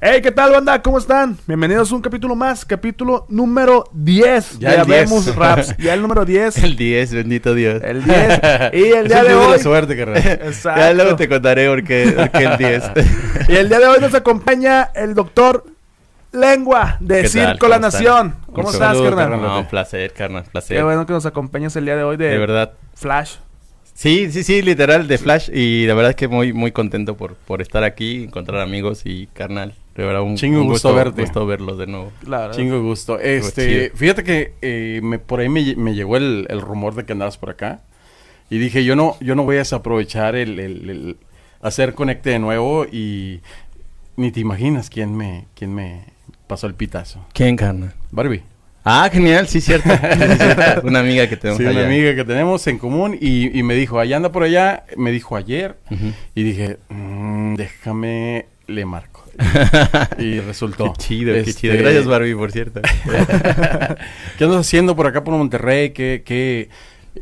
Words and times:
Hey, 0.00 0.20
¿qué 0.22 0.30
tal, 0.30 0.52
banda? 0.52 0.82
¿Cómo 0.82 0.98
están? 0.98 1.38
Bienvenidos 1.46 1.90
a 1.90 1.94
un 1.94 2.02
capítulo 2.02 2.36
más, 2.36 2.64
capítulo 2.66 3.24
número 3.30 3.84
10. 3.92 4.58
Ya 4.58 4.74
el 4.74 4.86
10. 4.86 4.88
vemos 5.10 5.34
raps. 5.34 5.74
Ya 5.78 5.94
el 5.94 6.02
número 6.02 6.24
10. 6.24 6.58
El 6.64 6.76
10, 6.76 7.14
bendito 7.14 7.54
Dios. 7.54 7.82
El 7.82 8.04
10. 8.04 8.40
Y 8.74 8.82
el 8.92 9.08
día 9.08 9.22
Es 9.22 9.28
de 9.28 9.34
hoy. 9.34 9.52
la 9.52 9.58
suerte, 9.58 9.96
carnal. 9.96 10.18
Exacto. 10.18 10.80
Ya 10.86 10.92
luego 10.92 11.16
te 11.16 11.28
contaré 11.28 11.68
por 11.68 11.82
qué, 11.84 12.12
por 12.14 12.30
qué 12.30 12.44
el 12.44 12.56
10. 12.58 12.82
Y 13.48 13.56
el 13.56 13.68
día 13.68 13.78
de 13.78 13.86
hoy 13.86 14.00
nos 14.00 14.14
acompaña 14.14 14.90
el 14.94 15.14
doctor 15.14 15.64
Lengua 16.32 16.98
de. 17.00 17.26
Circo 17.28 17.66
La. 17.66 17.78
Nación. 17.78 18.36
¿Cómo 18.52 18.70
estás, 18.70 18.98
carnal? 19.00 19.40
No, 19.40 19.60
un 19.60 19.66
placer, 19.66 20.12
carnal, 20.12 20.44
placer. 20.44 20.76
Qué 20.76 20.82
bueno 20.82 21.06
que 21.06 21.12
nos 21.14 21.24
acompañas 21.24 21.74
el 21.76 21.84
día 21.86 21.96
de 21.96 22.02
hoy 22.02 22.16
de, 22.18 22.28
De 22.28 22.38
verdad. 22.38 22.72
Flash. 22.94 23.36
Sí, 23.96 24.30
sí, 24.30 24.44
sí, 24.44 24.60
literal, 24.60 25.08
de 25.08 25.16
Flash. 25.16 25.48
Y 25.52 25.86
la 25.86 25.94
verdad 25.94 26.10
es 26.10 26.16
que 26.16 26.28
muy, 26.28 26.52
muy 26.52 26.70
contento 26.70 27.16
por, 27.16 27.34
por 27.34 27.62
estar 27.62 27.82
aquí, 27.82 28.24
encontrar 28.24 28.60
amigos 28.60 29.02
y 29.06 29.26
carnal. 29.28 29.72
De 29.94 30.04
verdad, 30.04 30.20
un, 30.20 30.36
Chingo 30.36 30.60
un 30.60 30.66
gusto 30.68 30.94
verte. 30.94 31.22
gusto 31.22 31.46
verlos 31.46 31.78
de 31.78 31.86
nuevo. 31.86 32.12
Claro. 32.22 32.52
Chingo 32.52 32.82
gusto. 32.82 33.18
Este, 33.18 33.90
fíjate 33.94 34.22
que 34.22 34.52
eh, 34.60 35.00
me, 35.02 35.18
por 35.18 35.40
ahí 35.40 35.48
me, 35.48 35.62
lle- 35.62 35.76
me 35.76 35.94
llegó 35.94 36.18
el, 36.18 36.46
el 36.50 36.60
rumor 36.60 36.94
de 36.94 37.06
que 37.06 37.12
andabas 37.12 37.38
por 37.38 37.48
acá. 37.48 37.80
Y 38.50 38.58
dije, 38.58 38.84
yo 38.84 38.94
no, 38.96 39.16
yo 39.20 39.34
no 39.34 39.44
voy 39.44 39.56
a 39.56 39.60
desaprovechar 39.60 40.36
el, 40.36 40.60
el- 40.60 40.90
el 40.90 41.16
hacer 41.62 41.94
conecte 41.94 42.28
de 42.28 42.38
nuevo 42.38 42.84
y 42.84 43.40
ni 44.16 44.30
te 44.30 44.40
imaginas 44.40 44.90
quién 44.90 45.16
me, 45.16 45.46
quién 45.54 45.74
me 45.74 46.04
pasó 46.46 46.66
el 46.66 46.74
pitazo. 46.74 47.24
¿Quién, 47.32 47.56
carnal? 47.56 47.94
Barbie. 48.10 48.42
Ah, 48.88 49.10
genial, 49.12 49.48
sí, 49.48 49.60
cierto. 49.60 49.88
Sí, 49.90 50.36
cierto. 50.38 50.86
Una 50.86 51.00
amiga 51.00 51.28
que 51.28 51.36
tenemos 51.36 51.58
Sí, 51.58 51.64
una 51.66 51.84
amiga 51.84 52.14
que 52.14 52.24
tenemos 52.24 52.66
en 52.68 52.78
común 52.78 53.18
y, 53.20 53.58
y 53.58 53.62
me 53.64 53.74
dijo, 53.74 53.98
allá 53.98 54.16
anda 54.16 54.30
por 54.30 54.44
allá, 54.44 54.84
me 54.96 55.10
dijo 55.10 55.34
ayer 55.36 55.76
y 56.36 56.42
dije, 56.44 56.78
"Mm, 56.88 57.54
déjame, 57.56 58.46
le 58.68 58.84
marco. 58.84 59.24
Y 60.18 60.38
resultó. 60.40 60.92
Qué 60.94 60.98
chido, 61.04 61.34
qué 61.34 61.40
Este, 61.40 61.54
chido. 61.54 61.76
Gracias, 61.76 62.06
Barbie, 62.06 62.34
por 62.36 62.52
cierto. 62.52 62.80
¿Qué 64.38 64.44
andas 64.44 64.60
haciendo 64.60 64.94
por 64.96 65.06
acá 65.06 65.24
por 65.24 65.34
Monterrey? 65.34 65.90
¿Qué, 65.90 66.22
qué, 66.24 66.68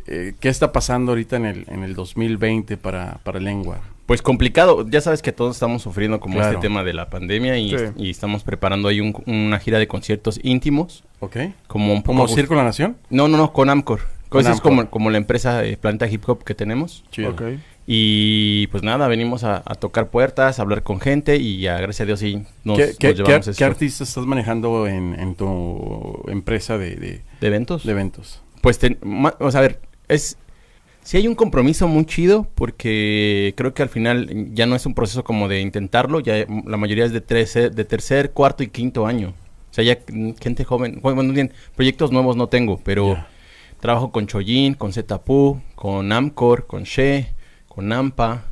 eh, 0.07 0.35
qué 0.39 0.49
está 0.49 0.71
pasando 0.71 1.13
ahorita 1.13 1.37
en 1.37 1.47
el, 1.47 1.65
en 1.69 1.83
el 1.83 1.95
2020 1.95 2.77
para, 2.77 3.19
para 3.25 3.41
lengua? 3.41 3.81
Pues 4.07 4.21
complicado, 4.21 4.87
ya 4.89 5.01
sabes 5.01 5.23
que 5.23 5.33
todos 5.33 5.57
estamos 5.57 5.81
sufriendo 5.83 6.21
como 6.21 6.35
Claro. 6.35 6.51
este 6.51 6.61
tema 6.61 6.85
de 6.85 6.93
la 6.93 7.09
pandemia 7.09 7.57
y, 7.59 7.71
Sí. 7.71 7.85
y 7.97 8.11
estamos 8.11 8.45
preparando 8.45 8.89
ahí 8.89 9.01
un- 9.01 9.15
una 9.27 9.59
gira 9.59 9.79
de 9.79 9.89
conciertos 9.89 10.39
íntimos, 10.43 11.05
¿Ok? 11.21 11.37
como 11.67 11.93
un 11.95 12.03
poco... 12.03 12.19
¿Como 12.19 12.29
Circo 12.29 12.55
La 12.55 12.65
Nación? 12.65 12.97
No, 13.09 13.29
no, 13.29 13.39
no, 13.39 13.53
con 13.55 13.71
Amcor. 13.71 14.01
Con 14.29 14.41
Esa 14.43 14.53
es 14.53 14.61
como, 14.61 14.91
como 14.91 15.11
la 15.11 15.17
empresa 15.19 15.63
de 15.63 15.77
Planta 15.77 16.07
Hip 16.09 16.29
Hop 16.29 16.43
que 16.45 16.55
tenemos. 16.55 17.05
Chido. 17.13 17.31
Ok. 17.31 17.43
Y 17.87 18.67
pues 18.69 18.83
nada, 18.83 19.07
venimos 19.09 19.45
a, 19.45 19.63
a 19.65 19.75
tocar 19.75 20.09
puertas, 20.11 20.59
a 20.59 20.63
hablar 20.63 20.83
con 20.83 21.01
gente 21.01 21.37
y 21.37 21.61
ya, 21.61 21.79
gracias 21.79 22.01
a 22.03 22.05
Dios 22.07 22.21
sí 22.21 22.43
nos, 22.65 22.77
¿Qué, 22.79 22.87
nos 22.87 22.97
qué, 22.97 23.15
llevamos 23.15 23.45
qué- 23.45 23.51
esto. 23.51 23.59
qué 23.59 23.65
artista 23.65 24.05
estás 24.05 24.27
manejando 24.27 24.87
en, 24.87 25.15
en 25.19 25.35
tu 25.35 26.23
empresa 26.29 26.79
de, 26.79 26.97
de- 26.97 27.21
¿De 27.41 27.47
eventos? 27.47 27.85
de 27.85 27.93
eventos? 27.93 28.43
Pues, 28.61 28.79
ten- 28.79 28.99
ma- 29.03 29.35
o 29.39 29.51
sea, 29.51 29.61
a 29.61 29.63
ver, 29.63 29.81
es... 30.09 30.37
Sí 31.05 31.19
hay 31.19 31.29
un 31.29 31.35
compromiso 31.35 31.87
muy 31.87 32.07
chido 32.07 32.49
porque 32.55 33.53
creo 33.59 33.75
que 33.75 33.83
al 33.83 33.91
final 33.91 34.49
ya 34.55 34.65
no 34.65 34.75
es 34.75 34.87
un 34.87 34.95
proceso 34.95 35.23
como 35.23 35.49
de 35.49 35.61
intentarlo, 35.61 36.19
ya 36.21 36.47
la 36.67 36.79
mayoría 36.79 37.05
es 37.05 37.13
de, 37.13 37.21
tercer, 37.21 37.75
de 37.75 37.85
tercer, 37.85 38.33
cuarto 38.33 38.63
y 38.63 38.69
quinto 38.69 39.07
año. 39.07 39.35
O 39.71 39.75
sea, 39.75 39.85
ya 39.85 39.99
gente 40.41 40.65
joven, 40.65 41.01
bueno, 41.03 41.31
bien, 41.35 41.53
proyectos 41.77 42.11
nuevos 42.11 42.37
no 42.37 42.49
tengo, 42.49 42.81
pero 42.83 43.23
trabajo 43.81 44.13
con 44.13 44.27
Chojin, 44.27 44.73
con 44.73 44.95
Zetapu, 44.95 45.61
con 45.75 46.11
Amcor, 46.11 46.67
con 46.67 46.85
She, 46.85 47.35
con 47.69 47.93
Ampa, 47.93 48.45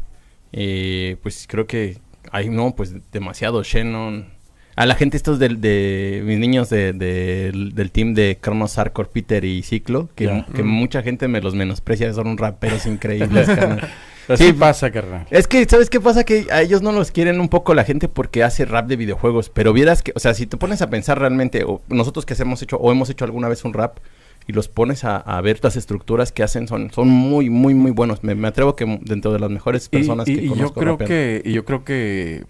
eh, 0.53 1.17
pues 1.23 1.47
creo 1.49 1.67
que 1.67 1.97
hay, 2.31 2.51
no, 2.51 2.75
pues 2.77 2.95
demasiado 3.13 3.63
Shannon. 3.63 4.42
A 4.75 4.87
la 4.87 4.95
gente 4.95 5.17
estos 5.19 5.39
del- 5.39 5.61
de, 5.61 6.23
mis 6.25 6.39
niños 6.39 6.71
de- 6.71 6.93
del- 6.95 7.75
del 7.75 7.91
team 7.91 8.15
de 8.15 8.39
Cronos 8.41 8.75
Hardcore, 8.77 9.09
Peter 9.13 9.45
y 9.45 9.63
Ciclo, 9.63 10.09
que, 10.15 10.29
Mm. 10.29 10.65
mucha 10.67 11.03
gente 11.03 11.29
me 11.29 11.41
los 11.43 11.55
menosprecia, 11.55 12.13
son 12.15 12.39
raperos 12.39 12.87
increíbles, 12.87 13.47
carnal. 13.81 13.89
Así 14.29 14.47
Sí. 14.47 14.53
pasa, 14.53 14.91
carnal. 14.93 15.27
Es 15.31 15.47
que, 15.49 15.65
¿sabes 15.69 15.91
qué 15.91 16.01
pasa? 16.01 16.25
Que 16.25 16.47
a 16.51 16.63
ellos 16.63 16.81
no 16.81 16.93
los 16.93 17.11
quieren 17.11 17.41
un 17.41 17.49
poco 17.49 17.75
la 17.75 17.85
gente 17.85 18.09
porque 18.09 18.43
hace 18.45 18.65
rap 18.65 18.87
de 18.87 18.97
videojuegos. 18.97 19.51
Pero 19.51 19.73
vieras 19.73 20.03
que, 20.03 20.13
o 20.15 20.21
sea, 20.21 20.33
si 20.33 20.47
te 20.47 20.57
pones 20.57 20.81
a 20.81 20.89
pensar 20.89 21.19
realmente, 21.19 21.65
o 21.65 21.83
nosotros 21.89 22.25
que 22.25 22.35
hemos 22.41 22.63
hecho, 22.63 22.77
o 22.77 22.93
hemos 22.93 23.11
hecho 23.11 23.25
alguna 23.25 23.49
vez 23.49 23.65
un 23.65 23.75
rap, 23.75 23.99
y 24.47 24.53
los 24.53 24.69
pones 24.69 25.05
a, 25.05 25.17
a 25.19 25.41
ver 25.41 25.59
las 25.63 25.77
estructuras 25.77 26.33
que 26.33 26.43
hacen, 26.43 26.67
son, 26.67 26.91
son 26.93 27.09
muy, 27.09 27.51
muy, 27.51 27.75
muy 27.75 27.91
buenos. 27.91 28.25
Me, 28.25 28.35
me 28.35 28.49
atrevo 28.49 28.75
que 28.75 28.99
dentro 29.03 29.33
de 29.33 29.39
las 29.39 29.51
mejores 29.51 29.89
personas 29.89 30.27
y- 30.29 30.35
que 30.37 30.43
y 30.43 30.49
yo 30.49 30.55
conozco. 30.55 30.81
creo 30.81 30.93
rapeando. 30.93 31.09
que 31.15 31.43
y 31.45 31.53
yo 31.53 31.65
creo 31.65 31.85
que 31.85 32.45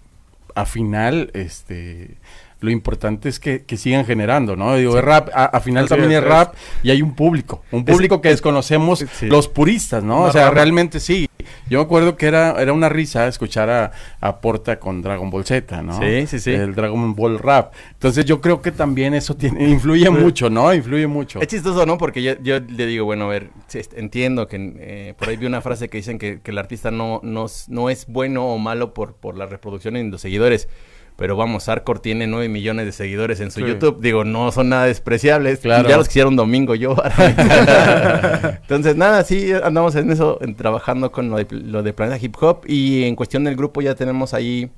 a 0.55 0.65
final 0.65 1.29
este 1.33 2.17
lo 2.63 2.71
importante 2.71 3.27
es 3.27 3.41
que, 3.41 3.65
que 3.65 3.75
sigan 3.75 4.05
generando, 4.05 4.55
¿no? 4.55 4.75
Digo, 4.77 4.97
es 4.97 5.03
rap, 5.03 5.29
a, 5.33 5.45
a 5.45 5.59
final 5.59 5.89
también 5.89 6.13
es, 6.13 6.23
rap 6.23 6.55
y 6.81 6.91
hay 6.91 7.01
un 7.01 7.13
público, 7.13 7.61
un 7.71 7.83
público 7.83 8.21
que 8.21 8.29
desconocemos 8.29 9.05
sí. 9.11 9.25
los 9.25 9.49
puristas, 9.49 10.01
¿no? 10.01 10.21
Una 10.21 10.29
o 10.29 10.31
sea, 10.31 10.43
rama. 10.43 10.55
realmente 10.55 11.01
sí. 11.01 11.27
Yo 11.69 11.79
me 11.79 11.83
acuerdo 11.83 12.15
que 12.15 12.25
era, 12.25 12.61
era 12.61 12.71
una 12.71 12.87
risa 12.87 13.27
escuchar 13.27 13.69
a, 13.69 13.91
a 14.21 14.39
Porta 14.39 14.79
con 14.79 15.01
Dragon 15.01 15.29
Ball 15.29 15.43
Z, 15.43 15.81
¿no? 15.81 15.99
Sí, 15.99 16.25
sí, 16.25 16.39
sí. 16.39 16.51
El 16.51 16.73
Dragon 16.73 17.13
Ball 17.13 17.37
Rap. 17.37 17.73
Entonces 17.91 18.23
yo 18.23 18.39
creo 18.39 18.61
que 18.61 18.71
también 18.71 19.13
eso 19.13 19.35
tiene, 19.35 19.67
influye 19.67 20.09
mucho, 20.09 20.49
¿no? 20.49 20.73
Influye 20.73 21.07
mucho. 21.07 21.41
Es 21.41 21.47
chistoso, 21.49 21.85
¿no? 21.85 21.97
Porque 21.97 22.23
yo, 22.23 22.35
yo 22.41 22.61
le 22.61 22.85
digo, 22.85 23.03
bueno, 23.03 23.25
a 23.25 23.27
ver, 23.27 23.49
entiendo 23.97 24.47
que 24.47 24.73
eh, 24.79 25.13
por 25.17 25.27
ahí 25.27 25.35
vi 25.35 25.47
una 25.47 25.59
frase 25.59 25.89
que 25.89 25.97
dicen 25.97 26.17
que, 26.17 26.39
que 26.39 26.51
el 26.51 26.57
artista 26.57 26.91
no, 26.91 27.19
no, 27.23 27.47
no 27.67 27.89
es 27.89 28.07
bueno 28.07 28.45
o 28.45 28.57
malo 28.57 28.93
por, 28.93 29.15
por 29.15 29.37
la 29.37 29.47
reproducción 29.47 29.97
y 29.97 30.09
los 30.09 30.21
seguidores. 30.21 30.69
Pero 31.15 31.35
vamos, 31.35 31.69
Arcor 31.69 31.99
tiene 31.99 32.25
9 32.27 32.49
millones 32.49 32.85
de 32.87 32.91
seguidores 32.91 33.39
en 33.39 33.51
su 33.51 33.59
Sí. 33.59 33.67
YouTube. 33.67 34.01
Digo, 34.01 34.23
no 34.23 34.51
son 34.51 34.69
nada 34.69 34.85
despreciables. 34.85 35.59
Claro. 35.59 35.87
Ya 35.87 35.97
los 35.97 36.07
quisiera 36.07 36.27
un 36.27 36.35
domingo 36.35 36.73
yo. 36.75 36.95
Entonces, 38.61 38.95
nada, 38.95 39.23
sí, 39.23 39.51
andamos 39.63 39.95
en 39.95 40.11
eso, 40.11 40.37
en- 40.41 40.55
trabajando 40.55 41.11
con 41.11 41.29
lo 41.29 41.37
de, 41.37 41.47
lo 41.51 41.83
de 41.83 41.93
Planeta 41.93 42.23
Hip 42.23 42.35
Hop. 42.41 42.61
Y 42.67 43.03
en 43.03 43.15
cuestión 43.15 43.43
del 43.43 43.55
grupo 43.55 43.81
ya 43.81 43.95
tenemos 43.95 44.33
ahí 44.33 44.71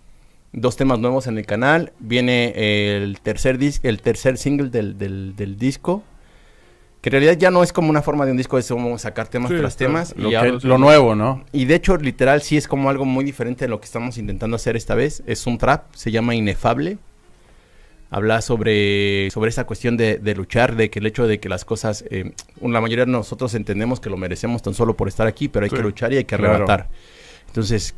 dos 0.51 0.75
temas 0.75 0.99
nuevos 0.99 1.27
en 1.27 1.37
el 1.37 1.45
canal. 1.45 1.93
Viene 1.99 2.53
el 2.55 3.19
tercer 3.21 3.57
dis 3.57 3.79
el 3.83 4.01
tercer 4.01 4.37
single 4.37 4.69
del, 4.69 4.97
del, 4.97 5.35
del 5.35 5.57
disco. 5.57 6.03
Que 7.05 7.09
en 7.09 7.21
realidad 7.21 7.37
ya 7.37 7.51
no 7.51 7.61
es 7.61 7.71
como 7.71 7.91
una 7.91 8.01
forma 8.01 8.25
de 8.25 8.31
un 8.31 8.37
disco, 8.37 8.57
es 8.57 8.67
como 8.67 8.97
sacar 8.97 9.27
temas 9.27 9.51
Sí, 9.51 9.57
tras 9.59 9.77
temas. 9.77 10.15
lo, 10.17 10.31
y, 10.31 10.79
nuevo, 10.79 11.13
¿no? 11.13 11.43
y 11.51 11.65
de 11.65 11.75
hecho, 11.75 11.97
literal, 11.97 12.41
sí 12.41 12.57
es 12.57 12.67
como 12.67 12.89
algo 12.89 13.05
muy 13.05 13.23
diferente 13.23 13.65
de 13.65 13.69
lo 13.69 13.79
que 13.79 13.85
estamos 13.85 14.17
intentando 14.17 14.55
hacer 14.55 14.75
esta 14.75 14.95
vez. 14.95 15.21
Es 15.27 15.45
un 15.45 15.59
trap, 15.59 15.83
se 15.93 16.09
llama 16.09 16.33
Inefable. 16.33 16.97
Habla 18.09 18.41
sobre, 18.41 19.29
sobre 19.29 19.49
esa 19.51 19.65
cuestión 19.65 19.97
de, 19.97 20.17
de 20.17 20.33
luchar, 20.33 20.75
de 20.75 20.89
que 20.89 20.97
el 20.97 21.05
hecho 21.05 21.27
de 21.27 21.39
que 21.39 21.47
las 21.47 21.63
cosas, 21.63 22.03
eh, 22.09 22.31
la 22.59 22.81
mayoría 22.81 23.05
de 23.05 23.11
nosotros 23.11 23.53
entendemos 23.53 23.99
que 23.99 24.09
lo 24.09 24.17
merecemos 24.17 24.63
tan 24.63 24.73
solo 24.73 24.97
por 24.97 25.07
estar 25.07 25.27
aquí, 25.27 25.47
pero 25.47 25.65
hay 25.65 25.69
Sí. 25.69 25.75
que 25.75 25.83
luchar 25.83 26.11
y 26.11 26.17
hay 26.17 26.23
que 26.23 26.35
Claro. 26.35 26.53
arrebatar. 26.55 26.89
Entonces, 27.49 27.93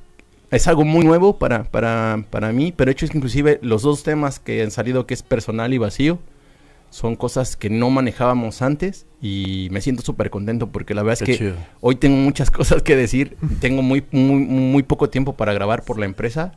es 0.51 0.67
algo 0.67 0.83
muy 0.83 1.05
nuevo 1.05 1.37
para, 1.37 1.63
para, 1.63 2.25
para 2.29 2.51
mí, 2.51 2.73
pero 2.75 2.89
de 2.89 2.91
hecho 2.91 3.05
es 3.05 3.11
que 3.11 3.17
inclusive 3.19 3.57
los 3.61 3.83
dos 3.83 4.03
temas 4.03 4.39
que 4.41 4.61
han 4.63 4.71
salido, 4.71 5.07
que 5.07 5.13
es 5.13 5.23
personal 5.23 5.73
y 5.73 5.77
vacío, 5.77 6.19
son 6.89 7.15
cosas 7.15 7.55
que 7.55 7.69
no 7.69 7.89
manejábamos 7.89 8.61
antes 8.61 9.05
y 9.21 9.67
me 9.71 9.81
siento 9.81 10.03
súper 10.03 10.29
contento 10.29 10.67
porque 10.67 10.93
la 10.93 11.03
verdad 11.03 11.21
es 11.21 11.25
que 11.27 11.37
chido. 11.37 11.55
hoy 11.81 11.95
tengo 11.95 12.17
muchas 12.17 12.49
cosas 12.51 12.81
que 12.81 12.95
decir, 12.95 13.37
tengo 13.59 13.81
muy, 13.81 14.05
muy, 14.11 14.39
muy 14.39 14.83
poco 14.83 15.09
tiempo 15.09 15.33
para 15.33 15.53
grabar 15.53 15.83
por 15.83 15.99
la 15.99 16.05
empresa, 16.05 16.53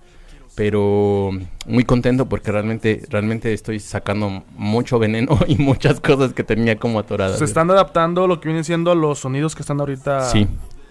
pero 0.54 1.30
muy 1.66 1.84
contento 1.84 2.28
porque 2.28 2.52
realmente, 2.52 3.02
realmente 3.08 3.52
estoy 3.52 3.80
sacando 3.80 4.44
mucho 4.56 4.98
veneno 4.98 5.38
y 5.46 5.56
muchas 5.56 6.00
cosas 6.00 6.32
que 6.32 6.44
tenía 6.44 6.76
como 6.76 6.98
atoradas. 6.98 7.38
Se 7.38 7.44
están 7.44 7.70
adaptando 7.70 8.26
lo 8.26 8.40
que 8.40 8.48
viene 8.48 8.64
siendo 8.64 8.94
los 8.94 9.20
sonidos 9.20 9.54
que 9.54 9.62
están 9.62 9.80
ahorita. 9.80 10.28
Sí. 10.28 10.46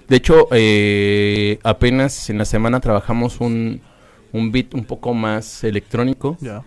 De 0.08 0.16
hecho, 0.16 0.48
eh, 0.52 1.60
apenas 1.64 2.30
en 2.32 2.40
la 2.40 2.46
semana 2.46 2.80
trabajamos 2.80 3.40
un, 3.42 3.82
un 4.34 4.52
beat 4.52 4.74
un 4.74 4.86
poco 4.86 5.14
más 5.14 5.64
electrónico, 5.64 6.36
Ya. 6.42 6.64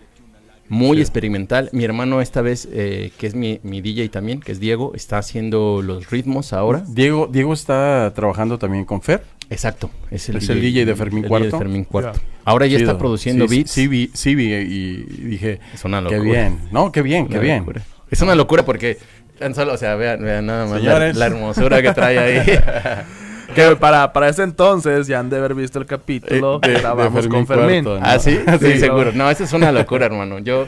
Muy 0.69 0.97
Sí. 0.97 1.01
experimental. 1.01 1.69
Mi 1.73 1.83
hermano 1.83 2.21
esta 2.21 2.41
vez, 2.41 2.67
eh, 2.71 3.11
que 3.17 3.27
es 3.27 3.35
mi, 3.35 3.59
mi 3.63 3.81
DJ 3.81 4.09
también, 4.09 4.39
que 4.39 4.51
es 4.51 4.59
Diego, 4.59 4.93
está 4.95 5.17
haciendo 5.17 5.81
los 5.83 6.09
ritmos 6.09 6.53
ahora. 6.53 6.83
Diego, 6.87 7.27
Diego 7.31 7.53
está 7.53 8.11
trabajando 8.15 8.57
también 8.57 8.85
con 8.85 9.01
Fer. 9.01 9.23
Exacto, 9.49 9.89
es 10.09 10.29
el, 10.29 10.37
Es 10.37 10.49
el 10.49 10.61
DJ 10.61 10.85
de 10.85 10.95
Fermín 10.95 11.23
el 11.25 11.29
Cuarto. 11.29 11.45
DJ 11.45 11.51
de 11.57 11.63
Fermín 11.63 11.83
Cuarto. 11.83 12.19
Ya. 12.19 12.25
Ahora 12.45 12.65
ya 12.65 12.77
Chido. 12.77 12.89
está 12.89 12.97
produciendo 12.99 13.47
Sí, 13.47 13.55
beats. 13.57 13.71
Sí, 13.71 13.87
vi, 13.87 14.09
sí 14.13 14.35
vi 14.35 14.45
y 14.53 15.03
dije, 15.27 15.59
Es 15.73 15.83
una 15.85 15.99
qué 16.07 16.15
locura. 16.17 16.31
bien. 16.31 16.59
No, 16.71 16.91
qué 16.91 17.01
bien, 17.01 17.27
qué 17.27 17.39
bien. 17.39 17.59
locura. 17.59 17.81
Es 18.09 18.21
una 18.21 18.33
locura 18.35 18.63
porque 18.65 18.97
tan 19.37 19.53
solo, 19.53 19.73
o 19.73 19.77
sea, 19.77 19.95
vean, 19.95 20.23
vean 20.23 20.45
nada 20.45 20.65
más 20.65 20.81
la, 20.81 21.11
la 21.13 21.25
hermosura 21.25 21.81
que 21.81 21.91
trae 21.93 22.17
ahí. 22.17 22.41
Que 23.53 23.75
para, 23.75 24.11
para 24.13 24.29
ese 24.29 24.43
entonces 24.43 25.07
ya 25.07 25.19
han 25.19 25.29
de 25.29 25.37
haber 25.37 25.53
visto 25.55 25.79
el 25.79 25.85
capítulo 25.85 26.57
Eh, 26.57 26.59
que 26.61 26.69
de 26.71 26.79
grabamos 26.79 27.13
Fermín 27.13 27.31
con 27.31 27.47
Fermín. 27.47 27.83
Cuarto, 27.83 27.99
¿no? 27.99 28.05
¿Ah, 28.05 28.19
sí? 28.19 28.39
Sí, 28.59 28.73
Sí, 28.73 28.79
seguro. 28.79 29.11
no. 29.13 29.29
Eso 29.29 29.43
es 29.43 29.53
una 29.53 29.71
locura, 29.71 30.05
hermano. 30.07 30.39
Yo, 30.39 30.67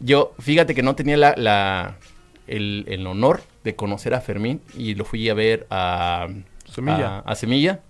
yo, 0.00 0.32
fíjate 0.38 0.74
que 0.74 0.82
no 0.82 0.94
tenía 0.94 1.16
la, 1.16 1.34
la 1.36 1.96
el, 2.46 2.84
el 2.88 3.06
honor 3.06 3.42
de 3.64 3.74
conocer 3.76 4.14
a 4.14 4.20
Fermín 4.20 4.60
y 4.76 4.94
lo 4.94 5.04
fui 5.04 5.28
a 5.28 5.34
ver 5.34 5.66
a 5.70 6.28
Semilla. 6.72 7.18
A, 7.18 7.20
a 7.20 7.34
Semilla. 7.34 7.80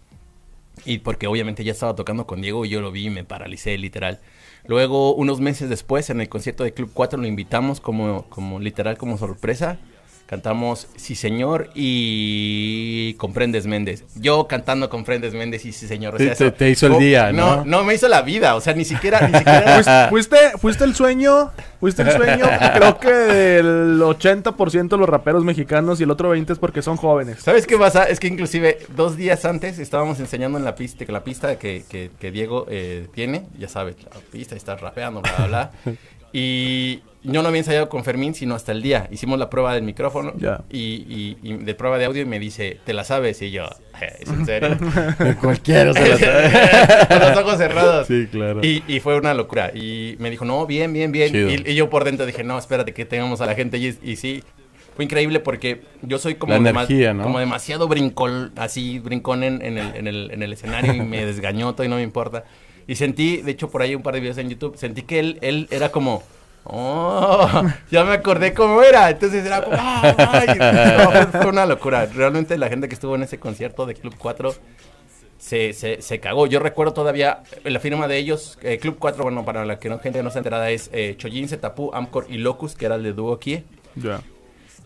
Y 0.85 0.99
porque 0.99 1.27
obviamente 1.27 1.65
ya 1.65 1.73
estaba 1.73 1.95
tocando 1.97 2.27
con 2.27 2.41
Diego 2.41 2.65
y 2.65 2.69
yo 2.69 2.81
lo 2.81 2.93
vi 2.93 3.07
y 3.07 3.11
me 3.11 3.25
paralicé 3.25 3.77
literal. 3.79 4.21
Luego, 4.67 5.15
unos 5.15 5.41
meses 5.41 5.69
después, 5.69 6.09
en 6.11 6.21
el 6.21 6.29
concierto 6.29 6.63
de 6.63 6.73
Club 6.73 6.91
4 6.95 7.19
lo 7.21 7.27
invitamos 7.27 7.81
como, 7.81 8.27
como 8.29 8.61
literal, 8.61 8.97
como 8.97 9.19
sorpresa. 9.19 9.79
Cantamos 10.29 10.89
Sí 10.97 11.15
Señor 11.15 11.71
y 11.75 13.15
Comprendes 13.15 13.67
Méndez. 13.67 14.05
Yo 14.15 14.47
cantando 14.47 14.91
Comprendes 14.91 15.33
Méndez 15.33 15.65
y 15.65 15.73
Sí 15.73 15.87
Señor. 15.89 16.17
O 16.17 16.19
sea, 16.19 16.27
te- 16.27 16.33
eso- 16.35 16.53
te 16.53 16.69
hizo 16.69 16.87
el 16.87 16.93
Oh, 16.93 16.99
día, 16.99 17.33
¿no? 17.33 17.57
No, 17.57 17.65
no 17.65 17.85
me 17.85 17.95
hizo 17.95 18.09
la 18.09 18.21
vida. 18.21 18.55
O 18.55 18.61
sea, 18.61 18.75
ni 18.75 18.85
siquiera, 18.85 19.27
ni 19.27 19.39
siquiera 19.39 19.83
Fuiste, 20.11 20.37
fuiste, 20.61 20.85
el 20.85 20.95
sueño, 20.95 21.51
fuiste 21.81 22.03
el 22.03 22.11
sueño, 22.13 22.45
creo 22.75 22.99
que 22.99 23.11
del 23.11 24.01
80% 24.03 24.89
de 24.89 24.97
los 24.99 25.09
raperos 25.09 25.45
mexicanos 25.45 25.99
y 25.99 26.03
el 26.03 26.11
otro 26.11 26.37
20% 26.37 26.51
es 26.53 26.59
porque 26.59 26.83
son 26.83 26.99
jóvenes. 26.99 27.39
¿Sabes 27.41 27.67
qué 27.67 27.79
pasa? 27.79 28.05
Es 28.05 28.21
que 28.21 28.27
inclusive 28.27 28.81
dos 28.95 29.17
días 29.17 29.47
antes 29.47 29.79
estábamos 29.79 30.21
enseñando 30.21 30.59
en 30.59 30.65
la 30.67 30.75
pista, 30.75 31.07
que 31.07 31.13
la 31.13 31.25
pista 31.25 31.59
que, 31.59 31.85
que, 31.89 32.11
que 32.21 32.31
Diego 32.31 32.67
eh, 32.69 33.07
tiene, 33.15 33.47
ya 33.59 33.69
sabes, 33.69 33.97
la 34.05 34.21
pista, 34.31 34.55
está 34.55 34.77
rapeando, 34.77 35.23
bla, 35.23 35.33
bla, 35.39 35.47
bla. 35.47 35.71
y 36.35 37.01
yo 37.25 37.43
no 37.43 37.49
había 37.49 37.59
ensayado 37.59 37.89
con 37.89 38.05
Fermín, 38.05 38.35
sino 38.35 38.55
hasta 38.55 38.73
el 38.73 38.81
día. 38.81 39.09
Hicimos 39.11 39.39
la 39.39 39.51
prueba 39.51 39.75
del 39.75 39.83
micrófono 39.83 40.33
Ya. 40.39 40.63
y, 40.71 40.79
y- 40.79 41.37
y 41.43 41.53
de 41.55 41.75
prueba 41.75 41.99
de 41.99 42.05
audio 42.05 42.23
y 42.23 42.27
me 42.27 42.39
dice, 42.39 42.79
¿te 42.85 42.93
la 42.93 43.03
sabes? 43.05 43.43
Y 43.43 43.51
yo, 43.51 43.65
"Eh, 44.01 44.17
¿es 44.21 44.29
en 44.29 44.47
serio? 44.47 44.77
Cualquiera 45.41 45.93
se 45.93 46.09
la 46.09 46.17
sabe. 46.19 47.09
con 47.09 47.19
los 47.21 47.37
ojos 47.39 47.57
cerrados. 47.59 48.07
Sí, 48.07 48.29
claro. 48.31 48.61
Y, 48.65 48.83
y 48.87 49.01
fue 49.01 49.17
una 49.19 49.35
locura. 49.35 49.73
Y 49.75 50.17
me 50.21 50.31
dijo, 50.31 50.45
no, 50.45 50.65
bien, 50.67 50.93
bien, 50.93 51.11
bien. 51.13 51.63
Y, 51.67 51.75
yo 51.75 51.91
por 51.91 52.05
dentro 52.05 52.25
dije, 52.25 52.45
no, 52.45 52.57
espérate 52.59 52.95
que 52.95 53.05
tengamos 53.05 53.41
a 53.41 53.47
la 53.47 53.55
gente. 53.55 53.79
Y, 53.79 54.17
sí, 54.17 54.43
fue 54.95 55.05
increíble 55.05 55.41
porque 55.41 55.83
yo 56.03 56.19
soy 56.19 56.37
como, 56.37 56.55
energía, 56.55 57.15
¿no? 57.15 57.25
como 57.25 57.39
demasiado 57.41 57.89
brincón, 57.89 58.53
así, 58.57 58.99
brincón 59.01 59.43
en, 59.43 59.61
en 59.63 59.79
el, 59.79 59.95
en, 59.97 60.07
el, 60.07 60.31
en 60.33 60.43
el 60.43 60.53
escenario 60.53 60.93
y 60.95 61.01
me 61.01 61.25
desgañó 61.27 61.73
todo 61.75 61.85
y 61.85 61.89
no 61.89 61.97
me 61.97 62.03
importa. 62.03 62.45
Y 62.87 62.95
sentí, 62.95 63.39
de 63.43 63.51
hecho, 63.51 63.69
por 63.71 63.83
ahí 63.83 63.95
un 63.95 64.03
par 64.03 64.15
de 64.15 64.21
videos 64.21 64.39
en 64.39 64.49
YouTube, 64.49 64.77
sentí 64.77 65.03
que 65.03 65.19
él, 65.19 65.39
él 65.43 65.67
era 65.71 65.91
como... 65.91 66.23
Oh, 66.71 67.63
ya 67.91 68.05
me 68.05 68.13
acordé 68.13 68.53
cómo 68.53 68.83
era. 68.83 69.11
Entonces 69.11 69.45
era 69.45 69.63
como. 69.63 69.77
"Ah, 69.79 70.43
ay". 70.47 70.59
No, 70.59 71.41
fue, 71.41 71.51
una 71.51 71.67
locura. 71.67 72.07
Realmente 72.07 72.57
la 72.59 72.69
gente 72.69 72.89
que 72.89 72.95
estuvo 72.95 73.15
en 73.15 73.23
ese 73.23 73.39
concierto 73.39 73.87
de 73.87 73.95
Club 73.95 74.15
4 74.19 74.55
se, 75.39 75.73
se, 75.73 76.03
se 76.03 76.21
cagó. 76.21 76.47
Yo 76.47 76.61
recuerdo 76.61 76.93
todavía 76.93 77.43
la 77.65 77.81
firma 77.81 78.09
de 78.09 78.19
ellos, 78.19 78.59
eh, 78.63 78.79
Club 78.79 78.97
4, 78.99 79.23
bueno, 79.23 79.45
para 79.45 79.65
la 79.65 79.79
que 79.79 79.89
no, 79.89 79.99
gente 79.99 80.23
no 80.23 80.29
está 80.29 80.41
enterada, 80.41 80.71
es 80.71 80.91
eh, 80.93 81.17
Zetapú, 81.49 81.91
Amcor 81.95 82.27
y 82.29 82.39
Locus, 82.39 82.75
que 82.75 82.87
era 82.87 82.97
el 82.97 83.03
de 83.03 83.13
dúo 83.13 83.39
Kie. 83.39 83.65
Ya. 83.95 84.21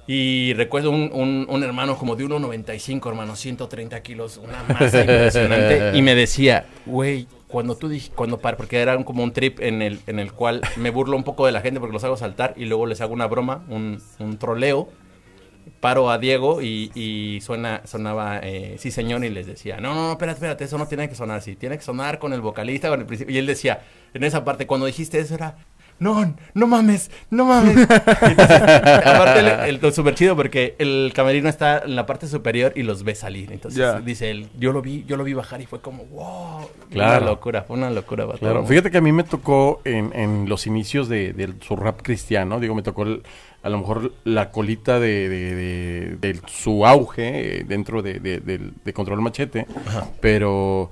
Y 0.06 0.52
recuerdo 0.54 0.90
un, 0.90 1.10
un, 1.12 1.46
un 1.48 1.62
hermano 1.62 1.96
como 1.96 2.16
de 2.16 2.24
1,95, 2.24 3.08
hermano, 3.08 3.36
130 3.36 4.02
kilos, 4.02 4.36
una 4.38 4.62
masa 4.68 5.00
impresionante. 5.00 5.92
y 5.94 6.02
me 6.02 6.14
decía, 6.14 6.66
güey, 6.86 7.28
cuando 7.46 7.76
tú 7.76 7.88
dijiste, 7.88 8.14
cuando 8.16 8.38
par, 8.38 8.56
porque 8.56 8.80
era 8.80 8.96
un- 8.96 9.04
como 9.04 9.22
un 9.22 9.32
trip 9.32 9.60
en 9.60 9.80
el, 9.80 10.00
en 10.08 10.18
el 10.18 10.32
cual 10.32 10.60
me 10.76 10.90
burlo 10.90 11.16
un 11.16 11.22
poco 11.22 11.46
de 11.46 11.52
la 11.52 11.60
gente 11.60 11.78
porque 11.78 11.92
los 11.92 12.02
hago 12.04 12.16
saltar 12.16 12.54
y 12.56 12.64
luego 12.64 12.86
les 12.86 13.00
hago 13.00 13.12
una 13.12 13.26
broma, 13.26 13.64
un, 13.68 14.02
un 14.18 14.38
troleo. 14.38 14.88
Paro 15.78 16.10
a 16.10 16.18
Diego 16.18 16.60
y, 16.62 16.90
y 16.94 17.40
suena, 17.40 17.82
sonaba 17.84 18.38
eh, 18.42 18.76
sí 18.78 18.90
señor 18.90 19.24
y 19.24 19.30
les 19.30 19.46
decía, 19.46 19.78
no, 19.80 19.94
no, 19.94 20.06
no, 20.06 20.12
espérate, 20.12 20.36
espérate, 20.38 20.64
eso 20.64 20.76
no 20.78 20.86
tiene 20.86 21.08
que 21.08 21.14
sonar 21.14 21.38
así, 21.38 21.54
tiene 21.56 21.76
que 21.76 21.82
sonar 21.84 22.18
con 22.18 22.32
el 22.32 22.40
vocalista, 22.40 22.88
con 22.88 23.00
el 23.00 23.06
principio. 23.06 23.34
Y 23.34 23.38
él 23.38 23.46
decía, 23.46 23.80
en 24.12 24.24
esa 24.24 24.44
parte, 24.44 24.66
cuando 24.66 24.86
dijiste 24.86 25.18
eso 25.20 25.34
era, 25.34 25.56
no, 26.02 26.34
no 26.54 26.66
mames, 26.66 27.10
no 27.30 27.44
mames. 27.46 27.76
Entonces, 27.88 28.60
aparte, 28.60 29.40
el, 29.40 29.48
el- 29.76 29.80
lo 29.82 29.90
súper 29.92 30.14
chido 30.14 30.36
porque 30.36 30.74
el 30.78 31.12
camerino 31.14 31.48
está 31.48 31.78
en 31.84 31.96
la 31.96 32.06
parte 32.06 32.26
superior 32.26 32.72
y 32.76 32.82
los 32.82 33.04
ve 33.04 33.14
salir. 33.14 33.52
Entonces, 33.52 34.04
dice 34.04 34.30
él, 34.30 34.48
yo 34.58 34.72
lo 34.72 34.82
vi, 34.82 35.04
yo 35.06 35.16
lo 35.16 35.24
vi 35.24 35.34
bajar 35.34 35.60
y 35.60 35.66
fue 35.66 35.80
como, 35.80 36.04
wow. 36.06 36.68
Claro. 36.90 37.22
Una 37.22 37.30
locura, 37.32 37.62
fue 37.62 37.76
una 37.76 37.90
locura. 37.90 38.24
el 38.24 38.38
Claro, 38.38 38.54
mundo. 38.56 38.68
fíjate 38.68 38.90
que 38.90 38.98
a 38.98 39.02
mí 39.02 39.12
me 39.12 39.24
tocó 39.24 39.80
en, 39.84 40.12
en 40.14 40.48
los 40.48 40.66
inicios 40.66 41.08
de, 41.08 41.32
de 41.32 41.54
su 41.60 41.76
rap 41.76 42.00
cristiano, 42.02 42.60
digo, 42.60 42.74
me 42.74 42.82
tocó 42.82 43.04
el- 43.04 43.22
a 43.62 43.68
lo 43.68 43.78
mejor 43.78 44.12
la 44.24 44.50
colita 44.50 44.98
de, 44.98 45.28
de- 45.28 45.54
de- 45.54 46.16
de 46.20 46.40
su 46.46 46.84
auge 46.84 47.60
eh, 47.60 47.64
dentro 47.64 48.02
de, 48.02 48.14
de- 48.18 48.40
del- 48.40 48.72
de 48.84 48.92
Control 48.92 49.20
Machete, 49.20 49.66
pero 50.20 50.90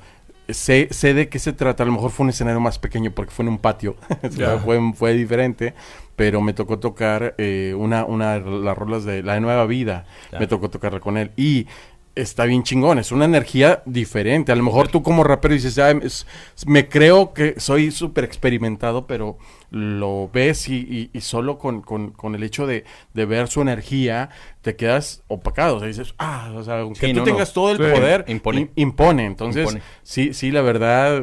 sé, 0.54 0.88
sé 0.90 1.14
de 1.14 1.28
qué 1.28 1.38
se 1.38 1.52
trata, 1.52 1.82
a 1.82 1.86
lo 1.86 1.92
mejor 1.92 2.10
fue 2.10 2.24
un 2.24 2.30
escenario 2.30 2.60
más 2.60 2.78
pequeño 2.78 3.10
porque 3.12 3.32
fue 3.32 3.44
en 3.44 3.48
un 3.50 3.58
patio, 3.58 3.96
fue, 4.64 4.92
fue 4.94 5.14
diferente, 5.14 5.74
pero 6.16 6.40
me 6.40 6.52
tocó 6.52 6.78
tocar 6.78 7.34
eh, 7.38 7.74
una, 7.76 8.04
una, 8.04 8.38
las 8.38 8.76
rolas 8.76 9.04
de 9.04 9.22
La 9.22 9.38
Nueva 9.40 9.66
Vida, 9.66 10.04
me 10.38 10.46
tocó 10.46 10.70
tocarla 10.70 11.00
con 11.00 11.16
él. 11.16 11.32
Y... 11.36 11.66
Está 12.16 12.44
bien 12.44 12.64
chingón, 12.64 12.98
es 12.98 13.12
una 13.12 13.24
energía 13.24 13.82
diferente. 13.86 14.50
A 14.50 14.56
lo 14.56 14.64
mejor 14.64 14.88
tú 14.88 15.00
como 15.02 15.22
rapero 15.22 15.54
dices, 15.54 15.78
"Ah, 15.78 15.92
es- 15.92 16.26
me 16.66 16.88
creo 16.88 17.32
que 17.32 17.54
soy 17.58 17.92
súper 17.92 18.24
experimentado, 18.24 19.06
pero 19.06 19.38
lo 19.70 20.28
ves 20.32 20.68
y, 20.68 20.74
y- 20.78 21.10
y 21.16 21.20
solo 21.20 21.56
con, 21.56 21.82
con- 21.82 22.10
con 22.10 22.34
el 22.34 22.42
hecho 22.42 22.66
de, 22.66 22.84
de 23.14 23.24
ver 23.26 23.46
su 23.46 23.60
energía 23.62 24.28
te 24.60 24.74
quedas 24.74 25.22
opacado. 25.28 25.76
O 25.76 25.78
sea, 25.78 25.86
dices, 25.86 26.12
ah, 26.18 26.50
o 26.56 26.64
sea, 26.64 26.80
aunque 26.80 27.06
Sí, 27.06 27.12
tú 27.12 27.20
no, 27.20 27.24
tengas 27.24 27.48
no. 27.50 27.54
todo 27.54 27.70
el 27.70 27.76
Sí. 27.76 27.82
poder, 28.00 28.24
Impone. 28.26 28.60
im- 28.62 28.70
impone. 28.74 29.24
Entonces, 29.26 29.62
Impone. 29.62 29.82
sí, 30.02 30.34
sí, 30.34 30.50
la 30.50 30.62
verdad, 30.62 31.22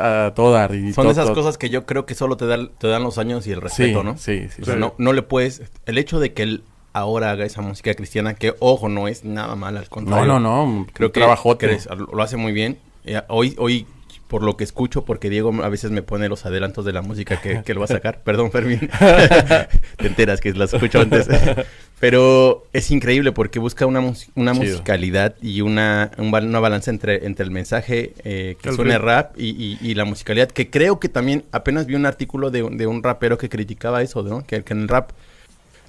a. 0.00 0.32
Y 0.74 0.92
Son 0.92 1.04
todo- 1.04 1.10
esas 1.12 1.26
todo- 1.26 1.34
cosas 1.36 1.58
que 1.58 1.70
yo 1.70 1.86
creo 1.86 2.06
que 2.06 2.16
solo 2.16 2.36
te, 2.36 2.46
dan 2.46 2.70
te 2.78 2.88
dan 2.88 3.04
los 3.04 3.18
años 3.18 3.46
y 3.46 3.50
el 3.52 3.58
Sí, 3.58 3.62
respeto, 3.62 4.02
¿no? 4.02 4.18
sí, 4.18 4.48
sí. 4.54 4.62
O 4.62 4.64
sea, 4.64 4.74
no, 4.74 4.94
no 4.98 5.12
le 5.12 5.22
puedes. 5.22 5.62
El 5.86 5.96
hecho 5.98 6.18
de 6.18 6.32
que 6.32 6.42
él 6.42 6.64
ahora 6.94 7.30
haga 7.32 7.44
esa 7.44 7.60
música 7.60 7.92
cristiana, 7.94 8.32
que 8.34 8.54
ojo, 8.60 8.88
no 8.88 9.06
es 9.08 9.24
nada 9.24 9.54
mal, 9.56 9.76
al 9.76 9.84
No, 9.84 9.90
contrario. 9.90 10.26
no, 10.26 10.40
no. 10.40 10.86
Creo 10.94 11.08
un 11.08 11.12
que, 11.12 11.20
que 11.58 11.78
lo 11.98 12.22
hace 12.22 12.36
muy 12.38 12.52
bien. 12.52 12.78
Eh, 13.04 13.20
hoy, 13.28 13.54
hoy, 13.58 13.86
por 14.28 14.42
lo 14.42 14.56
que 14.56 14.64
escucho, 14.64 15.04
porque 15.04 15.28
Diego 15.28 15.52
a 15.62 15.68
veces 15.68 15.90
me 15.90 16.00
pone 16.02 16.28
los 16.30 16.46
adelantos 16.46 16.84
de 16.86 16.92
la 16.92 17.02
música 17.02 17.40
que, 17.40 17.62
que 17.62 17.74
lo 17.74 17.80
va 17.80 17.84
a 17.84 17.88
sacar. 17.88 18.20
Perdón, 18.24 18.50
Fermín. 18.50 18.88
Te 19.98 20.06
enteras 20.06 20.40
que 20.40 20.52
la 20.54 20.64
escucho 20.64 21.00
antes. 21.00 21.28
Pero 22.00 22.66
es 22.72 22.90
increíble 22.90 23.32
porque 23.32 23.58
busca 23.58 23.86
una, 23.86 24.00
mus- 24.00 24.28
una 24.34 24.52
Chido. 24.52 24.64
musicalidad 24.72 25.36
y 25.40 25.60
una, 25.60 26.10
un 26.18 26.34
una 26.34 26.60
balanza 26.60 26.90
entre, 26.90 27.26
entre 27.26 27.44
el 27.44 27.50
mensaje 27.50 28.14
eh, 28.24 28.56
que 28.60 28.70
El 28.70 28.74
suene 28.74 28.94
ritmo. 28.94 29.06
rap 29.06 29.38
y, 29.38 29.50
y- 29.50 29.78
y 29.80 29.94
la 29.94 30.04
musicalidad. 30.04 30.48
Que 30.50 30.68
creo 30.70 30.98
que 30.98 31.08
también 31.08 31.44
apenas 31.52 31.86
vi 31.86 31.94
un 31.94 32.04
artículo 32.06 32.50
de, 32.50 32.62
de 32.70 32.86
un 32.86 33.02
rapero 33.02 33.38
que 33.38 33.48
criticaba 33.48 34.02
eso, 34.02 34.22
¿no? 34.22 34.44
Que, 34.46 34.62
que 34.64 34.72
en 34.72 34.80
el 34.82 34.88
rap 34.88 35.10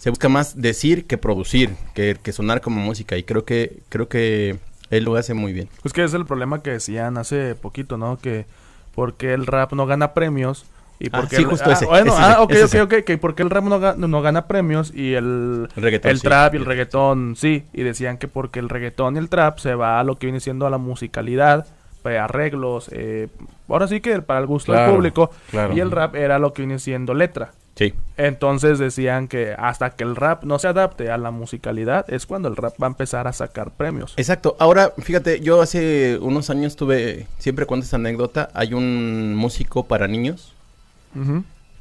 se 0.06 0.12
busca 0.12 0.30
más 0.30 0.62
decir 0.62 1.08
que 1.08 1.18
producir, 1.18 1.72
que, 1.96 2.16
que 2.22 2.32
sonar 2.32 2.62
como 2.62 2.80
música. 2.80 3.18
Y 3.18 3.24
creo 3.24 3.44
que, 3.44 3.80
creo 3.90 4.08
que 4.08 4.60
él 4.92 5.04
lo 5.04 5.16
hace 5.16 5.34
muy 5.34 5.52
bien. 5.52 5.68
Pues 5.82 5.94
que 5.96 6.04
es 6.04 6.14
el 6.14 6.28
problema 6.28 6.62
que 6.62 6.70
decían 6.70 7.18
hace 7.18 7.56
poquito, 7.56 7.98
¿no? 7.98 8.20
Que 8.20 8.46
porque 8.94 9.34
el 9.34 9.48
rap 9.48 9.74
no 9.74 9.88
gana 9.88 10.14
premios 10.14 10.68
y 11.00 11.08
Ah, 11.08 11.22
porque 11.22 11.38
sí, 11.38 11.42
el- 11.42 11.48
justo 11.50 11.72
ese, 11.72 11.88
Bueno, 11.88 12.14
ese, 12.14 12.22
ah, 12.22 12.38
ok, 12.44 12.52
ese, 12.52 12.82
ok, 12.84 12.94
ok, 13.00 13.04
que 13.04 13.18
porque 13.18 13.42
el 13.42 13.50
rap 13.50 13.64
no, 13.64 13.80
ga- 13.80 13.96
no 13.96 14.22
gana 14.22 14.46
premios 14.46 14.94
y 14.94 15.16
el, 15.16 15.70
El 15.76 15.82
reggaetón, 15.82 16.12
el 16.12 16.18
sí. 16.18 16.24
trap 16.24 16.54
y 16.54 16.58
el 16.58 16.66
reggaetón 16.66 17.36
sí. 17.36 17.64
Y 17.74 17.82
decían 17.82 18.20
que 18.20 18.28
porque 18.28 18.60
el 18.60 18.70
reggaetón 18.70 19.16
y 19.16 19.18
el 19.18 19.28
trap 19.30 19.58
se 19.58 19.74
va 19.74 20.00
a 20.00 20.04
lo 20.04 20.20
que 20.20 20.28
viene 20.28 20.40
siendo 20.40 20.68
a 20.68 20.70
la 20.70 20.78
musicalidad, 20.78 21.66
pues, 22.06 22.20
arreglos, 22.20 22.90
eh, 22.92 23.30
ahora 23.68 23.88
sí 23.88 24.00
que 24.00 24.22
para 24.22 24.40
el 24.40 24.46
gusto 24.46 24.72
Claro, 24.72 24.86
del 24.92 24.96
público. 24.96 25.32
claro. 25.50 25.76
Y 25.76 25.80
el 25.80 25.90
rap 25.90 26.14
era 26.16 26.38
lo 26.38 26.54
que 26.54 26.62
viene 26.62 26.78
siendo 26.78 27.16
letra. 27.16 27.54
Sí. 27.74 27.96
Entonces 28.16 28.78
decían 28.78 29.28
que 29.28 29.56
hasta 29.58 29.90
que 29.96 30.04
el 30.04 30.16
rap 30.16 30.44
no 30.44 30.60
se 30.60 30.68
adapte 30.68 31.10
a 31.10 31.18
la 31.18 31.32
musicalidad 31.32 32.06
es 32.08 32.28
cuando 32.28 32.48
el 32.48 32.56
rap 32.58 32.76
va 32.80 32.86
a 32.86 32.92
empezar 32.92 33.28
a 33.28 33.34
sacar 33.34 33.72
premios. 33.72 34.14
Exacto. 34.18 34.56
Ahora, 34.60 34.94
fíjate, 35.00 35.40
yo 35.40 35.62
hace 35.62 36.20
unos 36.22 36.52
años 36.52 36.76
tuve, 36.76 37.26
siempre 37.40 37.66
cuento 37.66 37.86
esta 37.86 37.96
anécdota, 37.96 38.50
hay 38.54 38.76
un 38.76 39.34
músico 39.34 39.88
para 39.88 40.08
niños 40.08 40.54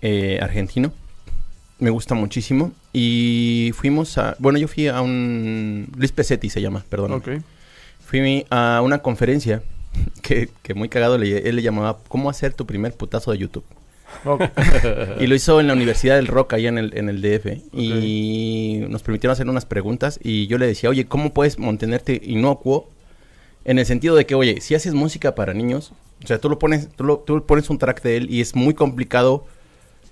eh, 0.00 0.38
argentino. 0.40 0.90
Me 1.78 1.90
gusta 1.90 2.14
muchísimo. 2.14 2.72
Y 2.94 3.72
fuimos 3.74 4.16
a, 4.16 4.36
bueno, 4.38 4.58
yo 4.58 4.68
fui 4.68 4.88
a 4.88 5.02
un, 5.02 5.88
Luis 5.98 6.12
Pesetti 6.12 6.48
se 6.48 6.62
llama, 6.62 6.82
perdón. 6.88 7.22
Fui 8.00 8.46
a 8.50 8.80
una 8.82 8.98
conferencia 9.00 9.62
que, 10.22 10.48
que 10.62 10.74
muy 10.74 10.88
cagado, 10.88 11.18
le, 11.18 11.48
él 11.48 11.56
le 11.56 11.62
llamaba 11.62 11.98
¿Cómo 12.08 12.30
hacer 12.30 12.54
tu 12.54 12.66
primer 12.66 12.92
putazo 12.94 13.32
de 13.32 13.38
YouTube? 13.38 13.64
Y 15.20 15.26
lo 15.26 15.34
hizo 15.34 15.60
en 15.60 15.66
la 15.66 15.72
Universidad 15.72 16.16
del 16.16 16.26
Rock, 16.28 16.54
allá 16.54 16.68
en 16.68 16.78
el, 16.78 16.96
en 16.96 17.08
el 17.08 17.20
DF. 17.20 17.46
Y 17.72 18.84
nos 18.88 19.02
permitieron 19.02 19.32
hacer 19.32 19.48
unas 19.48 19.66
preguntas. 19.66 20.18
Y 20.22 20.46
yo 20.46 20.58
le 20.58 20.66
decía, 20.66 20.90
oye, 20.90 21.06
¿cómo 21.06 21.32
puedes 21.32 21.58
mantenerte 21.58 22.20
inocuo? 22.24 22.88
En 23.64 23.78
el 23.78 23.86
sentido 23.86 24.14
de 24.14 24.26
que, 24.26 24.34
oye, 24.34 24.60
si 24.60 24.74
haces 24.74 24.94
música 24.94 25.34
para 25.34 25.54
niños, 25.54 25.92
o 26.22 26.26
sea, 26.26 26.38
tú 26.38 26.48
lo 26.48 26.58
pones, 26.58 26.88
tú, 26.90 27.04
lo- 27.04 27.18
tú 27.18 27.44
pones 27.44 27.70
un 27.70 27.78
track 27.78 28.02
de 28.02 28.16
él 28.18 28.26
y 28.30 28.40
es 28.40 28.54
muy 28.54 28.74
complicado 28.74 29.46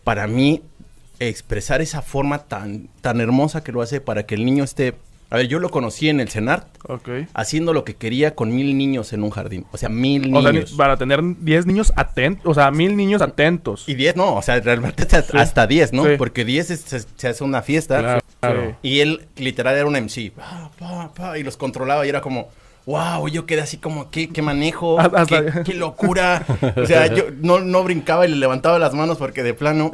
para 0.05 0.27
mí 0.27 0.63
expresar 1.21 1.81
esa 1.83 2.03
forma 2.03 2.39
tan, 2.45 2.89
tan 3.03 3.21
hermosa 3.21 3.63
que 3.63 3.71
lo 3.73 3.83
hace 3.83 4.01
para 4.01 4.25
que 4.27 4.35
el 4.35 4.45
niño 4.45 4.65
esté... 4.65 4.95
A 5.33 5.37
ver, 5.39 5.49
yo 5.49 5.59
lo 5.59 5.71
conocí 5.71 6.09
en 6.11 6.21
el 6.21 6.29
CENART 6.29 6.67
haciendo 7.33 7.73
lo 7.73 7.85
que 7.85 7.95
quería 7.97 8.35
con 8.35 8.55
mil 8.55 8.77
niños 8.77 9.13
en 9.15 9.23
un 9.23 9.31
jardín. 9.31 9.65
O 9.73 9.79
sea, 9.79 9.89
mil 9.89 10.35
O 10.37 10.43
sea, 10.43 10.53
niños. 10.53 10.73
para 10.73 10.97
tener 10.99 11.21
10 11.23 11.65
niños 11.65 11.93
atentos, 11.97 12.43
o 12.45 12.53
sea, 12.55 12.71
mil 12.71 12.97
niños 12.97 13.23
atentos. 13.23 13.89
Y 13.89 13.95
10 13.95 14.17
no, 14.17 14.35
o 14.37 14.43
sea, 14.43 14.61
realmente 14.61 15.05
hasta- 15.11 15.41
hasta 15.41 15.67
10, 15.67 15.93
¿no? 15.95 16.05
Sí. 16.05 16.11
Porque 16.19 16.45
10 16.45 16.71
es- 16.71 16.81
se, 16.81 17.01
se 17.17 17.29
hace 17.29 17.43
una 17.45 17.63
fiesta. 17.63 18.21
Claro. 18.41 18.77
Y 18.83 19.01
él 19.01 19.27
literal 19.37 19.75
era 19.77 19.87
un 19.87 19.97
MC. 19.97 20.33
pa, 20.33 20.71
pa, 20.79 21.13
pa, 21.15 21.39
y 21.39 21.43
los 21.43 21.57
controlaba 21.57 22.05
y 22.05 22.09
era 22.11 22.21
como, 22.21 22.49
wow, 22.87 23.27
yo 23.29 23.47
quedé 23.47 23.61
así 23.63 23.77
como, 23.79 24.11
qué, 24.11 24.29
qué 24.29 24.43
manejo, 24.43 24.99
qué, 25.29 25.51
qué 25.65 25.75
locura. 25.75 26.45
O 26.77 26.85
sea, 26.85 27.07
yo 27.07 27.25
no, 27.41 27.61
no 27.61 27.83
brincaba 27.85 28.27
y 28.27 28.31
le 28.31 28.37
levantaba 28.37 28.79
las 28.79 28.93
manos 28.95 29.17
porque 29.17 29.43
de 29.43 29.55
plano. 29.55 29.91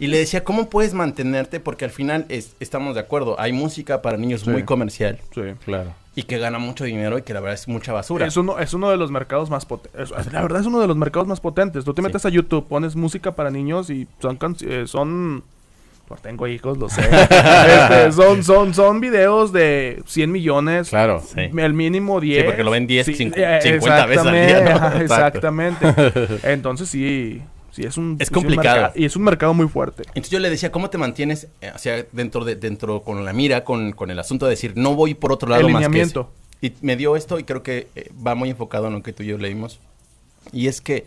Y 0.00 0.06
le 0.08 0.18
decía, 0.18 0.42
¿cómo 0.42 0.68
puedes 0.70 0.94
mantenerte? 0.94 1.60
Porque 1.60 1.84
al 1.84 1.90
final 1.92 2.24
es- 2.28 2.56
estamos 2.58 2.94
de 2.94 3.00
acuerdo, 3.02 3.38
hay 3.38 3.52
música 3.52 4.02
para 4.02 4.16
niños 4.16 4.40
Sí. 4.40 4.50
muy 4.50 4.64
comercial 4.64 5.18
Sí. 5.34 5.42
Claro. 5.64 5.92
y 6.16 6.22
que 6.24 6.38
gana 6.38 6.58
mucho 6.58 6.84
dinero 6.84 7.18
y 7.18 7.22
que 7.22 7.32
la 7.34 7.40
verdad 7.40 7.54
es 7.54 7.68
mucha 7.68 7.92
basura. 7.92 8.26
Es 8.26 8.36
uno, 8.36 8.58
es 8.58 8.74
uno 8.74 8.90
de 8.90 8.96
los 8.96 9.10
mercados 9.12 9.48
más 9.50 9.64
potentes. 9.66 10.10
La 10.32 10.42
verdad 10.42 10.60
es 10.62 10.66
uno 10.66 10.80
de 10.80 10.86
los 10.88 10.96
mercados 10.96 11.28
más 11.28 11.40
potentes. 11.40 11.84
Tú 11.84 11.94
te 11.94 12.00
Sí. 12.02 12.06
metes 12.06 12.24
a 12.26 12.30
YouTube, 12.30 12.66
pones 12.66 12.96
música 12.96 13.32
para 13.36 13.50
niños 13.50 13.90
y 13.90 14.08
son 14.20 14.38
eh, 14.62 14.84
son 14.86 15.44
pues 16.08 16.20
tengo 16.22 16.48
hijos, 16.48 16.76
lo 16.78 16.88
sé. 16.88 17.02
Este, 17.30 18.10
son, 18.12 18.42
son, 18.42 18.74
son 18.74 19.00
videos 19.00 19.52
de 19.52 20.02
100 20.06 20.32
millones. 20.32 20.88
Claro. 20.88 21.22
Sí. 21.24 21.42
El 21.56 21.72
mínimo 21.74 22.20
10. 22.20 22.44
porque 22.46 22.64
lo 22.64 22.72
ven 22.72 22.86
10, 22.88 23.06
cincu- 23.06 23.34
eh, 23.36 23.60
50 23.62 24.06
veces 24.06 24.26
al 24.26 24.32
día. 24.34 24.94
Exactamente. 25.02 25.86
Entonces 26.42 26.88
sí, 26.88 27.40
sí 27.72 27.82
es 27.82 27.96
un... 27.96 28.16
Es 28.18 28.28
un 28.30 28.34
complicado. 28.34 28.80
merca- 28.82 28.92
y 28.98 29.04
es 29.04 29.16
un 29.16 29.22
mercado 29.22 29.54
muy 29.54 29.68
fuerte. 29.68 30.02
Entonces 30.08 30.30
yo 30.30 30.38
le 30.38 30.50
decía, 30.50 30.70
¿cómo 30.72 30.90
te 30.90 30.98
mantienes 30.98 31.48
eh, 31.60 31.72
o 31.74 31.78
sea, 31.78 32.04
dentro 32.12 32.44
de 32.44 32.56
dentro 32.56 33.02
con 33.02 33.24
la 33.24 33.32
mira, 33.32 33.64
con, 33.64 33.92
con 33.92 34.10
el 34.10 34.18
asunto 34.18 34.46
de 34.46 34.50
decir, 34.50 34.72
no 34.76 34.94
voy 34.94 35.14
por 35.14 35.32
otro 35.32 35.48
lado 35.48 35.66
El 35.66 35.72
más 35.72 35.88
que 35.88 36.00
eso"? 36.00 36.30
Y 36.62 36.72
me 36.82 36.96
dio 36.96 37.16
esto 37.16 37.38
y 37.38 37.44
creo 37.44 37.62
que 37.62 37.88
eh, 37.96 38.10
va 38.26 38.34
muy 38.34 38.50
enfocado 38.50 38.86
en 38.88 38.92
lo 38.94 39.02
que 39.02 39.12
tú 39.12 39.22
y 39.22 39.26
yo 39.26 39.38
leímos. 39.38 39.80
Y 40.52 40.66
es 40.68 40.80
que 40.80 41.06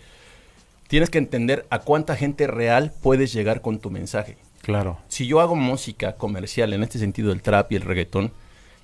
tienes 0.87 1.09
que 1.09 1.17
entender 1.19 1.65
a 1.69 1.79
cuánta 1.79 2.15
gente 2.15 2.47
real 2.47 2.91
puedes 3.01 3.33
llegar 3.33 3.61
con 3.61 3.79
tu 3.79 3.89
mensaje. 3.91 4.37
Claro. 4.61 4.97
Si 5.09 5.27
yo 5.27 5.41
hago 5.41 5.55
música 5.55 6.13
comercial 6.15 6.71
en 6.73 6.83
este 6.83 6.97
sentido, 6.97 7.31
el 7.31 7.41
trap 7.41 7.71
y 7.71 7.75
el 7.75 7.81
reggaetón, 7.81 8.31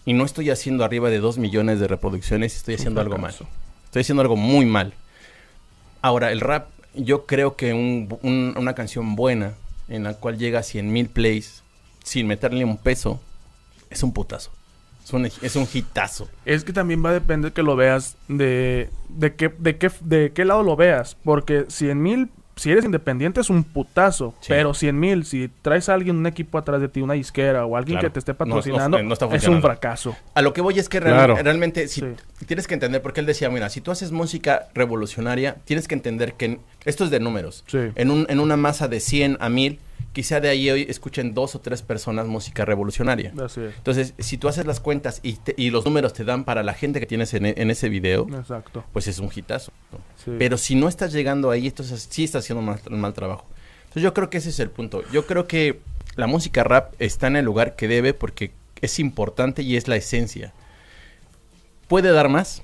y 0.05 0.13
no 0.13 0.25
estoy 0.25 0.49
haciendo 0.49 0.83
arriba 0.83 1.09
de 1.09 1.19
2 1.19 1.37
millones 1.37 1.79
de 1.79 1.87
reproducciones, 1.87 2.55
estoy 2.55 2.75
haciendo 2.75 2.99
algo 3.01 3.17
mal. 3.17 3.33
Estoy 3.85 4.01
haciendo 4.01 4.21
algo 4.21 4.35
muy 4.35 4.65
mal. 4.65 4.93
Ahora, 6.01 6.31
el 6.31 6.39
rap, 6.41 6.69
yo 6.93 7.25
creo 7.25 7.55
que 7.55 7.73
un- 7.73 8.07
un- 8.23 8.53
una 8.57 8.73
canción 8.75 9.15
buena, 9.15 9.53
en 9.87 10.03
la 10.03 10.13
cual 10.15 10.37
llega 10.37 10.59
a 10.59 10.63
100 10.63 10.91
mil 10.91 11.07
plays, 11.09 11.63
sin 12.03 12.27
meterle 12.27 12.65
un 12.65 12.77
peso, 12.77 13.19
es 13.89 14.03
un 14.03 14.13
putazo. 14.13 14.51
Es 15.03 15.13
un, 15.13 15.25
es 15.25 15.55
un 15.55 15.67
hitazo. 15.73 16.29
Es 16.45 16.63
que 16.63 16.71
también 16.73 17.03
va 17.03 17.09
a 17.09 17.13
depender 17.13 17.51
que 17.51 17.63
lo 17.63 17.75
veas 17.75 18.15
de, 18.27 18.89
de, 19.09 19.33
qué, 19.35 19.49
de, 19.57 19.77
qué, 19.77 19.89
de 20.01 20.31
qué 20.33 20.45
lado 20.45 20.61
lo 20.61 20.75
veas. 20.75 21.17
Porque 21.23 21.65
100 21.67 21.99
mil, 21.99 22.29
si 22.55 22.71
eres 22.71 22.85
independiente 22.85 23.41
es 23.41 23.49
un 23.49 23.63
putazo. 23.63 24.35
Sí. 24.41 24.47
Pero 24.49 24.75
100 24.75 24.99
mil, 24.99 25.25
si 25.25 25.49
traes 25.63 25.89
a 25.89 25.95
alguien, 25.95 26.15
un 26.17 26.27
equipo 26.27 26.59
atrás 26.59 26.79
de 26.79 26.89
ti, 26.89 27.01
una 27.01 27.15
disquera 27.15 27.65
o 27.65 27.75
alguien 27.75 27.95
Claro. 27.97 28.09
que 28.09 28.13
te 28.13 28.19
esté 28.19 28.33
No- 28.33 28.37
no- 28.45 28.55
patrocinando, 28.55 29.01
no 29.01 29.13
está 29.13 29.25
es 29.35 29.47
un 29.47 29.61
fracaso. 29.63 30.15
A 30.35 30.43
lo 30.43 30.53
que 30.53 30.61
voy 30.61 30.77
es 30.77 30.87
que 30.89 30.99
real- 30.99 31.15
Claro. 31.15 31.35
realmente 31.41 31.87
si, 31.87 32.01
Sí. 32.01 32.07
Tienes 32.45 32.67
que 32.67 32.73
entender, 32.73 33.01
porque 33.01 33.19
él 33.19 33.25
decía, 33.25 33.49
mira, 33.49 33.69
si 33.69 33.81
tú 33.81 33.91
haces 33.91 34.11
música 34.11 34.69
revolucionaria, 34.73 35.57
tienes 35.65 35.87
que 35.87 35.95
entender 35.95 36.33
que 36.33 36.45
en- 36.45 36.59
esto 36.85 37.03
es 37.03 37.09
de 37.11 37.19
números. 37.19 37.63
Sí. 37.67 37.79
En, 37.95 38.11
un, 38.11 38.25
en 38.29 38.39
una 38.39 38.57
masa 38.57 38.87
de 38.87 38.99
100 38.99 39.37
a 39.39 39.49
1000, 39.49 39.79
quizá 40.13 40.39
de 40.39 40.49
ahí 40.49 40.69
hoy 40.69 40.85
escuchen 40.89 41.33
dos 41.33 41.55
o 41.55 41.59
tres 41.59 41.81
personas 41.81 42.27
música 42.27 42.65
revolucionaria. 42.65 43.33
Así 43.43 43.61
es. 43.61 43.75
Entonces, 43.75 44.13
si 44.19 44.37
tú 44.37 44.47
haces 44.47 44.65
las 44.65 44.79
cuentas 44.79 45.19
y, 45.23 45.33
te- 45.33 45.53
y 45.57 45.69
los 45.69 45.85
números 45.85 46.13
te 46.13 46.23
dan 46.23 46.45
para 46.45 46.63
la 46.63 46.73
gente 46.73 46.99
que 46.99 47.05
tienes 47.05 47.33
en, 47.33 47.45
e- 47.45 47.53
en 47.57 47.69
ese 47.71 47.89
video, 47.89 48.27
Exacto. 48.33 48.83
pues 48.93 49.07
es 49.07 49.19
un 49.19 49.29
hitazo. 49.33 49.71
Sí. 50.23 50.31
Pero 50.39 50.57
si 50.57 50.75
no 50.75 50.87
estás 50.87 51.11
llegando 51.13 51.51
ahí, 51.51 51.67
entonces 51.67 52.07
sí 52.09 52.23
estás 52.23 52.43
haciendo 52.43 52.61
mal, 52.61 52.79
un 52.89 52.99
mal 53.01 53.13
trabajo. 53.13 53.45
Entonces 53.83 54.03
yo 54.03 54.13
creo 54.13 54.29
que 54.29 54.37
ese 54.37 54.49
es 54.49 54.59
el 54.59 54.69
punto. 54.69 55.03
Yo 55.11 55.25
creo 55.25 55.47
que 55.47 55.79
la 56.15 56.27
música 56.27 56.63
rap 56.63 56.93
está 56.99 57.27
en 57.27 57.35
el 57.37 57.45
lugar 57.45 57.75
que 57.75 57.87
debe 57.87 58.13
porque 58.13 58.51
es 58.81 58.99
importante 58.99 59.61
y 59.61 59.75
es 59.77 59.87
la 59.87 59.95
esencia. 59.95 60.53
Puede 61.89 62.11
dar 62.13 62.29
más 62.29 62.61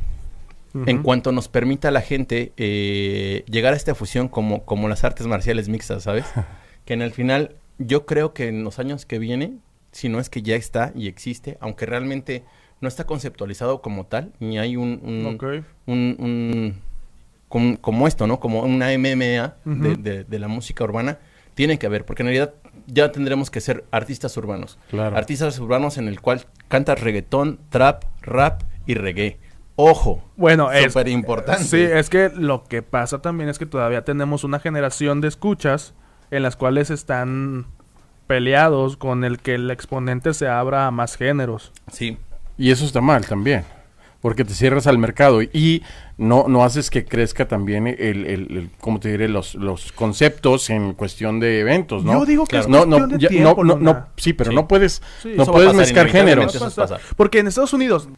en 0.85 1.03
cuanto 1.03 1.31
nos 1.31 1.47
permita 1.47 1.87
a 1.87 1.91
la 1.91 2.01
gente 2.01 2.51
eh, 2.57 3.43
llegar 3.49 3.73
a 3.73 3.77
esta 3.77 3.95
fusión 3.95 4.27
como, 4.27 4.63
como 4.65 4.87
las 4.89 5.03
artes 5.05 5.25
marciales 5.25 5.67
mixtas, 5.69 6.03
¿sabes? 6.03 6.25
que 6.85 6.93
en 6.93 7.01
el 7.01 7.11
final 7.11 7.55
yo 7.77 8.05
creo 8.05 8.33
que 8.33 8.47
en 8.49 8.63
los 8.65 8.77
años 8.79 9.05
que 9.05 9.17
vienen, 9.19 9.61
si 9.93 10.09
no 10.09 10.19
es 10.19 10.29
que 10.29 10.41
ya 10.41 10.55
está 10.57 10.91
y 10.93 11.07
existe, 11.07 11.57
aunque 11.61 11.85
realmente 11.85 12.43
no 12.81 12.87
está 12.89 13.05
conceptualizado 13.05 13.81
como 13.81 14.05
tal, 14.05 14.33
ni 14.41 14.59
hay 14.59 14.75
un, 14.75 14.99
un- 15.01 15.35
Ok. 15.35 15.43
un, 15.87 16.15
un- 16.19 16.75
com- 17.47 17.77
como 17.77 18.05
esto, 18.07 18.27
¿no? 18.27 18.41
Como 18.41 18.61
una 18.63 18.91
MMA 18.97 19.55
de, 19.63 19.89
Ujú. 19.89 20.01
de- 20.01 20.23
de 20.25 20.39
la 20.39 20.49
música 20.49 20.83
urbana, 20.83 21.19
tiene 21.53 21.79
que 21.79 21.85
haber, 21.85 22.03
porque 22.05 22.23
en 22.23 22.27
realidad 22.27 22.53
ya 22.87 23.13
tendremos 23.13 23.49
que 23.49 23.61
ser 23.61 23.85
artistas 23.91 24.35
urbanos. 24.35 24.77
Claro. 24.89 25.15
Artistas 25.15 25.57
urbanos 25.59 25.97
en 25.97 26.09
el 26.09 26.19
cual 26.19 26.45
cantas 26.67 26.99
reggaetón, 26.99 27.59
trap, 27.69 28.03
rap 28.21 28.61
y 28.85 28.93
reggae. 28.93 29.39
Ojo. 29.75 30.23
Bueno, 30.37 30.71
es 30.71 30.93
Súper 30.93 31.09
importante. 31.09 31.63
Sí, 31.63 31.81
es 31.81 32.09
que 32.09 32.29
lo 32.29 32.63
que 32.63 32.81
pasa 32.81 33.21
también 33.21 33.49
es 33.49 33.59
que 33.59 33.65
todavía 33.65 34.05
tenemos 34.05 34.43
una 34.43 34.59
generación 34.59 35.21
de 35.21 35.27
escuchas 35.27 35.93
en 36.31 36.43
las 36.43 36.55
cuales 36.55 36.89
están 36.89 37.67
peleados 38.27 38.97
con 38.97 39.23
el 39.23 39.39
que 39.39 39.55
el 39.55 39.69
exponente 39.69 40.33
se 40.33 40.47
abra 40.47 40.87
a 40.87 40.91
más 40.91 41.17
géneros. 41.17 41.73
Sí. 41.91 42.17
Y 42.57 42.71
eso 42.71 42.85
está 42.85 43.01
mal 43.01 43.25
también. 43.25 43.65
Porque 44.25 44.43
te 44.43 44.55
cierras 44.55 44.87
al 44.87 44.97
mercado 44.97 45.43
y 45.43 45.83
no, 46.17 46.45
no 46.47 46.63
haces 46.63 46.89
que 46.89 47.05
crezca 47.05 47.47
también 47.47 47.85
el, 47.85 47.95
el, 47.99 48.25
el- 48.25 48.69
¿cómo 48.79 48.99
te 48.99 49.09
diré? 49.11 49.27
Los, 49.29 49.53
los 49.53 49.91
conceptos 49.91 50.71
en 50.71 50.93
cuestión 50.95 51.39
de 51.39 51.59
eventos, 51.59 52.03
¿no? 52.03 52.13
Yo 52.13 52.25
digo 52.25 52.45
que 52.47 52.57
es 52.57 52.67
no, 52.67 52.87
no, 52.87 52.97
cuestión 52.97 53.09
de 53.11 53.17
ya- 53.19 53.29
tiempo, 53.29 53.63
no, 53.63 53.75
no, 53.75 53.93
no, 53.93 54.05
sí, 54.17 54.33
pero 54.33 54.49
Sí. 54.49 54.55
no 54.55 54.67
puedes, 54.67 55.03
Sí, 55.21 55.33
no 55.37 55.45
puedes 55.45 55.67
pasar 55.67 55.75
mezclar 55.79 56.07
géneros. 56.07 56.57
Porque 57.15 57.37
en 57.37 57.45
Estados 57.45 57.71
Unidos, 57.73 58.09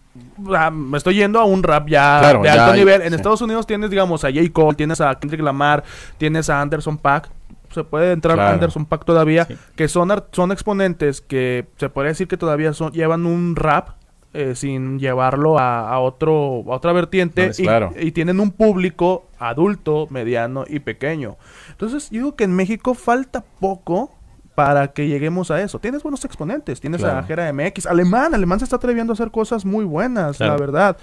ah, 0.55 0.71
me 0.71 0.97
estoy 0.97 1.15
yendo 1.15 1.41
a 1.41 1.43
un 1.43 1.61
rap 1.61 1.89
ya 1.89 2.19
Claro, 2.21 2.39
de 2.41 2.45
ya 2.45 2.65
alto 2.67 2.77
nivel. 2.77 3.01
En 3.01 3.09
sí. 3.09 3.15
Estados 3.15 3.41
Unidos 3.41 3.67
tienes, 3.67 3.89
digamos, 3.89 4.23
a 4.23 4.29
J. 4.31 4.39
Cole, 4.53 4.77
tienes 4.77 5.01
a 5.01 5.13
Kendrick 5.15 5.41
Lamar, 5.41 5.83
tienes 6.17 6.49
a 6.49 6.61
Anderson 6.61 6.97
Paak. 6.97 7.29
Se 7.73 7.83
puede 7.83 8.13
entrar 8.13 8.37
Claro. 8.37 8.53
Anderson 8.53 8.85
Paak 8.85 9.03
todavía, 9.03 9.43
Sí. 9.43 9.57
que 9.75 9.89
son, 9.89 10.09
son 10.31 10.53
exponentes 10.53 11.19
que 11.19 11.67
se 11.75 11.89
podría 11.89 12.11
decir 12.11 12.29
que 12.29 12.37
todavía 12.37 12.71
son, 12.71 12.93
llevan 12.93 13.25
un 13.25 13.57
rap 13.57 13.89
eh, 14.37 14.55
sin 14.55 14.99
llevarlo 14.99 15.57
a, 15.57 15.89
a 15.89 15.99
otro, 15.99 16.63
a 16.67 16.75
otra 16.75 16.93
vertiente 16.93 17.47
No, 17.47 17.53
y, 17.57 17.63
claro. 17.63 17.93
y 17.99 18.11
tienen 18.11 18.39
un 18.39 18.51
público 18.51 19.27
adulto, 19.39 20.07
mediano 20.09 20.63
y 20.67 20.79
pequeño. 20.79 21.37
Entonces, 21.71 22.09
yo 22.11 22.19
digo 22.19 22.35
que 22.35 22.43
en 22.43 22.55
México 22.55 22.93
falta 22.93 23.43
poco 23.59 24.13
para 24.55 24.93
que 24.93 25.07
lleguemos 25.07 25.51
a 25.51 25.61
eso. 25.61 25.79
Tienes 25.79 26.01
buenos 26.03 26.25
exponentes, 26.25 26.79
tienes 26.79 27.03
a 27.03 27.11
Claro. 27.23 27.27
Jera 27.27 27.53
MX, 27.53 27.85
Alemán, 27.85 28.33
Alemán 28.33 28.59
se 28.59 28.65
está 28.65 28.77
atreviendo 28.77 29.11
a 29.13 29.15
hacer 29.15 29.29
cosas 29.31 29.65
muy 29.65 29.85
buenas, 29.85 30.37
Claro. 30.37 30.53
la 30.53 30.59
verdad. 30.59 30.97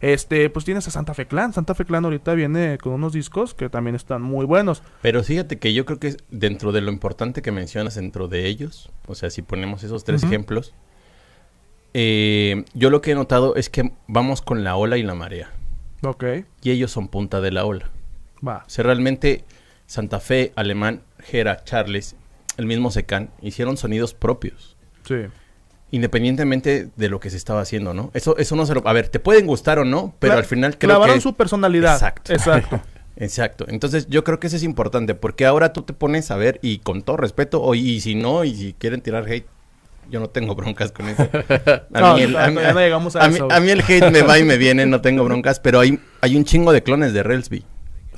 Este, 0.00 0.50
pues 0.50 0.64
tienes 0.64 0.86
a 0.88 0.90
Santa 0.90 1.14
Fe 1.14 1.26
Clan. 1.26 1.52
Santa 1.52 1.74
Fe 1.76 1.84
Clan 1.84 2.04
ahorita 2.04 2.34
viene 2.34 2.76
con 2.78 2.92
unos 2.94 3.12
discos 3.12 3.54
que 3.54 3.68
también 3.68 3.94
están 3.94 4.20
muy 4.20 4.44
buenos. 4.46 4.82
Pero 5.00 5.22
fíjate 5.22 5.58
que 5.58 5.72
yo 5.74 5.84
creo 5.84 6.00
que 6.00 6.16
dentro 6.28 6.72
de 6.72 6.80
lo 6.80 6.90
importante 6.90 7.40
que 7.40 7.52
mencionas 7.52 7.94
dentro 7.94 8.26
de 8.26 8.46
ellos, 8.48 8.90
o 9.06 9.14
sea, 9.14 9.30
si 9.30 9.42
ponemos 9.42 9.84
esos 9.84 10.02
tres 10.02 10.24
ejemplos, 10.24 10.74
eh, 11.94 12.64
yo 12.74 12.90
lo 12.90 13.00
que 13.02 13.12
he 13.12 13.14
notado 13.14 13.56
es 13.56 13.68
que 13.68 13.92
vamos 14.06 14.42
con 14.42 14.64
la 14.64 14.76
ola 14.76 14.96
y 14.98 15.02
la 15.02 15.14
marea. 15.14 15.50
Ok, 16.04 16.24
Y 16.62 16.70
ellos 16.70 16.90
son 16.90 17.08
punta 17.08 17.40
de 17.40 17.52
la 17.52 17.64
ola. 17.64 17.90
va. 18.46 18.64
O 18.66 18.70
sea, 18.70 18.84
realmente 18.84 19.44
Santa 19.86 20.18
Fe, 20.20 20.52
Alemán, 20.56 21.02
Jera, 21.20 21.62
Charles, 21.64 22.16
el 22.56 22.66
mismo 22.66 22.90
Secan, 22.90 23.30
hicieron 23.40 23.76
sonidos 23.76 24.14
propios. 24.14 24.76
Sí. 25.06 25.16
Independientemente 25.90 26.88
de 26.96 27.08
lo 27.10 27.20
que 27.20 27.28
se 27.30 27.36
estaba 27.36 27.60
haciendo, 27.60 27.92
¿no? 27.92 28.10
Eso, 28.14 28.36
eso 28.38 28.56
no 28.56 28.64
se 28.66 28.74
lo... 28.74 28.86
A 28.88 28.92
ver, 28.94 29.08
te 29.08 29.20
pueden 29.20 29.46
gustar 29.46 29.78
o 29.78 29.84
no, 29.84 30.14
pero 30.18 30.34
al 30.34 30.44
final 30.44 30.78
creo 30.78 30.88
clavaron 30.90 31.16
que... 31.16 31.20
su 31.20 31.34
personalidad. 31.34 31.94
Exacto. 31.94 32.32
Exacto. 32.32 32.80
Exacto. 33.16 33.66
Entonces 33.68 34.06
yo 34.08 34.24
creo 34.24 34.40
que 34.40 34.46
eso 34.46 34.56
es 34.56 34.62
importante 34.62 35.14
porque 35.14 35.44
ahora 35.44 35.74
tú 35.74 35.82
te 35.82 35.92
pones 35.92 36.30
a 36.30 36.36
ver 36.36 36.58
y 36.62 36.78
con 36.78 37.02
todo 37.02 37.18
respeto, 37.18 37.62
o, 37.62 37.74
y 37.74 38.00
si 38.00 38.14
no, 38.14 38.42
y 38.44 38.54
si 38.54 38.72
quieren 38.72 39.02
tirar 39.02 39.28
hate, 39.28 39.46
yo 40.10 40.20
no 40.20 40.28
tengo 40.28 40.54
broncas 40.54 40.92
con 40.92 41.08
eso. 41.08 41.22
A 41.94 42.00
No, 42.00 42.14
mí, 42.16 42.22
el, 42.22 42.36
a, 42.36 42.48
mí- 42.48 42.54
todavía 42.54 42.72
no 42.74 42.80
llegamos 42.80 43.16
a 43.16 43.24
a 43.24 43.28
mí- 43.28 43.34
eso. 43.36 43.48
a 43.50 43.60
mí 43.60 43.70
el 43.70 43.80
hate 43.80 44.10
me 44.10 44.22
va 44.22 44.38
y 44.38 44.44
me 44.44 44.56
viene, 44.58 44.84
no 44.86 45.00
tengo 45.00 45.24
broncas, 45.24 45.58
pero 45.60 45.80
hay, 45.80 45.98
hay 46.20 46.36
un 46.36 46.44
chingo 46.44 46.72
de 46.72 46.82
clones 46.82 47.12
de 47.12 47.22
Relsby. 47.22 47.64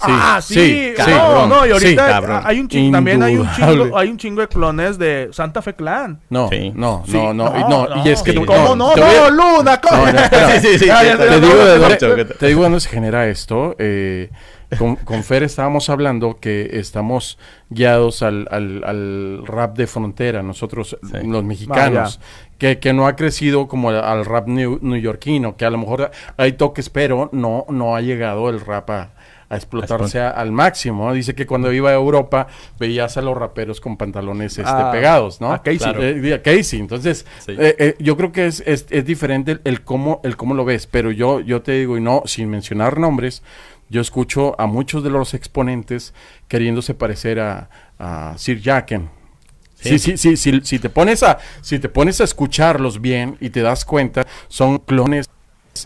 ah, 0.00 0.40
sí, 0.42 0.54
sí, 0.54 0.92
no, 0.98 1.04
cabrón. 1.04 1.48
no, 1.50 1.66
y 1.66 1.70
ahorita 1.70 1.88
Sí, 1.88 1.96
cabrón. 2.12 2.40
hay 2.44 2.58
un 2.60 2.68
chingo, 2.68 2.92
también 2.92 3.22
hay 3.22 3.36
un 3.36 3.48
chingo, 3.52 3.96
hay 3.96 4.08
un 4.08 4.18
chingo 4.18 4.40
de 4.40 4.48
clones 4.48 4.98
de 4.98 5.28
Santa 5.32 5.62
Fe 5.62 5.74
Clan. 5.74 6.20
No, 6.30 6.48
Sí. 6.50 6.72
no, 6.74 7.04
Sí, 7.06 7.12
no, 7.12 7.32
no, 7.32 7.52
y, 7.56 7.60
no, 7.70 8.04
y 8.04 8.08
es 8.10 8.22
que 8.22 8.32
sí. 8.32 8.44
¿Cómo 8.44 8.74
no? 8.74 8.94
No, 8.96 9.30
Luna, 9.30 9.80
¿cómo? 9.80 10.04
No, 10.06 10.12
no, 10.12 10.18
espera. 10.18 10.50
Sí, 10.60 10.66
sí, 10.66 10.78
sí, 10.80 10.86
te 10.90 12.46
digo 12.48 12.62
de 12.62 12.68
dónde 12.68 12.80
se 12.80 12.88
genera 12.88 13.28
esto. 13.28 13.76
eh, 13.78 14.30
con, 14.78 14.96
con 14.96 15.22
Fer 15.24 15.42
estábamos 15.42 15.88
hablando 15.90 16.38
que 16.40 16.70
estamos 16.78 17.38
guiados 17.70 18.22
al, 18.22 18.48
al, 18.50 18.82
al 18.84 19.46
rap 19.46 19.76
de 19.76 19.86
frontera, 19.86 20.42
nosotros 20.42 20.96
Sí. 21.02 21.26
los 21.26 21.44
mexicanos, 21.44 22.20
que, 22.58 22.78
que 22.78 22.92
no 22.92 23.06
ha 23.06 23.16
crecido 23.16 23.68
como 23.68 23.90
al, 23.90 24.02
al 24.02 24.24
rap 24.24 24.46
new- 24.48 24.78
neoyorquino, 24.80 25.56
que 25.56 25.64
a 25.64 25.70
lo 25.70 25.78
mejor 25.78 26.10
hay 26.36 26.52
toques, 26.52 26.88
pero 26.90 27.28
no, 27.32 27.66
no 27.68 27.96
ha 27.96 28.00
llegado 28.00 28.48
el 28.48 28.60
rap 28.60 28.90
a, 28.90 29.10
a 29.48 29.56
explotarse 29.56 30.20
a- 30.20 30.30
al 30.30 30.52
máximo. 30.52 31.12
Dice 31.12 31.34
que 31.34 31.46
cuando 31.46 31.72
iba 31.72 31.90
a 31.90 31.94
Europa 31.94 32.46
veías 32.78 33.16
a 33.16 33.22
los 33.22 33.36
raperos 33.36 33.80
con 33.80 33.96
pantalones 33.96 34.56
este, 34.58 34.70
Ah, 34.70 34.90
pegados, 34.90 35.40
¿no? 35.40 35.52
a 35.52 35.62
Casey. 35.62 35.78
Claro. 35.78 36.02
Eh, 36.02 36.34
a 36.34 36.42
Casey. 36.42 36.80
Entonces, 36.80 37.26
Sí. 37.44 37.52
eh, 37.58 37.76
eh, 37.78 37.94
yo 37.98 38.16
creo 38.16 38.32
que 38.32 38.46
es, 38.46 38.62
es, 38.66 38.86
es 38.90 39.04
diferente 39.04 39.52
el, 39.52 39.60
el 39.64 39.82
cómo, 39.82 40.20
el 40.24 40.36
cómo 40.36 40.54
lo 40.54 40.64
ves, 40.64 40.86
pero 40.86 41.10
yo, 41.10 41.40
yo 41.40 41.60
te 41.62 41.72
digo, 41.72 41.98
y 41.98 42.00
no, 42.00 42.22
sin 42.24 42.48
mencionar 42.48 42.98
nombres, 42.98 43.42
yo 43.94 44.00
escucho 44.00 44.60
a 44.60 44.66
muchos 44.66 45.04
de 45.04 45.10
los 45.10 45.34
exponentes 45.34 46.14
queriéndose 46.48 46.94
parecer 46.94 47.38
a, 47.38 47.70
a 47.96 48.34
Sir 48.36 48.60
Jacken. 48.60 49.08
Sí, 49.80 50.00
sí, 50.00 50.16
sí, 50.16 50.36
sí, 50.36 50.60
si 50.64 50.80
te 50.80 50.88
pones 50.88 51.22
a, 51.22 51.38
si 51.60 51.78
te 51.78 51.88
pones 51.88 52.20
a 52.20 52.24
escucharlos 52.24 53.00
bien 53.00 53.36
y 53.40 53.50
te 53.50 53.62
das 53.62 53.84
cuenta, 53.84 54.26
son 54.48 54.78
clones 54.78 55.28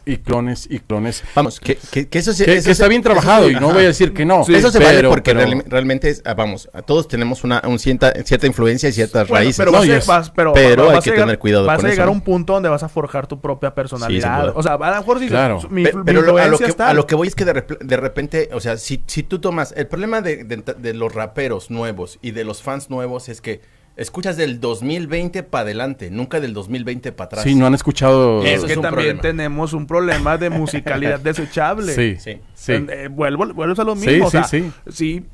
y 0.05 0.19
clones 0.19 0.67
y 0.71 0.79
clones. 0.81 1.23
Vamos, 1.35 1.61
que, 1.61 1.77
que, 1.91 2.09
que 2.09 2.19
eso, 2.19 2.33
se- 2.33 2.45
Que, 2.45 2.57
eso 2.57 2.67
que 2.67 2.73
está 2.73 2.85
se- 2.85 2.89
bien 2.91 3.03
trabajado 3.03 3.47
se- 3.47 3.53
y 3.53 3.55
no 3.55 3.67
ajá. 3.67 3.75
voy 3.75 3.85
a 3.85 3.89
decir 3.89 4.13
que 4.13 4.25
no. 4.25 4.43
eso 4.43 4.71
se 4.71 4.79
vale 4.79 4.97
pero- 4.97 5.11
porque 5.11 5.35
pero- 5.35 5.47
real- 5.47 5.65
realmente 5.67 6.11
es, 6.11 6.23
ah, 6.25 6.35
vamos, 6.35 6.69
a 6.73 6.83
todos 6.83 7.09
tenemos 7.09 7.45
una 7.45 7.63
un 7.67 7.79
cierta, 7.79 8.13
cierta 8.25 8.47
influencia 8.47 8.89
y 8.89 8.93
ciertas 8.93 9.29
Bueno, 9.29 9.45
raíces. 9.45 9.57
pero, 9.59 9.73
No, 9.73 9.79
vas- 10.07 10.31
pero, 10.31 10.53
pero 10.53 10.87
vas 10.87 10.95
hay 10.97 11.01
que 11.03 11.11
llegar- 11.11 11.27
tener 11.27 11.39
cuidado 11.39 11.67
Vas 11.67 11.77
con 11.77 11.87
a 11.87 11.89
llegar 11.91 12.05
eso, 12.07 12.13
a 12.13 12.15
un 12.15 12.21
punto 12.21 12.53
donde 12.55 12.69
vas 12.69 12.83
a 12.83 12.89
forjar 12.89 13.27
tu 13.27 13.41
propia 13.41 13.75
personalidad. 13.75 14.41
puede. 14.41 14.53
o 14.57 14.63
sea, 14.63 14.75
a 14.75 14.91
lo 14.91 14.97
mejor 14.97 15.19
dices, 15.19 15.33
Claro. 15.33 15.61
mi, 15.71 15.85
Pe- 15.85 15.93
mi 15.97 16.03
pero 16.05 16.23
lo- 16.23 16.37
a, 16.39 16.47
lo 16.47 16.59
que, 16.59 16.65
está- 16.67 16.89
a 16.91 16.95
lo 16.95 17.07
que 17.07 17.15
voy 17.15 17.29
es 17.29 17.35
que 17.35 17.45
de, 17.45 17.65
de 17.81 17.97
repente, 17.97 18.51
o 18.53 18.61
sea, 18.61 18.77
si, 18.77 19.03
si 19.07 19.23
tú 19.23 19.39
tomas 19.41 19.73
el 19.77 19.87
problema 19.87 20.21
de, 20.21 20.45
de- 20.45 20.63
de 20.77 20.95
los 20.95 21.15
raperos 21.15 21.71
nuevos 21.71 22.19
y 22.23 22.31
de 22.33 22.45
los 22.45 22.63
fans 22.63 22.91
nuevos 22.91 23.29
es 23.29 23.41
que 23.41 23.61
escuchas 23.99 24.37
del 24.37 24.61
2020 24.61 25.43
para 25.43 25.63
adelante, 25.63 26.11
nunca 26.11 26.41
del 26.41 26.55
2020 26.55 27.13
para 27.13 27.27
atrás. 27.27 27.45
Sí, 27.45 27.55
no 27.55 27.67
han 27.67 27.75
escuchado. 27.75 28.43
Es 28.43 28.59
Eso 28.59 28.67
que 28.67 28.73
es 28.75 28.81
también 28.81 29.19
problema. 29.19 29.21
tenemos 29.23 29.73
un 29.75 29.87
problema 29.87 30.39
de 30.39 30.49
musicalidad 30.51 31.21
desechable. 31.21 31.93
Sí, 31.93 32.17
Sí. 32.19 32.41
sí. 32.55 32.73
Eh, 32.73 33.09
vuelvo, 33.11 33.47
vuelves 33.53 33.79
a 33.79 33.85
lo 33.85 33.95
Sí, 33.97 34.07
mismo. 34.09 34.27
o 34.29 34.31
sí, 34.31 34.37
sea, 34.39 34.45
sí. 34.45 34.73
Si 34.89 35.27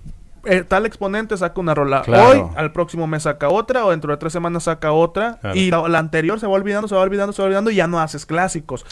eh, 0.46 0.64
tal 0.66 0.84
exponente 0.86 1.36
saca 1.36 1.60
una 1.60 1.74
rola 1.74 2.02
Claro. 2.02 2.28
hoy, 2.48 2.50
al 2.56 2.72
próximo 2.72 3.06
mes 3.06 3.22
saca 3.22 3.48
otra, 3.48 3.84
o 3.86 3.90
dentro 3.90 4.10
de 4.12 4.16
tres 4.18 4.32
semanas 4.32 4.64
saca 4.64 4.92
otra, 4.92 5.38
Claro. 5.40 5.56
y 5.56 5.70
la, 5.70 5.88
la 5.88 5.98
anterior 5.98 6.40
se 6.40 6.46
va 6.46 6.52
olvidando, 6.54 6.88
se 6.88 6.94
va 6.94 7.00
olvidando, 7.02 7.32
se 7.32 7.40
va 7.42 7.46
olvidando, 7.46 7.70
y 7.70 7.76
ya 7.76 7.86
no 7.86 8.00
haces 8.00 8.26
clásicos. 8.26 8.84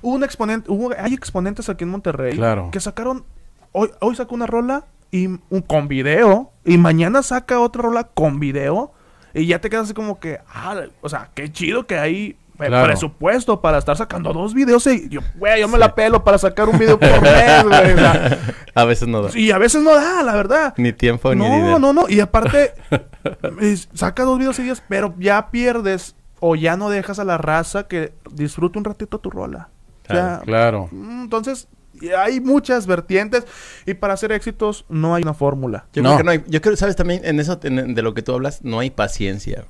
Hubo 0.00 0.14
un 0.14 0.22
exponente, 0.24 0.70
hubo- 0.70 0.94
hay 0.96 1.12
exponentes 1.14 1.68
aquí 1.68 1.84
en 1.84 1.90
Monterrey 1.90 2.36
Claro. 2.36 2.68
que 2.72 2.78
sacaron, 2.80 3.24
hoy, 3.72 3.90
hoy 4.00 4.14
sacó 4.16 4.34
una 4.34 4.46
rola 4.46 4.84
y 5.12 5.26
un, 5.26 5.40
con 5.64 5.86
video, 5.86 6.50
y 6.64 6.76
mañana 6.78 7.22
saca 7.22 7.60
otra 7.60 7.82
rola 7.82 8.04
con 8.04 8.40
video, 8.40 8.92
y 9.34 9.46
ya 9.46 9.60
te 9.60 9.70
quedas 9.70 9.84
así 9.84 9.94
como 9.94 10.18
que, 10.18 10.40
ah, 10.52 10.80
o 11.00 11.08
sea, 11.08 11.30
qué 11.34 11.52
chido 11.52 11.86
que 11.86 11.98
hay 11.98 12.36
eh, 12.60 12.66
Claro. 12.66 12.86
presupuesto 12.86 13.60
para 13.60 13.78
estar 13.78 13.96
sacando 13.96 14.32
dos 14.32 14.54
videos. 14.54 14.86
Y 14.86 15.08
yo, 15.08 15.20
güey, 15.36 15.60
yo 15.60 15.68
me 15.68 15.78
la 15.78 15.94
pelo 15.94 16.22
para 16.22 16.38
sacar 16.38 16.68
un 16.68 16.78
video 16.78 16.98
por 17.00 17.20
mes, 17.22 17.64
güey. 17.64 17.92
o 17.94 17.96
sea, 17.98 18.38
A 18.74 18.84
veces 18.84 19.08
no 19.08 19.22
da. 19.22 19.30
y 19.38 19.50
a 19.50 19.58
veces 19.58 19.82
no 19.82 19.94
da, 19.94 20.22
la 20.22 20.34
verdad. 20.34 20.72
Ni 20.76 20.92
tiempo 20.92 21.34
ni 21.34 21.40
No, 21.40 21.44
dinero. 21.54 21.78
no, 21.78 21.92
no. 21.92 22.08
Y 22.08 22.20
aparte, 22.20 22.72
saca 23.94 24.24
dos 24.24 24.38
videos 24.38 24.56
seguidos, 24.56 24.82
pero 24.88 25.14
ya 25.18 25.50
pierdes 25.50 26.14
o 26.40 26.54
ya 26.56 26.76
no 26.76 26.88
dejas 26.90 27.18
a 27.18 27.24
la 27.24 27.38
raza 27.38 27.88
que 27.88 28.12
disfrute 28.30 28.78
un 28.78 28.84
ratito 28.84 29.18
tu 29.18 29.30
rola. 29.30 29.68
O 30.08 30.12
sea, 30.12 30.40
Claro. 30.44 30.88
mm, 30.90 31.22
entonces, 31.24 31.68
y 32.02 32.10
hay 32.10 32.40
muchas 32.40 32.86
vertientes 32.86 33.44
y 33.86 33.94
para 33.94 34.14
hacer 34.14 34.32
éxitos 34.32 34.84
no 34.88 35.14
hay 35.14 35.22
una 35.22 35.34
fórmula. 35.34 35.86
Yo 35.92 36.02
No. 36.02 36.10
creo 36.10 36.18
que 36.18 36.24
no 36.24 36.30
hay, 36.32 36.44
yo 36.48 36.60
creo, 36.60 36.76
sabes 36.76 36.96
también, 36.96 37.20
en 37.24 37.40
eso 37.40 37.58
en- 37.62 37.94
de 37.94 38.02
lo 38.02 38.12
que 38.14 38.22
tú 38.22 38.32
hablas, 38.34 38.62
no 38.64 38.80
hay 38.80 38.90
paciencia. 38.90 39.64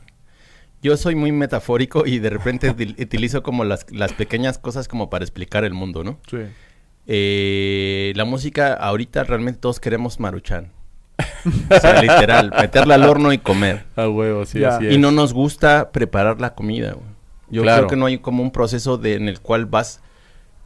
Yo 0.82 0.96
soy 0.96 1.14
muy 1.14 1.30
metafórico 1.30 2.06
y 2.06 2.18
de 2.18 2.30
repente 2.30 2.68
util- 2.74 2.96
utilizo 3.02 3.42
como 3.42 3.62
las, 3.64 3.86
las 3.92 4.12
pequeñas 4.14 4.58
cosas 4.58 4.88
como 4.88 5.10
para 5.10 5.24
explicar 5.24 5.64
el 5.64 5.74
mundo, 5.74 6.02
¿no? 6.02 6.18
Sí. 6.28 6.38
Eh, 7.06 8.12
la 8.16 8.24
música, 8.24 8.74
ahorita 8.74 9.24
realmente 9.24 9.60
todos 9.60 9.80
queremos 9.80 10.18
maruchan. 10.20 10.70
O 11.70 11.80
sea, 11.80 12.00
literal, 12.00 12.50
meterla 12.58 12.94
al 12.94 13.04
horno 13.04 13.32
y 13.32 13.38
comer. 13.38 13.84
A 13.96 14.08
huevo, 14.08 14.46
sí, 14.46 14.62
así 14.64 14.86
Y 14.86 14.98
no 14.98 15.10
nos 15.10 15.32
gusta 15.32 15.90
preparar 15.92 16.40
la 16.40 16.54
comida. 16.54 16.92
güey. 16.92 17.06
Yo 17.50 17.62
Claro. 17.62 17.82
creo 17.82 17.90
que 17.90 17.96
no 17.96 18.06
hay 18.06 18.18
como 18.18 18.42
un 18.42 18.50
proceso 18.50 18.96
de, 18.98 19.14
en 19.14 19.28
el 19.28 19.40
cual 19.40 19.66
vas 19.66 20.00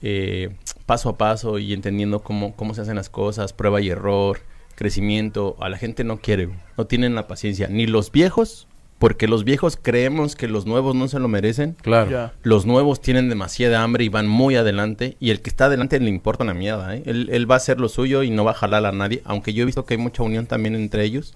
eh, 0.02 0.54
paso 0.86 1.08
a 1.08 1.18
paso 1.18 1.58
y 1.58 1.72
entendiendo 1.72 2.20
cómo, 2.20 2.54
cómo 2.54 2.74
se 2.74 2.82
hacen 2.82 2.96
las 2.96 3.08
cosas, 3.08 3.52
prueba 3.52 3.80
y 3.80 3.90
error, 3.90 4.40
crecimiento. 4.74 5.56
A 5.60 5.68
la 5.68 5.78
gente 5.78 6.04
no 6.04 6.18
quiere, 6.18 6.50
no 6.76 6.86
tienen 6.86 7.14
la 7.14 7.26
paciencia. 7.26 7.68
Ni 7.68 7.86
los 7.86 8.12
viejos, 8.12 8.68
porque 8.98 9.28
los 9.28 9.44
viejos 9.44 9.78
creemos 9.80 10.36
que 10.36 10.48
los 10.48 10.66
nuevos 10.66 10.94
no 10.94 11.08
se 11.08 11.18
lo 11.18 11.28
merecen. 11.28 11.76
Claro. 11.82 12.30
Los 12.42 12.64
nuevos 12.66 13.00
tienen 13.00 13.28
demasiada 13.28 13.82
hambre 13.82 14.04
y 14.04 14.08
van 14.08 14.26
muy 14.26 14.56
adelante. 14.56 15.16
Y 15.20 15.30
el 15.30 15.40
que 15.42 15.50
está 15.50 15.66
adelante 15.66 16.00
le 16.00 16.08
importa 16.08 16.44
una 16.44 16.54
mierda, 16.54 16.96
¿eh? 16.96 17.02
Él, 17.04 17.28
él 17.32 17.50
va 17.50 17.56
a 17.56 17.58
hacer 17.58 17.80
lo 17.80 17.88
suyo 17.88 18.22
y 18.22 18.30
no 18.30 18.44
va 18.44 18.52
a 18.52 18.54
jalar 18.54 18.86
a 18.86 18.92
nadie. 18.92 19.22
Aunque 19.24 19.52
yo 19.52 19.62
he 19.62 19.66
visto 19.66 19.84
que 19.84 19.94
hay 19.94 19.98
mucha 19.98 20.22
unión 20.22 20.46
también 20.46 20.74
entre 20.74 21.04
ellos. 21.04 21.34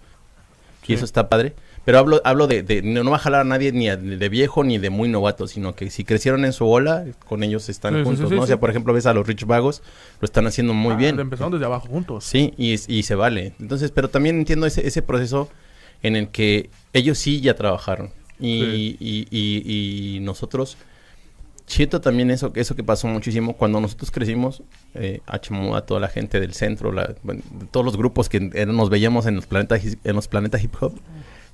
Sí. 0.87 0.93
Y 0.93 0.95
eso 0.95 1.05
está 1.05 1.29
padre. 1.29 1.55
Pero 1.85 1.99
hablo, 1.99 2.21
hablo 2.25 2.47
de, 2.47 2.63
de- 2.63 2.83
no, 2.83 3.03
no 3.05 3.11
va 3.11 3.17
a 3.17 3.21
jalar 3.21 3.41
a 3.41 3.45
nadie 3.45 3.73
ni 3.73 3.89
a- 3.89 3.97
de 3.97 4.29
viejo 4.29 4.65
ni 4.65 4.77
de 4.79 4.91
muy 4.91 5.09
novato, 5.09 5.47
sino 5.49 5.75
que 5.75 5.91
si 5.91 6.05
crecieron 6.05 6.45
en 6.45 6.53
su 6.53 6.67
ola, 6.69 7.05
con 7.27 7.43
ellos 7.43 7.69
están 7.69 7.95
Sí, 7.97 8.05
juntos, 8.05 8.29
sí, 8.29 8.35
¿no? 8.37 8.43
o 8.43 8.47
sea, 8.47 8.61
por 8.61 8.69
ejemplo, 8.71 8.93
ves 8.93 9.07
a 9.07 9.15
los 9.15 9.27
Rich 9.27 9.47
Vagos, 9.47 9.83
lo 10.21 10.27
están 10.27 10.47
haciendo 10.47 10.75
muy 10.75 10.93
Ah, 10.95 10.97
bien. 10.97 11.19
Empezaron 11.19 11.53
desde 11.53 11.65
abajo 11.65 11.89
juntos. 11.89 12.25
Sí, 12.25 12.53
y, 12.59 12.75
y 12.87 13.03
se 13.03 13.15
vale. 13.15 13.55
Entonces, 13.61 13.91
pero 13.93 14.09
también 14.11 14.37
entiendo 14.39 14.67
ese, 14.67 14.87
ese 14.87 15.01
proceso 15.03 15.49
en 16.03 16.17
el 16.17 16.29
que 16.29 16.69
ellos 16.93 17.19
sí 17.19 17.41
ya 17.41 17.55
trabajaron. 17.55 18.11
Y, 18.39 18.97
y, 19.01 19.27
y- 19.31 20.17
y 20.17 20.21
nosotros, 20.21 20.77
siento 21.67 22.01
también 22.01 22.31
eso, 22.31 22.51
eso 22.55 22.75
que 22.75 22.83
pasó 22.83 23.07
muchísimo 23.07 23.55
cuando 23.55 23.81
nosotros 23.81 24.11
crecimos, 24.11 24.63
eh, 24.95 25.21
a 25.27 25.39
toda 25.83 26.01
la 26.01 26.09
gente 26.09 26.41
del 26.41 26.53
centro, 26.55 26.91
la- 26.93 27.15
bueno, 27.23 27.43
todos 27.71 27.85
los 27.87 27.97
grupos 27.97 28.29
que 28.29 28.41
nos 28.41 28.91
veíamos 28.91 29.27
en 29.27 29.37
los 29.37 29.47
planetas 29.47 29.83
en 30.05 30.17
los 30.17 30.27
planetas 30.29 30.63
hip 30.65 30.75
hop. 30.81 30.95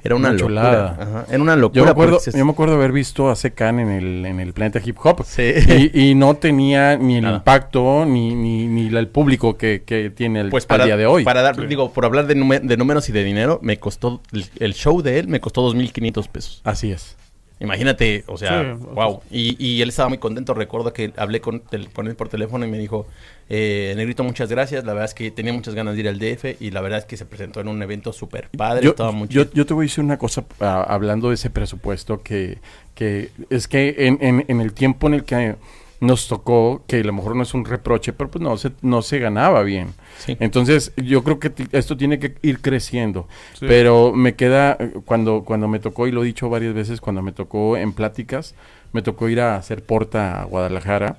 Era 0.07 0.16
una, 0.16 0.29
Una 0.31 0.38
locura. 0.38 0.97
Ajá, 0.99 1.27
Era 1.29 1.42
una 1.42 1.57
locura. 1.57 1.79
Yo 1.81 1.85
me, 1.85 1.90
acuerdo, 1.90 2.19
se- 2.21 2.33
yo 2.38 2.45
me 2.45 2.53
acuerdo 2.53 2.75
haber 2.75 2.92
visto 2.92 3.29
a 3.31 3.37
Secan 3.37 3.79
en 3.81 3.90
el, 3.90 4.27
en 4.27 4.40
el 4.40 4.53
planeta 4.53 4.81
hip 4.85 4.97
hop. 5.05 5.23
Sí. 5.25 5.53
Y, 5.92 6.11
y 6.11 6.14
no 6.14 6.35
tenía 6.35 6.97
ni 6.97 7.16
el 7.16 7.23
Nada. 7.25 7.37
impacto 7.37 8.05
ni, 8.07 8.35
ni, 8.35 8.66
ni 8.66 8.87
el 8.97 9.09
público 9.09 9.57
que, 9.57 9.83
que 9.85 10.11
tiene 10.11 10.40
el, 10.40 10.49
Pues 10.51 10.64
al 10.64 10.69
para, 10.69 10.85
día 10.87 10.97
de 10.97 11.07
hoy. 11.07 11.25
para 11.25 11.42
dar, 11.42 11.55
Sí. 11.57 11.66
digo, 11.66 11.92
por 11.92 12.05
hablar 12.05 12.27
de, 12.27 12.35
números 12.35 13.09
y 13.09 13.12
de 13.12 13.25
dinero, 13.25 13.59
me 13.62 13.79
costó, 13.79 14.21
el, 14.33 14.47
el 14.59 14.75
show 14.75 15.03
de 15.03 15.19
él 15.19 15.29
me 15.29 15.40
costó 15.40 15.71
2.500 15.73 16.29
pesos. 16.29 16.61
Así 16.64 16.90
es. 16.92 17.16
Imagínate, 17.59 18.23
o 18.27 18.37
sea, 18.37 18.77
Sí, 18.79 18.85
wow. 18.95 19.23
Y, 19.31 19.57
y 19.64 19.81
él 19.81 19.88
estaba 19.88 20.09
muy 20.11 20.19
contento. 20.19 20.53
Recuerdo 20.53 20.92
que 20.92 21.12
hablé 21.16 21.40
con, 21.40 21.62
con 21.95 22.07
él 22.07 22.14
por 22.14 22.29
teléfono 22.29 22.66
y 22.66 22.71
me 22.71 22.79
dijo, 22.79 23.07
eh, 23.49 23.95
Negrito, 23.97 24.23
muchas 24.25 24.51
gracias. 24.51 24.85
La 24.85 24.92
verdad 24.92 25.07
es 25.07 25.14
que 25.14 25.31
tenía 25.31 25.55
muchas 25.55 25.75
ganas 25.75 25.95
de 25.95 26.01
ir 26.01 26.09
al 26.09 26.19
DF 26.19 26.61
y 26.61 26.71
la 26.71 26.83
verdad 26.83 26.99
es 26.99 27.05
que 27.07 27.16
se 27.16 27.25
presentó 27.25 27.61
en 27.61 27.69
un 27.69 27.83
evento 27.83 28.12
súper 28.12 28.51
padre. 28.51 28.83
Yo, 28.85 28.90
estaba 28.90 29.11
muy 29.12 29.29
yo, 29.29 29.45
chido. 29.45 29.55
yo 29.55 29.64
te 29.66 29.73
voy 29.75 29.85
a 29.85 29.88
decir 29.88 30.05
una 30.05 30.19
cosa 30.19 30.45
ah, 30.61 30.85
hablando 30.87 31.29
de 31.29 31.35
ese 31.37 31.49
presupuesto 31.49 32.23
que, 32.23 32.59
que 32.95 33.31
es 33.49 33.69
que 33.69 33.95
en, 34.07 34.19
en- 34.21 34.45
en 34.49 34.61
el 34.61 34.75
tiempo 34.75 35.07
en 35.07 35.14
el 35.14 35.25
que 35.25 35.57
nos 36.00 36.28
tocó, 36.28 36.85
que 36.87 37.00
a 37.00 37.04
lo 37.04 37.12
mejor 37.12 37.37
no 37.37 37.42
es 37.42 37.54
un 37.54 37.64
reproche, 37.64 38.12
pero 38.12 38.30
pues 38.30 38.42
no 38.42 38.56
se, 38.56 38.72
no 38.82 39.02
se 39.02 39.18
ganaba 39.18 39.62
bien. 39.62 39.94
Sí. 40.18 40.37
Entonces, 40.40 40.92
yo 40.96 41.24
creo 41.24 41.38
que 41.38 41.52
esto 41.72 41.96
tiene 41.96 42.18
que 42.18 42.35
ir 42.42 42.61
creciendo. 42.61 43.28
Sí. 43.54 43.66
Pero 43.68 44.12
me 44.12 44.35
queda, 44.35 44.78
cuando, 45.04 45.44
cuando 45.44 45.68
me 45.68 45.78
tocó, 45.78 46.06
y 46.06 46.12
lo 46.12 46.22
he 46.22 46.26
dicho 46.26 46.48
varias 46.48 46.74
veces, 46.74 47.00
cuando 47.00 47.22
me 47.22 47.32
tocó 47.32 47.76
en 47.76 47.92
pláticas, 47.92 48.54
me 48.92 49.02
tocó 49.02 49.28
ir 49.28 49.40
a 49.40 49.56
hacer 49.56 49.85
porta 49.85 50.40
a 50.40 50.44
Guadalajara, 50.44 51.16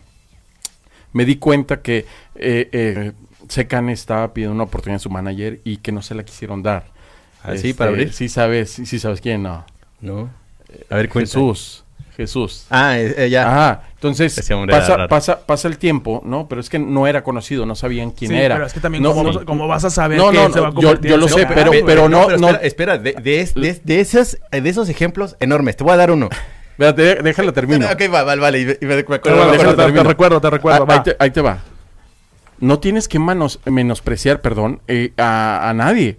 me 1.14 1.26
di 1.26 1.38
cuenta 1.38 1.82
que 1.82 2.06
eh, 2.36 2.70
eh, 2.72 3.12
Secan 3.48 3.90
estaba 3.90 4.34
pidiendo 4.34 4.54
una 4.54 4.66
oportunidad 4.66 4.98
a 4.98 5.00
su 5.00 5.10
manager 5.10 5.62
y 5.64 5.78
que 5.78 5.92
no 5.92 6.02
se 6.02 6.16
la 6.16 6.24
quisieron 6.24 6.62
dar. 6.62 6.86
¿Ah, 7.44 7.56
sí, 7.56 7.74
para 7.74 7.92
abrir? 7.92 8.14
Sí 8.14 8.30
sabes, 8.30 8.72
sí, 8.72 8.86
sí 8.86 9.00
sabes 9.00 9.22
quién, 9.22 9.44
no. 9.44 9.66
¿No? 10.02 10.30
A 10.90 10.96
ver, 10.96 11.10
cuenta. 11.10 11.32
Jesús, 11.32 11.86
Jesús. 12.18 12.66
Ah, 12.72 12.98
eh, 12.98 13.14
eh, 13.16 13.30
ya. 13.30 13.48
Ajá, 13.50 13.84
entonces 13.94 14.34
pasa, 14.70 15.08
pasa, 15.08 15.40
pasa 15.46 15.68
el 15.68 15.78
tiempo, 15.78 16.22
¿no? 16.26 16.48
Pero 16.50 16.60
es 16.60 16.70
que 16.70 16.80
no 16.80 17.06
era 17.08 17.24
conocido, 17.24 17.66
no 17.68 17.76
sabían 17.76 18.10
quién 18.12 18.32
Sí, 18.32 18.38
era. 18.38 18.56
Pero 18.56 18.66
es 18.68 18.74
que 18.74 18.80
también, 18.80 19.04
No, 19.04 19.14
¿cómo, 19.14 19.32
vas, 19.32 19.46
cómo 19.46 19.68
vas 19.68 19.86
a 19.86 19.90
saber 19.92 20.18
No, 20.18 20.32
que 20.32 20.38
no, 20.38 20.52
se 20.52 20.60
va 20.60 20.68
a 20.70 20.74
yo- 20.74 21.00
yo 21.00 21.16
lo 21.18 21.28
sé, 21.28 21.46
pero- 21.46 21.72
pero 21.86 22.10
no- 22.10 22.26
pero 22.28 22.38
no- 22.40 22.50
Espera, 22.50 22.64
espera, 22.64 22.98
de, 22.98 23.14
de, 23.14 23.40
es- 23.42 23.54
de, 23.54 23.80
de 23.84 24.00
esos, 24.02 24.38
de 24.52 24.70
esos 24.70 24.90
ejemplos 24.90 25.36
enormes, 25.40 25.78
te 25.78 25.84
voy 25.84 25.94
a 25.94 25.98
dar 25.98 26.10
uno. 26.12 26.28
Espérate, 26.72 27.22
déjala 27.24 27.52
termino. 27.54 27.86
ok, 27.88 28.02
va, 28.14 28.24
vale, 28.24 28.42
vale. 28.42 28.60
y 28.62 28.66
me- 28.66 28.78
y 28.82 28.86
me- 28.86 28.96
me 28.98 29.04
Pero 29.04 29.16
acuerdo- 29.16 29.52
me 29.52 29.58
te, 29.94 30.04
recuerdo, 30.04 30.42
te 30.42 30.50
recuerdo. 30.50 30.82
Ah, 30.84 30.86
va. 30.86 30.94
ahí, 30.96 31.02
te, 31.04 31.16
ahí 31.20 31.32
te 31.32 31.42
va. 31.42 31.60
No 32.60 32.80
tienes 32.80 33.08
que 33.08 33.20
manos- 33.20 33.60
menospreciar, 33.66 34.42
perdón, 34.42 34.82
eh, 34.88 35.12
a, 35.18 35.70
a 35.70 35.74
nadie, 35.76 36.18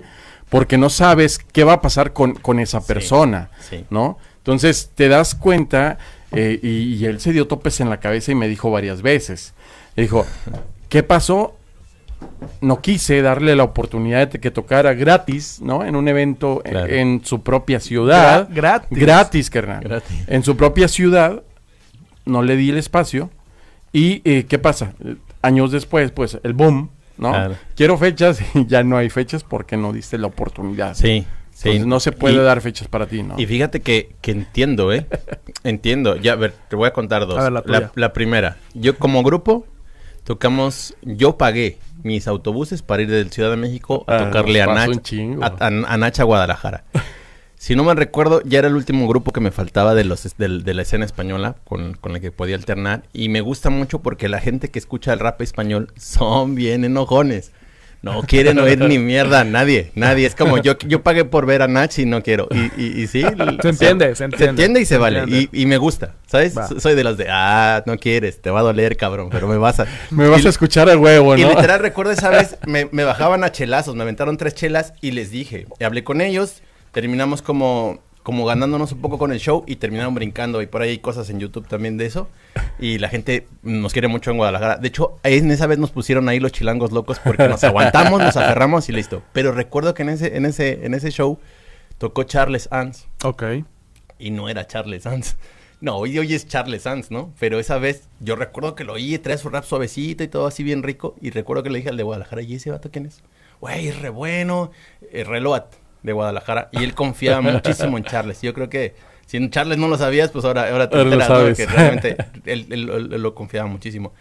porque 0.48 0.78
no 0.78 0.88
sabes 0.90 1.38
qué 1.52 1.64
va 1.64 1.74
a 1.74 1.80
pasar 1.80 2.12
con, 2.12 2.34
con 2.34 2.60
esa 2.60 2.80
persona, 2.80 3.50
sí. 3.68 3.84
¿no? 3.90 4.18
Entonces 4.38 4.90
te 4.94 5.08
das 5.08 5.34
cuenta, 5.34 5.98
eh, 6.32 6.58
y, 6.62 6.94
y 6.94 7.04
él 7.06 7.20
se 7.20 7.32
dio 7.32 7.46
topes 7.46 7.80
en 7.80 7.90
la 7.90 8.00
cabeza 8.00 8.32
y 8.32 8.34
me 8.34 8.48
dijo 8.48 8.70
varias 8.70 9.02
veces. 9.02 9.54
Me 9.96 10.04
dijo, 10.04 10.26
¿qué 10.88 11.02
pasó? 11.02 11.54
No 12.60 12.80
quise 12.80 13.22
darle 13.22 13.54
la 13.54 13.62
oportunidad 13.64 14.26
de 14.28 14.40
que 14.40 14.50
tocara 14.50 14.94
gratis, 14.94 15.60
¿no? 15.60 15.84
En 15.84 15.94
un 15.94 16.08
evento 16.08 16.62
en- 16.64 16.70
Claro. 16.72 16.92
en, 16.92 17.24
su 17.24 17.42
propia 17.42 17.78
ciudad. 17.78 18.48
Gra- 18.48 18.54
gratis. 18.54 18.98
Gratis, 18.98 19.50
carnal. 19.50 19.84
Gratis. 19.84 20.16
En 20.26 20.42
su 20.42 20.56
propia 20.56 20.88
ciudad, 20.88 21.42
no 22.24 22.42
le 22.42 22.56
di 22.56 22.70
el 22.70 22.78
espacio. 22.78 23.30
¿Y 23.92 24.20
eh, 24.24 24.46
qué 24.48 24.58
pasa? 24.58 24.94
Años 25.42 25.70
después, 25.70 26.10
pues 26.10 26.38
el 26.42 26.52
boom, 26.54 26.90
¿no? 27.16 27.30
Claro. 27.30 27.54
Quiero 27.76 27.96
fechas 27.96 28.40
y 28.54 28.66
ya 28.66 28.82
no 28.82 28.96
hay 28.96 29.10
fechas 29.10 29.44
porque 29.44 29.76
no 29.76 29.92
diste 29.92 30.18
la 30.18 30.26
oportunidad. 30.26 30.94
Sí, 30.94 31.24
sí. 31.58 31.68
Entonces, 31.70 31.86
no 31.86 32.00
se 32.00 32.12
puede 32.12 32.34
Y- 32.36 32.38
dar 32.38 32.60
fechas 32.60 32.88
para 32.88 33.06
ti, 33.06 33.22
¿no? 33.22 33.34
Y 33.38 33.46
fíjate 33.46 33.80
que, 33.80 34.14
que 34.20 34.30
entiendo, 34.30 34.92
¿eh? 34.92 35.06
entiendo. 35.64 36.16
Ya, 36.16 36.32
a 36.32 36.36
ver, 36.36 36.52
te 36.68 36.76
voy 36.76 36.86
a 36.88 36.92
contar 36.92 37.26
dos. 37.26 37.38
A 37.38 37.44
ver, 37.44 37.52
la 37.52 37.62
tuya. 37.62 37.92
la 37.94 38.12
primera. 38.12 38.56
Yo 38.74 38.96
como 38.98 39.22
grupo 39.22 39.66
tocamos, 40.24 40.94
yo 41.02 41.36
pagué 41.36 41.78
mis 42.02 42.28
autobuses 42.28 42.82
para 42.82 43.02
ir 43.02 43.10
del 43.10 43.30
Ciudad 43.30 43.50
de 43.50 43.56
México 43.56 44.04
a 44.06 44.16
Ah, 44.16 44.24
tocarle 44.26 44.62
a, 44.62 44.66
Nach, 44.66 44.90
a, 45.42 45.46
a- 45.46 45.66
a 45.66 45.96
Nacha 45.96 46.22
Guadalajara. 46.24 46.84
Si 47.60 47.74
no 47.74 47.82
me 47.82 47.92
recuerdo, 47.92 48.40
ya 48.44 48.60
era 48.60 48.68
el 48.68 48.76
último 48.76 49.08
grupo 49.08 49.32
que 49.32 49.40
me 49.40 49.50
faltaba 49.50 49.96
de 49.96 50.04
los 50.04 50.36
del- 50.38 50.62
de, 50.62 50.74
la 50.74 50.82
escena 50.82 51.04
española 51.04 51.56
con, 51.64 51.94
con 51.94 52.12
la 52.12 52.20
que 52.20 52.30
podía 52.30 52.54
alternar. 52.54 53.02
Y 53.12 53.30
me 53.30 53.40
gusta 53.40 53.68
mucho 53.68 53.98
porque 53.98 54.28
la 54.28 54.38
gente 54.38 54.70
que 54.70 54.78
escucha 54.78 55.12
el 55.12 55.18
rap 55.18 55.42
español 55.42 55.90
son 55.96 56.54
bien 56.54 56.84
enojones. 56.84 57.50
No 58.00 58.22
quieren 58.22 58.58
oír 58.60 58.78
ni 58.80 58.98
mierda 59.00 59.40
a 59.40 59.44
nadie, 59.44 59.90
nadie. 59.96 60.26
Es 60.26 60.36
como 60.36 60.58
yo, 60.58 60.78
yo 60.86 61.02
pagué 61.02 61.24
por 61.24 61.46
ver 61.46 61.62
a 61.62 61.68
Nach 61.68 61.98
y 61.98 62.06
no 62.06 62.22
quiero. 62.22 62.46
Y, 62.52 62.80
y, 62.80 63.02
y 63.02 63.06
sí. 63.08 63.22
Se 63.62 63.68
entiende, 63.70 64.14
se 64.14 64.24
entiende. 64.24 64.80
y 64.80 64.84
se, 64.84 64.94
Se 64.94 64.98
vale. 64.98 65.18
entiende. 65.20 65.48
Y, 65.52 65.62
y 65.62 65.66
me 65.66 65.78
gusta, 65.78 66.14
¿sabes? 66.26 66.56
Va. 66.56 66.68
Soy 66.78 66.94
de 66.94 67.02
los 67.02 67.16
de, 67.16 67.26
ah, 67.28 67.82
no 67.86 67.96
quieres, 67.96 68.40
te 68.40 68.50
va 68.50 68.60
a 68.60 68.62
doler, 68.62 68.96
cabrón, 68.96 69.28
pero 69.30 69.48
me 69.48 69.56
vas 69.56 69.80
a... 69.80 69.86
Me 70.10 70.28
vas 70.28 70.42
Y- 70.44 70.46
a 70.46 70.50
escuchar 70.50 70.88
a 70.88 70.96
huevo, 70.96 71.36
y 71.36 71.42
¿no? 71.42 71.48
literal 71.50 71.80
recuerdo 71.80 72.12
esa 72.12 72.30
vez, 72.30 72.56
me, 72.66 72.88
me 72.92 73.02
bajaban 73.04 73.42
a 73.42 73.50
chelazos, 73.50 73.96
me 73.96 74.02
aventaron 74.02 74.36
tres 74.36 74.54
chelas 74.54 74.92
y 75.00 75.10
les 75.10 75.30
dije, 75.32 75.66
y 75.80 75.84
hablé 75.84 76.04
con 76.04 76.20
ellos, 76.20 76.62
terminamos 76.92 77.42
como, 77.42 78.00
como 78.28 78.44
ganándonos 78.44 78.92
un 78.92 79.00
poco 79.00 79.16
con 79.16 79.32
el 79.32 79.38
show 79.40 79.64
y 79.66 79.76
terminaron 79.76 80.14
brincando 80.14 80.60
y 80.60 80.66
por 80.66 80.82
ahí 80.82 80.90
hay 80.90 80.98
cosas 80.98 81.30
en 81.30 81.40
YouTube 81.40 81.66
también 81.66 81.96
de 81.96 82.04
eso 82.04 82.28
y 82.78 82.98
la 82.98 83.08
gente 83.08 83.48
nos 83.62 83.94
quiere 83.94 84.06
mucho 84.06 84.30
en 84.30 84.36
Guadalajara. 84.36 84.76
De 84.76 84.88
hecho, 84.88 85.16
en 85.22 85.50
esa 85.50 85.66
vez 85.66 85.78
nos 85.78 85.92
pusieron 85.92 86.28
ahí 86.28 86.38
los 86.38 86.52
chilangos 86.52 86.92
locos 86.92 87.18
porque 87.24 87.48
nos 87.48 87.64
aguantamos, 87.64 88.20
nos 88.20 88.36
aferramos 88.36 88.86
y 88.90 88.92
listo. 88.92 89.22
Pero 89.32 89.52
recuerdo 89.52 89.94
que 89.94 90.02
en 90.02 90.10
ese, 90.10 90.36
en 90.36 90.44
ese, 90.44 90.84
en 90.84 90.92
ese 90.92 91.10
show 91.10 91.38
tocó 91.96 92.24
Charles 92.24 92.68
Ans 92.70 93.06
Ok. 93.24 93.44
y 94.18 94.30
no 94.30 94.50
era 94.50 94.66
Charles 94.66 95.04
Sanz. 95.04 95.36
No, 95.80 95.96
hoy, 95.96 96.18
hoy 96.18 96.34
es 96.34 96.46
Charles 96.46 96.82
Sanz, 96.82 97.10
¿no? 97.10 97.32
Pero 97.40 97.58
esa 97.58 97.78
vez 97.78 98.10
yo 98.20 98.36
recuerdo 98.36 98.74
que 98.74 98.84
lo 98.84 98.92
oí, 98.92 99.16
trae 99.16 99.38
su 99.38 99.48
rap 99.48 99.64
suavecito 99.64 100.22
y 100.22 100.28
todo 100.28 100.46
así 100.46 100.62
bien 100.62 100.82
rico. 100.82 101.14
Y 101.22 101.30
recuerdo 101.30 101.62
que 101.62 101.70
le 101.70 101.78
dije 101.78 101.88
al 101.88 101.96
de 101.96 102.02
Guadalajara, 102.02 102.42
¿y 102.42 102.56
ese 102.56 102.70
vato 102.70 102.90
quién 102.90 103.06
es? 103.06 103.22
Güey, 103.62 103.88
es 103.88 103.98
re 104.02 104.10
bueno. 104.10 104.70
Eh, 105.12 105.24
Reloat 105.24 105.72
de 106.02 106.12
Guadalajara. 106.12 106.68
Y 106.72 106.84
él 106.84 106.94
confiaba 106.94 107.40
muchísimo 107.52 107.96
en 107.98 108.04
Charles. 108.04 108.40
Yo 108.42 108.54
creo 108.54 108.68
que 108.68 108.94
si 109.26 109.36
en 109.36 109.50
Charles 109.50 109.78
no 109.78 109.88
lo 109.88 109.98
sabías, 109.98 110.30
pues 110.30 110.44
ahora, 110.44 110.70
ahora 110.70 110.88
te 110.88 111.00
enteras, 111.00 111.28
¿no? 111.28 111.34
sabes. 111.36 111.56
Que 111.56 111.66
realmente 111.66 112.16
él, 112.46 112.66
él- 112.70 112.90
él- 112.90 113.10
él 113.12 113.22
lo 113.22 113.34
confiaba 113.34 113.68
muchísimo. 113.68 114.12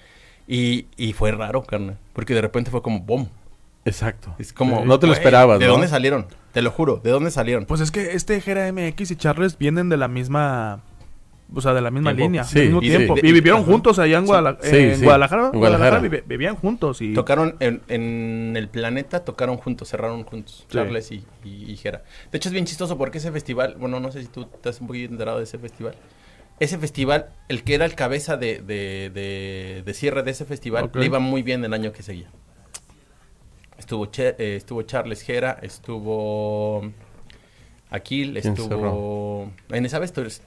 Y, 0.48 0.88
y 0.98 1.13
fue 1.13 1.32
raro, 1.32 1.63
carnal. 1.63 1.98
Porque 2.13 2.34
de 2.34 2.42
repente 2.42 2.72
fue 2.72 2.82
como, 2.82 3.00
¡bom! 3.02 3.28
Exacto. 3.86 4.34
Es 4.38 4.52
como... 4.54 4.84
No 4.86 5.00
te 5.00 5.08
lo 5.08 5.13
esperabas, 5.13 5.60
¿De 5.60 5.66
¿no? 5.66 5.74
dónde 5.74 5.88
salieron? 5.88 6.28
Te 6.52 6.62
lo 6.62 6.72
juro, 6.72 6.98
¿de 7.04 7.10
dónde 7.12 7.32
salieron? 7.32 7.66
Pues 7.66 7.80
es 7.82 7.92
que 7.92 8.13
este 8.13 8.42
Jera 8.42 8.70
MX 8.72 9.12
y 9.12 9.16
Charles 9.16 9.58
vienen 9.58 9.88
de 9.90 9.96
la 9.98 10.08
misma. 10.08 10.82
O 11.56 11.62
sea, 11.62 11.74
de 11.74 11.80
la 11.82 11.92
misma 11.92 12.10
Tiempo. 12.14 12.24
línea. 12.26 12.44
Sí, 12.44 12.60
al 12.60 12.66
mismo 12.66 12.82
y 12.84 12.90
tiempo. 12.90 13.16
de- 13.16 13.22
y 13.28 13.32
vivieron 13.32 13.62
ajá. 13.62 13.72
juntos 13.72 14.00
allá 14.00 14.18
en, 14.18 14.26
Guadala- 14.26 14.58
Sí, 14.62 14.76
en 14.76 14.96
sí. 14.98 15.04
Guadalajara. 15.06 15.50
En 15.54 15.60
Guadalajara 15.60 16.00
vivían 16.26 16.56
juntos. 16.58 17.02
Y 17.02 17.14
Tocaron 17.14 17.56
en, 17.62 17.82
en 17.88 18.56
el 18.58 18.68
planeta, 18.68 19.24
tocaron 19.24 19.56
juntos, 19.58 19.88
cerraron 19.90 20.24
juntos, 20.26 20.66
Sí. 20.68 20.74
Charles 20.76 21.10
y, 21.12 21.24
y, 21.46 21.72
y 21.72 21.78
Jera. 21.78 22.04
De 22.32 22.38
hecho 22.38 22.50
es 22.50 22.54
bien 22.54 22.66
chistoso 22.66 22.98
porque 22.98 23.20
ese 23.20 23.32
festival, 23.32 23.76
bueno, 23.80 24.00
no 24.02 24.12
sé 24.12 24.22
si 24.24 24.28
tú 24.28 24.42
estás 24.54 24.82
un 24.82 24.88
poquito 24.88 25.12
enterado 25.14 25.38
de 25.38 25.46
ese 25.46 25.58
festival. 25.58 25.96
Ese 26.60 26.78
festival, 26.80 27.28
el 27.48 27.64
que 27.64 27.76
era 27.76 27.86
el 27.86 27.96
cabeza 27.96 28.36
de, 28.36 28.56
de, 28.62 29.10
de- 29.14 29.84
de 29.86 29.94
cierre 29.94 30.24
de 30.24 30.32
ese 30.32 30.44
festival, 30.44 30.90
le 30.94 31.06
iba 31.06 31.20
muy 31.20 31.44
bien 31.44 31.64
el 31.64 31.74
año 31.74 31.94
que 31.94 32.04
seguía. 32.04 32.30
Estuvo, 33.78 34.08
Che- 34.08 34.36
eh, 34.40 34.56
estuvo 34.58 34.82
Charles 34.82 35.22
Jera, 35.22 35.60
estuvo 35.62 36.82
Aquil, 37.90 38.34
¿Quién 38.42 38.54
estuvo... 38.54 39.52
En 39.70 39.86
esa 39.86 40.00
vez 40.00 40.12
todos- 40.12 40.42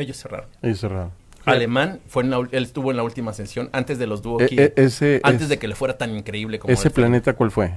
ellos 0.00 0.16
cerraron. 0.16 0.48
Ahí 0.62 0.74
cerrado. 0.74 1.12
Alemán, 1.46 2.00
fue 2.06 2.22
en 2.22 2.30
la 2.30 2.38
él 2.38 2.62
estuvo 2.64 2.90
en 2.90 2.96
la 2.98 3.02
última 3.02 3.32
sesión, 3.32 3.70
antes 3.72 3.98
de 3.98 4.06
los 4.06 4.20
Duo 4.22 4.40
E- 4.40 4.48
e- 4.50 4.72
ese 4.76 5.20
antes 5.22 5.44
es- 5.44 5.48
de 5.48 5.58
que 5.58 5.68
le 5.68 5.74
fuera 5.74 5.96
tan 5.96 6.14
increíble 6.16 6.58
como 6.58 6.72
¿Ese 6.72 6.90
fue. 6.90 7.02
planeta 7.02 7.32
cuál 7.32 7.50
fue? 7.50 7.72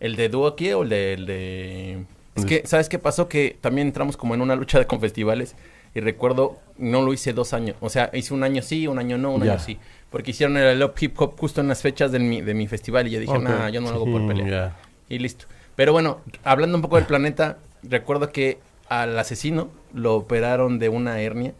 ¿El 0.00 0.16
de 0.16 0.28
Duo 0.30 0.56
Key 0.56 0.72
o 0.72 0.82
el 0.82 0.88
de, 0.88 1.12
el 1.12 1.26
de- 1.26 2.04
Es 2.34 2.46
que, 2.46 2.62
¿sabes 2.66 2.88
qué 2.88 2.98
pasó? 2.98 3.28
Que 3.28 3.56
también 3.60 3.86
entramos 3.88 4.16
como 4.16 4.34
en 4.34 4.40
una 4.40 4.56
lucha 4.56 4.78
de- 4.78 4.86
con 4.86 4.98
festivales 5.00 5.54
y 5.94 6.00
recuerdo, 6.00 6.58
no 6.78 7.02
lo 7.02 7.12
hice 7.12 7.34
dos 7.34 7.52
años. 7.52 7.76
O 7.80 7.90
sea, 7.90 8.08
hice 8.14 8.32
un 8.32 8.42
año 8.42 8.62
sí, 8.62 8.86
un 8.86 8.98
año 8.98 9.18
no, 9.18 9.32
un 9.34 9.42
Ya. 9.44 9.52
año 9.52 9.60
sí. 9.60 9.78
Porque 10.10 10.30
hicieron 10.30 10.56
el 10.56 10.82
Up 10.82 10.94
Hip 10.98 11.20
Hop 11.20 11.38
justo 11.38 11.60
en 11.60 11.68
las 11.68 11.82
fechas 11.82 12.10
de 12.12 12.18
mi, 12.18 12.40
de 12.40 12.54
mi 12.54 12.66
festival 12.66 13.06
y 13.08 13.10
yo 13.10 13.20
dije, 13.20 13.32
Ok. 13.36 13.42
nah, 13.42 13.68
yo 13.68 13.80
no 13.82 13.90
lo 13.90 13.96
hago 13.96 14.06
por 14.06 14.26
pelea. 14.26 14.74
Y 15.10 15.18
listo. 15.18 15.44
Pero 15.76 15.92
bueno, 15.92 16.20
hablando 16.44 16.76
un 16.78 16.82
poco 16.82 16.96
del 16.96 17.04
planeta, 17.06 17.58
recuerdo 17.82 18.32
que 18.32 18.58
al 18.88 19.18
asesino 19.18 19.68
lo 19.92 20.14
operaron 20.14 20.78
de 20.78 20.88
una 20.88 21.20
hernia 21.20 21.52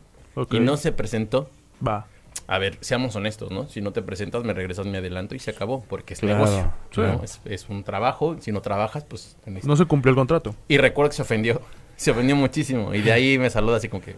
Y 0.51 0.61
no 0.61 0.77
se 0.77 0.92
presentó. 0.92 1.51
Va. 1.87 2.07
A 2.47 2.59
ver, 2.59 2.77
seamos 2.81 3.14
honestos, 3.16 3.51
¿no? 3.51 3.68
Si 3.68 3.81
no 3.81 3.92
te 3.92 4.03
presentas, 4.03 4.42
me 4.45 4.53
regresas 4.53 4.87
mi 4.87 4.97
adelanto 4.97 5.35
y 5.35 5.38
se 5.38 5.51
acabó, 5.51 5.85
porque 5.85 6.14
es 6.14 6.21
Claro, 6.21 6.37
negocio. 6.38 6.73
claro. 6.90 7.18
¿no? 7.18 7.25
Es, 7.25 7.40
es 7.45 7.68
un 7.68 7.85
trabajo, 7.85 8.37
si 8.40 8.53
no 8.53 8.61
trabajas, 8.62 9.05
pues... 9.05 9.37
tenés- 9.45 9.64
No 9.64 9.77
se 9.77 9.85
cumplió 9.85 10.11
el 10.11 10.16
contrato. 10.16 10.55
Y 10.68 10.79
recuerdo 10.79 11.11
que 11.11 11.16
se 11.16 11.23
ofendió, 11.23 11.61
se 11.97 12.11
ofendió 12.11 12.35
muchísimo, 12.37 12.95
y 12.95 13.01
de 13.03 13.12
ahí 13.12 13.38
me 13.38 13.51
saluda 13.51 13.77
así 13.77 13.88
como 13.88 14.03
que... 14.03 14.16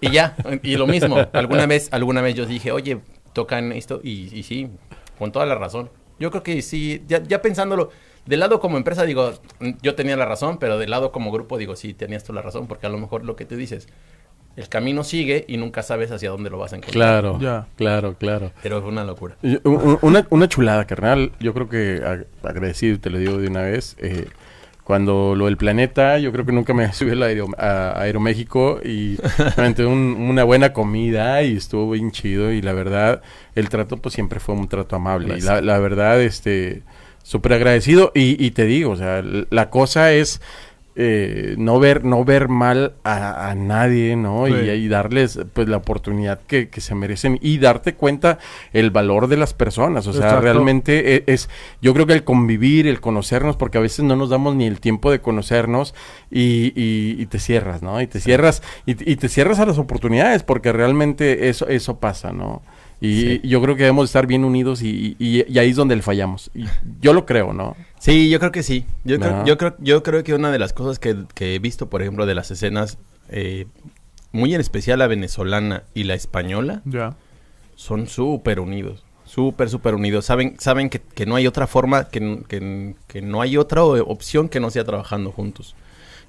Y 0.00 0.10
ya, 0.10 0.36
y 0.62 0.76
lo 0.76 0.86
mismo, 0.86 1.16
alguna 1.32 1.66
vez, 1.66 1.88
alguna 1.92 2.20
vez 2.20 2.34
yo 2.34 2.44
dije, 2.44 2.70
oye, 2.70 2.98
tocan 3.32 3.72
esto, 3.72 4.00
y, 4.02 4.34
y 4.38 4.42
sí, 4.42 4.68
con 5.18 5.32
toda 5.32 5.46
la 5.46 5.54
razón. 5.54 5.90
Yo 6.18 6.30
creo 6.30 6.42
que 6.42 6.60
sí, 6.60 7.02
ya, 7.06 7.22
ya 7.22 7.40
pensándolo, 7.40 7.90
del 8.26 8.40
lado 8.40 8.60
como 8.60 8.76
empresa 8.76 9.04
digo, 9.04 9.32
yo 9.82 9.94
tenía 9.94 10.16
la 10.16 10.26
razón, 10.26 10.58
pero 10.58 10.78
del 10.78 10.90
lado 10.90 11.12
como 11.12 11.30
grupo 11.32 11.56
digo, 11.56 11.76
sí, 11.76 11.94
tenías 11.94 12.24
tú 12.24 12.32
la 12.34 12.42
razón, 12.42 12.66
porque 12.66 12.86
a 12.86 12.90
lo 12.90 12.98
mejor 12.98 13.24
lo 13.24 13.36
que 13.36 13.46
tú 13.46 13.56
dices, 13.56 13.88
el 14.56 14.68
camino 14.68 15.04
sigue 15.04 15.44
y 15.48 15.56
nunca 15.58 15.82
sabes 15.82 16.10
hacia 16.10 16.30
dónde 16.30 16.48
lo 16.50 16.58
vas 16.58 16.72
a 16.72 16.76
encontrar. 16.76 16.94
Claro, 16.94 17.38
Ya. 17.40 17.66
claro, 17.76 18.14
claro. 18.18 18.52
Pero 18.62 18.80
fue 18.80 18.90
una 18.90 19.04
locura. 19.04 19.36
Una, 19.64 20.26
una 20.30 20.48
chulada, 20.48 20.86
carnal. 20.86 21.32
Yo 21.40 21.52
creo 21.54 21.68
que 21.68 22.02
ag- 22.02 22.26
agradecido, 22.42 22.98
te 22.98 23.10
lo 23.10 23.18
digo 23.18 23.36
de 23.38 23.48
una 23.48 23.62
vez. 23.62 23.96
eh, 24.00 24.26
cuando 24.82 25.34
lo 25.34 25.46
del 25.46 25.56
planeta, 25.56 26.16
yo 26.18 26.30
creo 26.30 26.46
que 26.46 26.52
nunca 26.52 26.72
me 26.72 26.92
subí 26.92 27.10
a, 27.10 27.14
la 27.16 27.26
Aero- 27.26 27.48
a 27.58 28.00
Aeroméxico 28.00 28.80
y 28.84 29.18
un- 29.78 30.16
una 30.30 30.44
buena 30.44 30.72
comida 30.72 31.42
y 31.42 31.56
estuvo 31.56 31.90
bien 31.90 32.12
chido. 32.12 32.52
Y 32.52 32.62
la 32.62 32.72
verdad, 32.72 33.20
el 33.56 33.68
trato 33.68 33.96
pues 33.96 34.14
siempre 34.14 34.38
fue 34.40 34.54
un 34.54 34.68
trato 34.68 34.94
amable. 34.96 35.38
Y 35.38 35.40
la, 35.40 35.60
la 35.60 35.78
verdad, 35.80 36.20
este, 36.22 36.82
súper 37.24 37.54
agradecido. 37.54 38.12
Y, 38.14 38.42
y 38.44 38.52
te 38.52 38.64
digo, 38.64 38.92
o 38.92 38.96
sea, 38.96 39.22
la 39.50 39.70
cosa 39.70 40.12
es 40.12 40.40
eh, 40.98 41.54
no 41.58 41.78
ver 41.78 42.04
no 42.04 42.24
ver 42.24 42.48
mal 42.48 42.94
a, 43.04 43.50
a 43.50 43.54
nadie, 43.54 44.16
¿no? 44.16 44.48
Y, 44.48 44.52
Sí. 44.52 44.70
y 44.70 44.88
darles 44.88 45.38
pues 45.52 45.68
la 45.68 45.76
oportunidad 45.76 46.40
que, 46.46 46.70
que 46.70 46.80
se 46.80 46.94
merecen 46.94 47.38
y 47.42 47.58
darte 47.58 47.94
cuenta 47.94 48.38
el 48.72 48.90
valor 48.90 49.28
de 49.28 49.36
las 49.36 49.52
personas. 49.52 50.06
O 50.06 50.12
sea, 50.12 50.22
Exacto. 50.24 50.40
realmente 50.42 51.16
e- 51.16 51.24
es, 51.26 51.50
yo 51.82 51.92
creo 51.92 52.06
que 52.06 52.14
el 52.14 52.24
convivir, 52.24 52.86
el 52.86 53.00
conocernos, 53.00 53.56
porque 53.56 53.76
a 53.78 53.82
veces 53.82 54.04
no 54.04 54.16
nos 54.16 54.30
damos 54.30 54.54
ni 54.56 54.66
el 54.66 54.80
tiempo 54.80 55.10
de 55.10 55.20
conocernos 55.20 55.94
y, 56.30 56.72
y- 56.74 57.16
y 57.20 57.26
te 57.26 57.38
cierras, 57.38 57.82
¿no? 57.82 58.00
Y 58.00 58.06
te 58.06 58.18
cierras, 58.20 58.62
y, 58.86 58.92
y 59.10 59.16
te 59.16 59.28
cierras 59.28 59.58
a 59.58 59.66
las 59.66 59.78
oportunidades, 59.78 60.42
porque 60.42 60.72
realmente 60.72 61.48
eso, 61.50 61.68
eso 61.68 61.98
pasa, 62.00 62.32
¿no? 62.32 62.62
Y 63.00 63.20
Sí. 63.20 63.40
yo 63.44 63.60
creo 63.60 63.76
que 63.76 63.82
debemos 63.82 64.06
estar 64.06 64.26
bien 64.26 64.44
unidos 64.44 64.80
y, 64.82 65.16
y- 65.18 65.44
y 65.52 65.58
ahí 65.58 65.70
es 65.70 65.76
donde 65.76 65.96
le 65.96 66.02
fallamos. 66.02 66.50
Y 66.54 66.64
yo 67.00 67.12
lo 67.12 67.26
creo, 67.26 67.52
¿no? 67.52 67.76
Sí, 67.98 68.30
yo 68.30 68.38
creo 68.38 68.52
que 68.52 68.62
sí. 68.62 68.84
Yo, 69.04 69.18
creo, 69.18 69.44
yo, 69.44 69.58
creo, 69.58 69.74
yo 69.80 70.02
creo 70.02 70.24
que 70.24 70.34
una 70.34 70.50
de 70.50 70.58
las 70.58 70.72
cosas 70.72 70.98
que, 70.98 71.14
que 71.34 71.54
he 71.54 71.58
visto, 71.58 71.88
por 71.90 72.00
ejemplo, 72.02 72.24
de 72.26 72.34
las 72.34 72.50
escenas, 72.50 72.96
eh, 73.28 73.66
muy 74.32 74.54
en 74.54 74.60
especial 74.60 74.98
la 74.98 75.06
venezolana 75.08 75.82
y 75.94 76.04
la 76.04 76.14
española, 76.14 76.82
son 77.74 78.06
súper 78.06 78.60
unidos. 78.60 79.04
Súper, 79.24 79.68
súper 79.68 79.94
unidos. 79.94 80.24
Saben, 80.24 80.56
saben 80.58 80.88
que, 80.88 81.00
que 81.00 81.26
no 81.26 81.34
hay 81.36 81.46
otra 81.46 81.66
forma, 81.66 82.08
que, 82.08 82.40
que, 82.48 82.94
que 83.08 83.22
no 83.22 83.42
hay 83.42 83.56
otra 83.56 83.82
opción 83.84 84.48
que 84.48 84.60
no 84.60 84.70
sea 84.70 84.84
trabajando 84.84 85.32
juntos. 85.32 85.74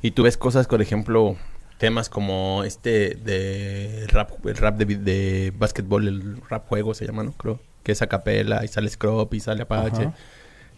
Y 0.01 0.11
tú 0.11 0.23
ves 0.23 0.35
cosas, 0.35 0.67
por 0.67 0.81
ejemplo, 0.81 1.37
temas 1.77 2.09
como 2.09 2.63
este 2.63 3.15
de 3.15 4.05
rap, 4.07 4.31
el 4.45 4.57
rap 4.57 4.77
de, 4.77 4.85
de 4.97 5.53
básquetbol, 5.57 6.07
el 6.07 6.41
rap 6.49 6.67
juego 6.67 6.93
se 6.93 7.05
llama, 7.05 7.23
¿no? 7.23 7.31
Creo. 7.33 7.59
Que 7.83 7.91
es 7.93 8.01
a 8.01 8.07
capela 8.07 8.65
y 8.65 8.67
sale 8.67 8.89
Scrop 8.89 9.33
y 9.33 9.39
sale 9.39 9.61
Apache. 9.63 10.03
Ajá. 10.07 10.13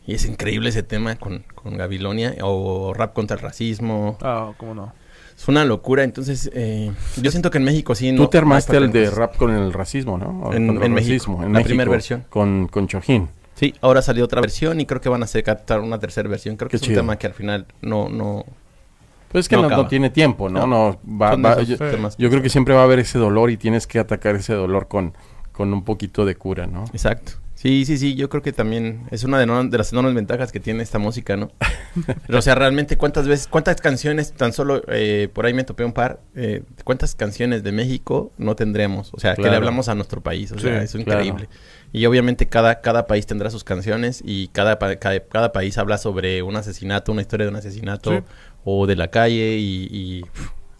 Y 0.05 0.13
es 0.15 0.25
increíble 0.25 0.69
ese 0.69 0.83
tema 0.83 1.15
con, 1.17 1.43
con 1.55 1.77
Gabilonia. 1.77 2.35
O 2.41 2.93
rap 2.93 3.13
contra 3.13 3.35
el 3.37 3.41
racismo. 3.43 4.17
Ah, 4.21 4.53
cómo 4.57 4.73
no. 4.75 4.93
Es 5.37 5.47
una 5.47 5.63
locura. 5.65 6.03
Entonces, 6.03 6.49
eh, 6.53 6.91
yo 7.21 7.31
siento 7.31 7.49
que 7.51 7.57
en 7.59 7.63
México 7.63 7.95
sí 7.95 8.09
Tú 8.11 8.23
no- 8.23 8.29
te 8.29 8.37
no 8.37 8.41
hay 8.41 8.43
armaste 8.47 8.77
el 8.77 8.91
de 8.91 9.09
rap 9.09 9.37
con 9.37 9.51
el 9.51 9.71
racismo, 9.73 10.17
¿no? 10.17 10.41
O 10.41 10.53
En- 10.53 10.67
contra 10.67 10.85
en 10.85 10.91
el 10.91 10.95
México, 10.95 11.13
racismo, 11.13 11.43
en 11.43 11.53
la 11.53 11.61
primera 11.63 11.89
versión. 11.89 12.25
Con, 12.29 12.67
con 12.67 12.87
Chojín. 12.87 13.29
Sí, 13.55 13.73
ahora 13.81 14.01
salió 14.01 14.23
otra 14.25 14.39
versión 14.41 14.79
y 14.79 14.85
creo 14.85 15.01
que 15.01 15.09
van 15.09 15.21
a 15.23 15.27
sacar 15.27 15.63
una 15.81 15.99
tercera 15.99 16.27
versión. 16.29 16.55
Creo 16.57 16.67
que 16.69 16.71
Qué 16.71 16.77
es 16.77 16.81
un 16.83 16.87
chido. 16.89 17.01
tema 17.01 17.17
que 17.17 17.27
al 17.27 17.33
final 17.33 17.65
no, 17.81 18.07
no... 18.09 18.45
Pues 19.31 19.45
es 19.45 19.49
que 19.49 19.55
No 19.55 19.63
no, 19.63 19.69
no 19.69 19.75
acaba. 19.75 19.89
tiene 19.89 20.09
tiempo, 20.09 20.49
¿no? 20.49 20.65
No. 20.65 20.67
no 20.67 21.17
va- 21.19 21.35
va- 21.35 21.61
yo, 21.61 21.77
yo 22.17 22.29
creo 22.29 22.41
que 22.41 22.49
siempre 22.49 22.73
va 22.73 22.81
a 22.81 22.83
haber 22.85 22.99
ese 22.99 23.19
dolor 23.19 23.51
y 23.51 23.57
tienes 23.57 23.85
que 23.87 23.99
atacar 23.99 24.35
ese 24.35 24.53
dolor 24.53 24.87
con, 24.87 25.13
con 25.51 25.71
un 25.73 25.83
poquito 25.83 26.25
de 26.25 26.35
cura, 26.35 26.65
¿no? 26.67 26.85
Exacto. 26.93 27.33
Sí, 27.53 27.83
sí, 27.83 27.97
sí, 27.97 28.15
yo 28.15 28.29
creo 28.29 28.41
que 28.41 28.53
también 28.53 29.01
es 29.11 29.25
una 29.25 29.37
de, 29.37 29.45
no- 29.45 29.61
de 29.65 29.77
las 29.77 29.91
enormes 29.91 30.13
ventajas 30.15 30.53
que 30.53 30.61
tiene 30.61 30.81
esta 30.81 30.97
música, 30.97 31.35
¿no? 31.35 31.51
Pero, 32.25 32.39
o 32.39 32.41
sea, 32.41 32.55
realmente, 32.55 32.95
¿cuántas 32.97 33.27
veces, 33.27 33.47
cuántas 33.47 33.81
canciones, 33.81 34.31
tan 34.31 34.53
solo, 34.53 34.81
eh, 34.87 35.27
por 35.33 35.45
ahí 35.45 35.53
me 35.53 35.65
topé 35.65 35.83
un 35.83 35.91
par, 35.91 36.21
eh, 36.35 36.63
cuántas 36.85 37.15
canciones 37.15 37.61
de 37.61 37.73
México 37.73 38.31
no 38.37 38.55
tendremos? 38.55 39.13
O 39.13 39.19
sea, 39.19 39.35
que 39.35 39.41
le 39.41 39.57
hablamos 39.57 39.89
a 39.89 39.95
nuestro 39.95 40.21
país, 40.21 40.53
o 40.53 40.55
Sí, 40.55 40.61
sea, 40.61 40.81
es 40.81 40.91
claro. 40.93 41.21
increíble. 41.21 41.49
Y 41.91 42.05
obviamente 42.05 42.47
cada, 42.47 42.79
cada 42.79 43.07
país 43.07 43.25
tendrá 43.25 43.49
sus 43.49 43.65
canciones 43.65 44.21
y 44.23 44.47
cada, 44.49 44.79
cada, 44.79 45.19
cada 45.19 45.51
país 45.51 45.77
habla 45.77 45.97
sobre 45.97 46.41
un 46.43 46.55
asesinato, 46.55 47.11
una 47.11 47.21
historia 47.23 47.45
de 47.47 47.49
un 47.51 47.57
asesinato 47.57 48.11
Sí. 48.11 48.23
O 48.63 48.87
de 48.87 48.95
la 48.95 49.09
calle 49.09 49.57
y... 49.57 49.87
y- 49.91 50.21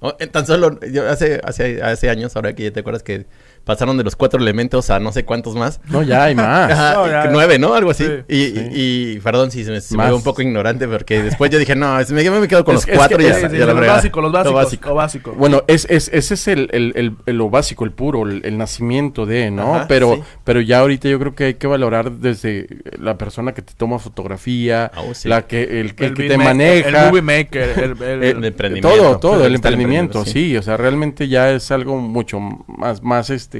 o, 0.02 0.16
eh, 0.20 0.28
tan 0.28 0.46
solo, 0.48 0.80
yo 0.94 1.10
hace, 1.10 1.42
hace, 1.44 1.82
hace 1.84 2.10
años, 2.10 2.34
ahora 2.38 2.56
que 2.56 2.64
ya 2.64 2.72
te 2.72 2.80
acuerdas 2.80 3.04
que 3.04 3.26
pasaron 3.70 3.98
de 3.98 4.04
los 4.04 4.16
cuatro 4.16 4.40
elementos 4.42 4.90
a 4.90 5.00
no 5.00 5.12
sé 5.12 5.26
cuántos 5.26 5.54
más. 5.56 5.80
No, 5.90 6.02
ya 6.02 6.24
hay 6.24 6.34
más. 6.34 6.72
Ajá, 6.72 6.94
No, 6.96 7.06
ya, 7.06 7.26
ya. 7.26 7.30
nueve, 7.32 7.60
¿no? 7.60 7.76
Algo 7.76 7.92
así. 7.92 8.04
Sí. 8.04 8.14
y, 8.28 8.46
Sí. 8.48 8.70
y, 8.72 9.12
y, 9.18 9.20
perdón 9.20 9.52
si 9.52 9.64
se 9.64 9.70
me, 9.70 9.80
se 9.80 9.94
me 9.94 9.98
Más. 10.00 10.08
veo 10.08 10.16
un 10.18 10.24
poco 10.24 10.42
ignorante 10.42 10.88
porque 10.88 11.22
después 11.22 11.52
yo 11.52 11.60
dije, 11.60 11.76
no, 11.76 12.00
es- 12.00 12.12
me, 12.12 12.28
me 12.28 12.48
quedo 12.48 12.66
con 12.66 12.76
Es 12.76 12.88
los 12.88 12.98
cuatro 12.98 13.18
que- 13.20 13.26
y 13.26 13.28
ya, 13.28 13.36
sí, 13.36 13.42
ya 13.44 13.50
sí, 13.52 13.58
la 13.58 13.66
los 13.68 13.86
básicos, 13.86 14.24
los 14.24 14.32
Lo 14.32 14.38
básicos, 14.40 14.54
básico. 14.56 14.90
lo 14.90 14.96
básico. 14.96 15.34
Bueno, 15.38 15.62
es, 15.68 15.86
es, 15.88 16.10
ese 16.12 16.34
es 16.34 16.48
el, 16.48 16.68
el, 16.72 16.94
el- 16.96 17.16
el- 17.28 17.38
lo 17.38 17.52
básico, 17.52 17.86
el 17.86 17.92
puro, 17.92 18.24
el, 18.28 18.42
el 18.44 18.58
nacimiento 18.58 19.28
de, 19.28 19.52
¿no? 19.52 19.76
Ajá, 19.76 19.86
pero, 19.88 20.16
sí. 20.16 20.22
pero 20.44 20.62
ya 20.62 20.80
ahorita 20.80 21.08
yo 21.08 21.20
creo 21.20 21.36
que 21.36 21.44
hay 21.44 21.54
que 21.54 21.68
valorar 21.68 22.12
desde 22.14 22.66
la 23.00 23.20
persona 23.20 23.54
que 23.54 23.62
te 23.62 23.74
toma 23.76 24.00
fotografía, 24.00 24.92
Ah, 24.96 25.02
oh, 25.08 25.14
sí. 25.14 25.30
la 25.30 25.46
que, 25.46 25.80
el, 25.82 25.94
que- 25.94 26.08
el 26.08 26.14
que 26.16 26.28
te 26.28 26.38
maneja. 26.40 27.06
El 27.06 27.12
movie 27.12 27.22
maker. 27.22 27.70
El, 28.00 28.04
el- 28.04 28.24
El 28.24 28.46
emprendimiento. 28.46 28.90
Todo, 28.90 29.20
todo, 29.20 29.46
el 29.46 29.54
emprendimiento, 29.56 30.26
sí. 30.26 30.58
o 30.58 30.62
sea, 30.64 30.76
realmente 30.78 31.28
ya 31.28 31.52
es 31.52 31.70
algo 31.72 31.98
mucho 31.98 32.40
más, 32.40 33.04
más 33.04 33.30
este, 33.30 33.59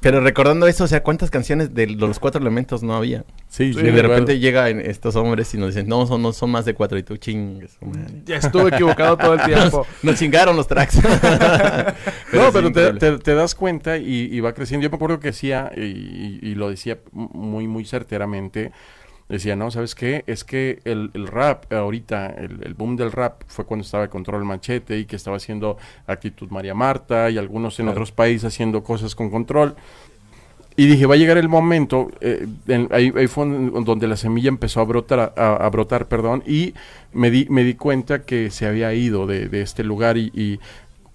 Pero 0.00 0.20
recordando 0.20 0.66
eso, 0.66 0.84
o 0.84 0.86
sea, 0.86 1.02
¿cuántas 1.02 1.30
canciones 1.30 1.74
de 1.74 1.86
los 1.86 2.18
cuatro 2.18 2.38
elementos 2.38 2.82
no 2.82 2.94
había? 2.94 3.24
sí, 3.48 3.72
Sí, 3.72 3.80
y 3.80 3.82
de 3.90 4.02
repente 4.02 4.38
llegan 4.38 4.78
estos 4.80 5.16
hombres 5.16 5.54
y 5.54 5.56
nos 5.58 5.68
dicen, 5.74 5.88
no, 5.88 6.06
son, 6.06 6.20
no, 6.20 6.34
son 6.34 6.50
más 6.50 6.66
de 6.66 6.74
cuatro. 6.74 6.98
Y 6.98 7.02
tú 7.02 7.16
chingues. 7.16 7.78
Ya 8.26 8.36
estuve 8.36 8.68
equivocado 8.68 9.16
todo 9.16 9.32
el 9.34 9.40
tiempo. 9.44 9.86
Nos 10.02 10.18
chingaron 10.18 10.56
los 10.56 10.66
tracks. 10.68 10.96
no, 12.32 12.52
pero 12.52 12.70
te, 12.72 12.80
increíble. 12.88 13.00
te- 13.00 13.18
te 13.18 13.34
das 13.34 13.54
cuenta 13.54 13.96
y, 13.96 14.28
y 14.30 14.40
va 14.40 14.52
creciendo. 14.52 14.84
Yo 14.84 14.90
me 14.90 14.96
acuerdo 14.96 15.20
que 15.20 15.28
decía, 15.28 15.70
y, 15.74 15.80
y- 15.80 16.38
y 16.42 16.54
lo 16.54 16.68
decía 16.68 16.98
muy, 17.12 17.66
muy 17.66 17.86
certeramente, 17.86 18.72
decía, 19.28 19.56
no, 19.56 19.70
¿sabes 19.70 19.94
qué? 19.94 20.22
Es 20.26 20.44
que 20.44 20.80
el, 20.84 21.10
el 21.14 21.26
rap, 21.26 21.72
ahorita, 21.72 22.26
el, 22.26 22.60
el 22.62 22.74
boom 22.74 22.96
del 22.96 23.10
rap 23.12 23.42
fue 23.46 23.64
cuando 23.64 23.82
estaba 23.84 24.08
Control 24.08 24.44
Machete 24.44 24.98
y 24.98 25.04
que 25.06 25.16
estaba 25.16 25.36
haciendo 25.38 25.76
Actitud 26.06 26.48
María 26.50 26.74
Marta 26.74 27.30
y 27.30 27.38
algunos 27.38 27.78
en 27.80 27.86
Claro. 27.86 27.96
otros 27.96 28.12
países 28.12 28.44
haciendo 28.44 28.82
cosas 28.82 29.14
con 29.14 29.30
control. 29.30 29.74
Y 30.76 30.86
dije, 30.86 31.06
va 31.06 31.14
a 31.14 31.16
llegar 31.16 31.38
el 31.38 31.48
momento, 31.48 32.10
eh, 32.20 32.48
en- 32.66 32.88
ahí, 32.90 33.12
ahí 33.16 33.28
fue 33.28 33.46
donde 33.46 34.08
la 34.08 34.16
semilla 34.16 34.48
empezó 34.48 34.80
a 34.80 34.84
brotar, 34.84 35.32
a, 35.36 35.54
a 35.54 35.70
brotar, 35.70 36.08
perdón, 36.08 36.42
y 36.48 36.74
me 37.12 37.30
di, 37.30 37.46
me 37.48 37.62
di 37.62 37.74
cuenta 37.74 38.22
que 38.24 38.50
se 38.50 38.66
había 38.66 38.92
ido 38.92 39.28
de, 39.28 39.48
de 39.48 39.62
este 39.62 39.84
lugar 39.84 40.16
y, 40.18 40.32
y 40.34 40.58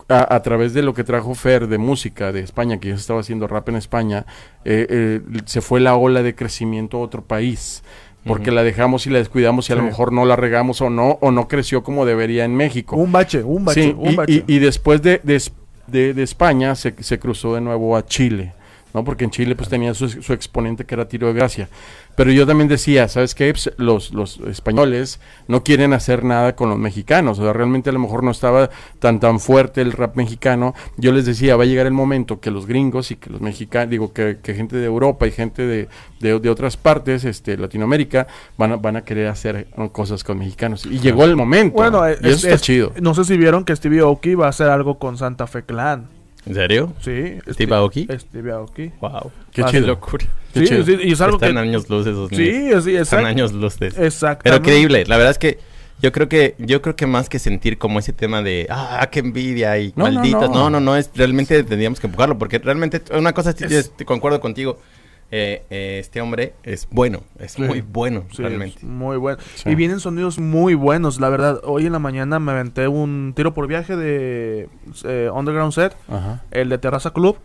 a, 0.10 0.36
a 0.36 0.42
través 0.42 0.74
de 0.74 0.82
lo 0.82 0.94
que 0.94 1.04
trajo 1.04 1.34
Fer 1.36 1.68
de 1.68 1.78
música 1.78 2.32
de 2.32 2.42
España, 2.42 2.80
que 2.80 2.90
ya 2.90 2.96
estaba 2.96 3.20
haciendo 3.22 3.48
rap 3.48 3.70
en 3.70 3.76
España, 3.76 4.26
eh, 4.66 4.88
eh, 4.90 5.22
se 5.46 5.62
fue 5.62 5.80
la 5.80 5.96
ola 5.96 6.24
de 6.24 6.36
crecimiento 6.36 6.98
a 6.98 7.02
otro 7.02 7.24
país. 7.24 7.84
Porque 8.26 8.52
la 8.52 8.64
dejamos 8.64 9.08
y 9.08 9.10
la 9.10 9.18
descuidamos 9.20 9.70
y 9.70 9.74
a 9.74 9.78
lo 9.78 9.82
mejor 9.84 10.12
no 10.12 10.26
la 10.26 10.36
regamos 10.36 10.82
o 10.82 10.90
no, 10.90 11.18
o 11.22 11.32
no 11.32 11.48
creció 11.48 11.84
como 11.84 12.06
debería 12.06 12.44
en 12.44 12.54
México. 12.54 12.98
Un 12.98 13.14
bache, 13.14 13.42
un 13.44 13.64
bache, 13.64 13.82
Sí, 13.84 13.96
un 13.98 14.12
y, 14.12 14.16
bache. 14.18 14.44
y- 14.46 14.56
y 14.56 14.60
después 14.60 15.02
de, 15.02 15.22
de, 15.24 15.42
de- 15.88 16.14
de 16.14 16.22
España 16.24 16.76
se, 16.76 16.94
se 17.02 17.18
cruzó 17.18 17.56
de 17.56 17.62
nuevo 17.62 17.96
a 17.96 18.06
Chile, 18.06 18.54
¿no? 18.94 19.04
Porque 19.04 19.24
en 19.24 19.32
Chile 19.32 19.56
pues 19.56 19.70
tenía 19.70 19.94
su, 19.94 20.10
su 20.10 20.34
exponente 20.34 20.86
que 20.86 20.96
era 20.96 21.08
Tiro 21.08 21.28
de 21.28 21.34
Gracia. 21.34 21.70
Pero 22.16 22.32
yo 22.34 22.46
también 22.46 22.68
decía, 22.68 23.08
¿sabes 23.08 23.34
qué? 23.34 23.52
Pues, 23.54 23.72
los, 23.78 24.12
los 24.14 24.40
españoles 24.42 25.22
no 25.48 25.64
quieren 25.64 25.94
hacer 25.94 26.26
nada 26.26 26.54
con 26.56 26.70
los 26.70 26.78
mexicanos. 26.78 27.40
O 27.40 27.44
sea, 27.44 27.54
realmente 27.54 27.90
a 27.92 27.94
lo 27.94 28.00
mejor 28.00 28.24
no 28.24 28.32
estaba 28.32 28.70
tan 29.00 29.22
tan 29.22 29.40
fuerte 29.40 29.82
el 29.82 29.94
rap 29.94 30.18
mexicano. 30.18 30.74
Yo 30.98 31.14
les 31.14 31.26
decía, 31.26 31.56
va 31.56 31.64
a 31.64 31.66
llegar 31.66 31.86
el 31.86 31.94
momento 31.94 32.42
que 32.42 32.52
los 32.52 32.66
gringos 32.66 33.12
y 33.12 33.16
que 33.16 33.30
los 33.30 33.40
mexicanos, 33.40 33.90
digo, 33.90 34.12
que, 34.12 34.38
que 34.44 34.54
gente 34.54 34.76
de 34.76 34.86
Europa 34.86 35.28
y 35.28 35.32
gente 35.32 35.62
de, 35.66 35.88
de, 36.20 36.40
de 36.40 36.50
otras 36.50 36.76
partes, 36.76 37.24
este, 37.24 37.56
Latinoamérica, 37.58 38.28
van 38.58 38.74
a, 38.74 38.76
van 38.76 38.98
a 38.98 39.02
querer 39.06 39.28
hacer 39.28 39.68
cosas 39.94 40.24
con 40.26 40.40
mexicanos. 40.40 40.86
Y 40.86 41.00
llegó 41.00 41.24
el 41.24 41.38
momento. 41.38 41.76
Bueno, 41.78 42.06
y 42.10 42.14
es- 42.14 42.20
eso 42.22 42.36
está 42.48 42.56
es- 42.56 42.62
chido. 42.62 42.92
No 43.02 43.14
sé 43.14 43.24
si 43.24 43.38
vieron 43.38 43.64
que 43.64 43.74
Stevie 43.74 44.02
Aoki 44.02 44.36
va 44.36 44.48
a 44.48 44.50
hacer 44.50 44.68
algo 44.70 45.00
con 45.00 45.18
Santa 45.18 45.48
Fe 45.48 45.64
Clan. 45.64 46.10
¿En 46.46 46.54
serio? 46.54 46.94
Sí. 47.02 47.36
¿Steve 47.52 47.76
Aoki? 47.76 48.08
Stevie 48.18 48.52
Aoki. 48.52 48.92
Wow. 49.02 49.32
Qué 49.52 49.64
chido. 49.66 49.88
locura. 49.88 50.26
Qué 50.54 50.62
Sí, 50.62 50.66
chido. 50.68 50.84
sí, 50.86 50.98
y 51.04 51.12
es 51.12 51.22
algo 51.22 51.38
Están 51.38 51.54
que... 51.54 51.60
años 51.60 51.90
luz 51.90 52.08
esos 52.08 52.32
niños. 52.32 52.84
Sí, 52.84 52.92
sí, 52.92 52.96
Están 52.96 53.20
exacto. 53.20 53.28
años 53.28 53.54
luz 53.54 53.78
de 53.80 53.88
eso. 53.88 54.04
Exacto. 54.04 54.44
Pero 54.44 54.62
creíble, 54.62 55.06
la 55.06 55.18
verdad 55.18 55.32
es 55.32 55.38
que 55.38 55.60
yo 56.02 56.12
creo 56.14 56.30
que 56.30 56.56
yo 56.60 56.82
creo 56.82 56.96
que 56.96 57.06
más 57.08 57.28
que 57.28 57.40
sentir 57.40 57.78
como 57.78 58.00
ese 58.00 58.14
tema 58.14 58.42
de 58.42 58.68
ah 58.70 59.08
qué 59.12 59.20
envidia 59.20 59.78
y 59.80 59.92
No, 59.98 60.06
no, 60.08 60.14
malditas, 60.14 60.50
no. 60.50 60.56
no, 60.56 60.70
no, 60.70 60.80
no, 60.80 60.96
es 60.96 61.12
realmente 61.14 61.62
tendríamos 61.64 62.00
que 62.00 62.08
empujarlo 62.08 62.38
porque 62.38 62.58
realmente 62.58 63.02
una 63.16 63.34
cosa 63.34 63.52
sí, 63.52 63.66
Es- 63.70 63.92
te 63.96 64.06
concuerdo 64.06 64.40
contigo. 64.40 64.80
Eh, 65.32 65.64
eh, 65.70 65.98
este 66.00 66.22
hombre 66.22 66.54
es 66.64 66.88
bueno, 66.92 67.22
es 67.40 67.52
Sí. 67.54 67.62
muy 67.62 67.82
bueno 67.82 68.24
Sí, 68.32 68.42
realmente. 68.42 68.78
es 68.78 68.84
muy 68.84 69.18
bueno. 69.18 69.38
Sí. 69.56 69.70
Y 69.70 69.76
vienen 69.76 70.00
sonidos 70.00 70.40
muy 70.40 70.74
buenos, 70.74 71.20
la 71.20 71.30
verdad. 71.30 71.62
Hoy 71.64 71.86
en 71.86 71.92
la 71.92 72.00
mañana 72.00 72.40
me 72.40 72.52
aventé 72.52 72.88
un 72.88 73.34
tiro 73.36 73.54
por 73.54 73.68
viaje 73.68 73.96
de 73.96 74.70
eh, 75.04 75.30
Underground 75.34 75.74
Set, 75.74 75.96
Ajá. 76.08 76.44
el 76.52 76.70
de 76.70 76.78
Terraza 76.80 77.12
Club. 77.14 77.38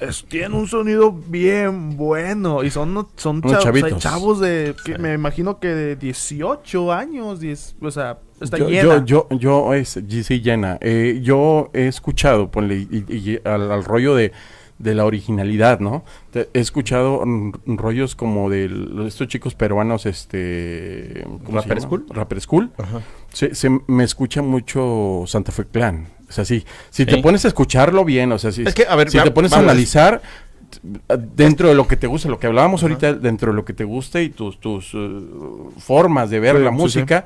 Es, 0.00 0.24
tiene 0.28 0.54
un 0.54 0.68
sonido 0.68 1.10
bien 1.12 1.96
bueno. 1.96 2.62
Y 2.62 2.70
son, 2.70 3.08
son 3.16 3.42
chavitos. 3.42 3.98
chavos 4.00 4.38
de, 4.38 4.76
que 4.84 4.94
Sí. 4.94 4.98
me 5.02 5.12
imagino 5.12 5.58
que 5.58 5.68
de 5.68 5.96
18 5.96 6.92
años. 6.92 7.40
10, 7.40 7.74
o 7.80 7.90
sea, 7.90 8.18
está 8.40 8.58
yo, 8.58 8.68
llena. 8.68 9.04
yo, 9.04 9.26
yo, 9.30 9.38
yo, 9.38 9.74
es, 9.74 10.00
sí, 10.08 10.22
sí, 10.22 10.40
llena. 10.40 10.78
Eh, 10.80 11.18
yo 11.22 11.70
he 11.74 11.88
escuchado, 11.88 12.48
ponle, 12.48 12.76
y, 12.76 13.04
y- 13.08 13.16
y 13.32 13.40
al, 13.44 13.72
al 13.72 13.84
rollo 13.84 14.14
de, 14.14 14.30
de 14.78 14.94
la 14.94 15.04
originalidad, 15.04 15.80
¿no? 15.80 16.04
Te- 16.30 16.48
he 16.54 16.60
escuchado 16.60 17.22
rollos 17.66 18.14
como 18.14 18.48
de 18.48 18.70
estos 19.06 19.26
chicos 19.28 19.54
peruanos, 19.54 20.06
este... 20.06 21.24
¿cómo 21.44 21.60
se 21.60 21.68
¿Rapper? 21.68 21.80
School? 21.82 22.06
Rapper 22.10 22.40
School. 22.40 22.70
Ajá. 22.78 23.00
Se, 23.32 23.54
se- 23.54 23.80
me 23.86 24.04
escucha 24.04 24.40
mucho 24.42 25.24
Santa 25.26 25.52
Fe 25.52 25.64
Clan. 25.64 26.08
O 26.28 26.32
sea, 26.32 26.44
sí, 26.44 26.64
si 26.90 27.06
te 27.06 27.18
pones 27.18 27.44
a 27.44 27.48
escucharlo 27.48 28.04
bien, 28.04 28.30
o 28.32 28.38
sea, 28.38 28.52
si, 28.52 28.62
Es 28.62 28.74
que, 28.74 28.84
a 28.88 28.94
ver, 28.96 29.10
si 29.10 29.18
te 29.18 29.30
pones 29.30 29.52
a 29.52 29.58
analizar 29.60 30.20
dentro 31.34 31.68
de 31.70 31.74
lo 31.74 31.86
que 31.88 31.96
te 31.96 32.06
gusta, 32.06 32.28
lo 32.28 32.38
que 32.38 32.46
hablábamos 32.46 32.82
ahorita, 32.82 33.14
dentro 33.14 33.50
de 33.52 33.56
lo 33.56 33.64
que 33.64 33.72
te 33.72 33.84
gusta 33.84 34.20
y 34.20 34.28
tus, 34.28 34.60
tus 34.60 34.92
eh, 34.94 35.20
formas 35.78 36.28
de 36.28 36.40
ver 36.40 36.56
la 36.60 36.70
sí, 36.70 36.76
música, 36.76 37.24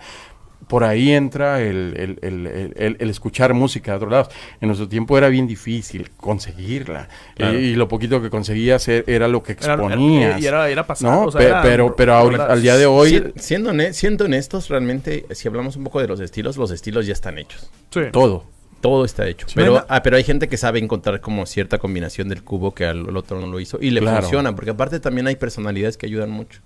por 0.68 0.85
ahí 0.85 1.11
entra 1.12 1.61
el, 1.61 2.18
el- 2.22 2.46
el- 2.46 2.96
el- 2.98 3.11
escuchar 3.11 3.53
música 3.55 3.92
de 3.92 3.96
otros 3.96 4.11
lados. 4.12 4.29
En 4.61 4.68
nuestro 4.68 4.88
tiempo 4.88 5.16
era 5.18 5.29
bien 5.29 5.46
difícil 5.46 6.11
conseguirla. 6.16 7.09
Claro. 7.35 7.59
Y, 7.59 7.62
y 7.62 7.75
lo 7.75 7.88
poquito 7.88 8.22
que 8.22 8.31
conseguías 8.31 8.87
e- 8.88 9.05
era 9.07 9.29
lo 9.29 9.42
que 9.42 9.53
Era- 9.53 9.75
era- 9.75 9.75
exponías. 9.85 10.40
y 10.40 10.46
era, 10.46 10.68
era 10.70 10.87
pasado. 10.87 11.12
¿no? 11.12 11.25
o 11.27 11.31
sea, 11.33 11.40
Pe- 11.40 11.46
era- 11.48 11.62
pero 11.62 11.94
pero 11.96 12.31
era- 12.31 12.46
al 12.46 12.62
día 12.62 12.77
de 12.77 12.87
hoy, 12.87 13.11
Si- 13.37 13.40
siendo, 13.42 13.72
siendo 13.92 14.25
honestos, 14.25 14.68
realmente, 14.68 15.27
si 15.31 15.48
hablamos 15.48 15.77
un 15.77 15.85
poco 15.85 16.01
de 16.01 16.09
los 16.09 16.20
estilos, 16.20 16.57
los 16.57 16.70
estilos 16.70 17.07
ya 17.07 17.12
están 17.12 17.38
hechos. 17.38 17.70
Sí. 17.90 18.01
todo. 18.12 18.44
Todo 18.81 19.05
está 19.05 19.29
hecho. 19.29 19.46
Sí. 19.46 19.55
Pero, 19.55 19.87
ah, 19.88 20.03
pero 20.03 20.16
hay 20.16 20.25
gente 20.25 20.48
que 20.48 20.57
sabe 20.57 20.81
encontrar 20.81 21.20
como 21.20 21.46
cierta 21.46 21.79
combinación 21.79 22.29
del 22.29 22.42
cubo 22.42 22.75
que 22.75 22.85
al 22.85 23.09
el 23.09 23.16
otro 23.16 23.40
no 23.40 23.46
lo 23.46 23.61
hizo. 23.61 23.79
Y 23.81 23.90
le 23.90 24.01
Claro. 24.01 24.22
funciona, 24.22 24.57
porque 24.57 24.70
aparte 24.70 24.98
también 24.98 25.29
hay 25.29 25.37
personalidades 25.37 25.96
que 25.96 26.07
ayudan 26.07 26.31
mucho. 26.31 26.61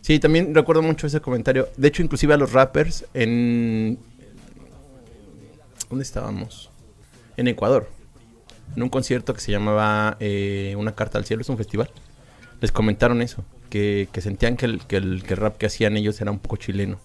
Sí, 0.00 0.18
también 0.18 0.54
recuerdo 0.54 0.82
mucho 0.82 1.06
ese 1.06 1.20
comentario. 1.20 1.68
De 1.76 1.88
hecho, 1.88 2.02
inclusive 2.02 2.34
a 2.34 2.36
los 2.36 2.52
rappers 2.52 3.04
en... 3.14 3.98
¿Dónde 5.88 6.02
estábamos? 6.04 6.70
En 7.36 7.48
Ecuador. 7.48 7.88
En 8.76 8.82
un 8.82 8.88
concierto 8.88 9.34
que 9.34 9.40
se 9.40 9.52
llamaba 9.52 10.16
eh, 10.20 10.74
Una 10.76 10.94
Carta 10.94 11.18
al 11.18 11.24
Cielo, 11.24 11.42
es 11.42 11.48
un 11.48 11.56
festival. 11.56 11.90
Les 12.60 12.72
comentaron 12.72 13.22
eso, 13.22 13.44
que, 13.70 14.08
que 14.12 14.20
sentían 14.20 14.56
que 14.56 14.66
el, 14.66 14.80
que, 14.86 14.96
el, 14.96 15.22
que 15.22 15.34
el 15.34 15.40
rap 15.40 15.56
que 15.58 15.66
hacían 15.66 15.96
ellos 15.96 16.20
era 16.20 16.30
un 16.30 16.38
poco 16.38 16.56
chileno. 16.56 16.98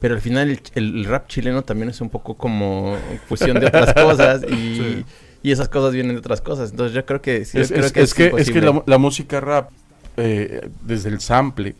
Pero 0.00 0.14
al 0.14 0.20
final 0.20 0.48
el, 0.50 0.60
el 0.74 1.04
rap 1.04 1.26
chileno 1.28 1.62
también 1.62 1.90
es 1.90 2.00
un 2.00 2.08
poco 2.08 2.36
como 2.36 2.96
fusión 3.26 3.58
de 3.58 3.66
otras 3.66 3.92
cosas 4.02 4.42
y, 4.44 4.76
Sí. 4.76 5.04
y 5.42 5.50
esas 5.52 5.68
cosas 5.68 5.92
vienen 5.92 6.12
de 6.14 6.20
otras 6.20 6.40
cosas. 6.40 6.70
Entonces 6.70 6.94
yo 6.94 7.04
creo 7.04 7.20
que 7.20 7.44
sí, 7.44 7.58
Es, 7.58 7.68
creo 7.72 7.84
es- 7.84 7.96
es 7.96 8.14
que, 8.14 8.32
es 8.38 8.50
que 8.50 8.60
la, 8.60 8.82
la 8.86 8.98
música 8.98 9.40
rap, 9.40 9.70
eh, 10.16 10.70
desde 10.82 11.08
el 11.10 11.20
sample, 11.20 11.74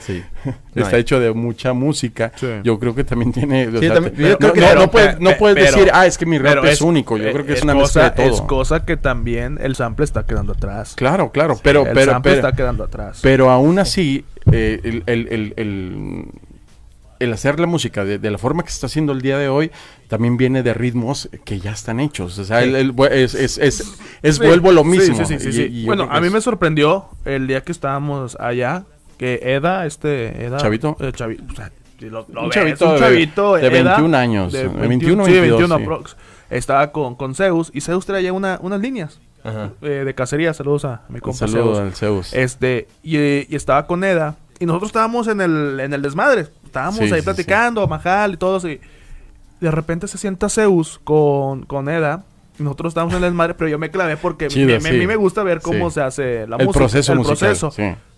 Sí. 0.00 0.22
No 0.74 0.82
está 0.84 0.96
hay. 0.96 1.02
hecho 1.02 1.18
de 1.20 1.32
mucha 1.32 1.72
música. 1.72 2.32
Sí. 2.36 2.46
Yo 2.64 2.78
creo 2.78 2.94
que 2.94 3.04
también 3.04 3.32
tiene. 3.32 3.68
o 3.68 3.72
Sí, 3.72 3.86
sea, 3.86 3.94
también- 3.94 4.14
te- 4.16 4.22
yo 4.22 4.28
no, 4.30 4.36
creo 4.38 4.52
que- 4.52 4.60
no- 4.60 4.66
pero- 4.66 4.80
no 4.80 4.90
puedes, 4.90 5.20
no 5.20 5.30
pe- 5.30 5.36
puedes 5.36 5.64
pero- 5.64 5.76
decir, 5.76 5.90
ah, 5.94 6.06
es 6.06 6.16
que 6.18 6.26
mi 6.26 6.38
rap 6.38 6.64
es, 6.64 6.80
único. 6.80 7.16
Yo 7.16 7.24
eh, 7.28 7.32
creo 7.32 7.44
que 7.46 7.52
es, 7.52 7.58
es 7.58 7.64
una 7.64 7.74
cosa, 7.74 8.02
mezcla 8.04 8.24
de 8.24 8.28
todo. 8.30 8.36
Es 8.36 8.42
cosa 8.48 8.84
que 8.84 8.96
también 8.96 9.58
el 9.60 9.74
sample 9.76 10.04
está 10.04 10.24
quedando 10.26 10.52
atrás. 10.52 10.94
Claro, 10.96 11.30
claro. 11.32 11.58
pero, 11.62 11.86
el 11.86 11.92
pero, 11.94 12.12
sample 12.12 12.32
pero, 12.32 12.46
está 12.48 12.56
quedando 12.56 12.84
atrás. 12.84 13.18
pero 13.22 13.50
aún 13.50 13.78
así, 13.78 14.24
eh, 14.52 14.80
el, 14.84 15.02
el- 15.06 15.28
el- 15.30 15.54
el- 15.56 16.24
el 17.18 17.32
hacer 17.34 17.60
la 17.60 17.66
música 17.66 18.04
de, 18.06 18.18
de 18.18 18.30
la 18.30 18.38
forma 18.38 18.62
que 18.62 18.70
se 18.70 18.76
está 18.76 18.86
haciendo 18.86 19.12
el 19.12 19.20
día 19.20 19.36
de 19.36 19.48
hoy 19.50 19.70
también 20.08 20.38
viene 20.38 20.62
de 20.62 20.72
ritmos 20.72 21.28
que 21.44 21.60
ya 21.60 21.72
están 21.72 22.00
hechos. 22.00 22.38
O 22.38 22.44
sea, 22.44 22.62
el- 22.62 22.74
el- 22.74 22.94
es, 23.10 23.34
es, 23.34 23.58
es, 23.58 23.98
es 24.22 24.36
Sí, 24.36 24.42
vuelvo 24.46 24.72
lo 24.72 24.84
mismo. 24.84 25.26
Sí, 25.26 25.38
sí, 25.38 25.38
sí, 25.38 25.48
Y- 25.48 25.52
sí. 25.52 25.62
y 25.70 25.84
bueno, 25.84 26.08
a 26.10 26.18
mí 26.20 26.28
es- 26.28 26.32
me 26.32 26.40
sorprendió 26.40 27.08
el 27.26 27.46
día 27.46 27.60
que 27.62 27.72
estábamos 27.72 28.36
allá 28.40 28.84
que 29.20 29.38
Eda, 29.54 29.84
este, 29.84 30.46
Eda, 30.46 30.56
¿Chavito? 30.56 30.96
eh, 30.98 31.12
chavi- 31.12 31.38
o 31.52 31.54
sea, 31.54 31.70
si 31.98 32.06
lo- 32.08 32.24
lo 32.32 32.40
Un 32.44 32.48
ves, 32.48 32.54
chavito 32.54 32.86
un 32.86 32.94
de- 32.94 32.98
chavito, 33.00 33.54
de 33.56 33.66
Eda, 33.66 33.70
21 33.96 34.14
años, 34.16 34.50
de 34.52 34.60
de 34.60 34.64
21, 34.68 34.88
21, 34.88 35.24
sí, 35.26 35.30
22, 35.32 35.58
21 35.60 35.76
sí. 35.76 35.82
aprox. 35.82 36.16
Estaba 36.48 36.90
con, 36.90 37.14
con 37.16 37.34
Zeus 37.34 37.70
y 37.74 37.82
Zeus 37.82 38.06
traía 38.06 38.32
una, 38.32 38.58
unas 38.62 38.80
líneas 38.80 39.20
Ajá. 39.44 39.72
eh, 39.82 40.04
de 40.06 40.14
cacería. 40.14 40.54
Saludos 40.54 40.86
a 40.86 41.02
mi 41.10 41.20
compa 41.20 41.46
Zeus. 41.46 41.78
al 41.78 41.92
Zeus. 41.94 42.32
Este, 42.32 42.88
y, 43.02 43.18
y 43.18 43.54
estaba 43.56 43.86
con 43.86 44.02
Eda. 44.04 44.36
Y 44.58 44.64
nosotros 44.64 44.88
estábamos 44.88 45.28
en 45.28 45.42
el, 45.42 45.78
en 45.80 45.92
el 45.92 46.00
desmadre. 46.00 46.46
Estábamos 46.64 47.00
Sí, 47.06 47.12
ahí 47.12 47.20
platicando, 47.20 47.86
Majal 47.86 48.32
y 48.32 48.36
todo. 48.38 48.66
Y 48.66 48.80
de 49.60 49.70
repente 49.70 50.08
se 50.08 50.16
sienta 50.16 50.48
Zeus 50.48 50.98
con, 51.04 51.64
con 51.66 51.90
Eda. 51.90 52.24
Nosotros 52.58 52.90
estábamos 52.92 53.12
en 53.14 53.18
el 53.22 53.30
desmadre, 53.30 53.52
pero 53.54 53.68
yo 53.68 53.78
me 53.78 53.90
clavé 53.90 54.16
porque 54.16 54.46
a 54.46 54.48
mí 54.90 55.06
me 55.06 55.16
gusta 55.16 55.42
ver 55.42 55.60
cómo 55.60 55.90
se 55.90 56.00
hace 56.00 56.46
la 56.46 56.56
el 56.56 56.64
música. 56.66 56.72
proceso 56.84 57.12
el 57.12 57.18
musical. 57.18 57.38
proceso. 57.58 57.70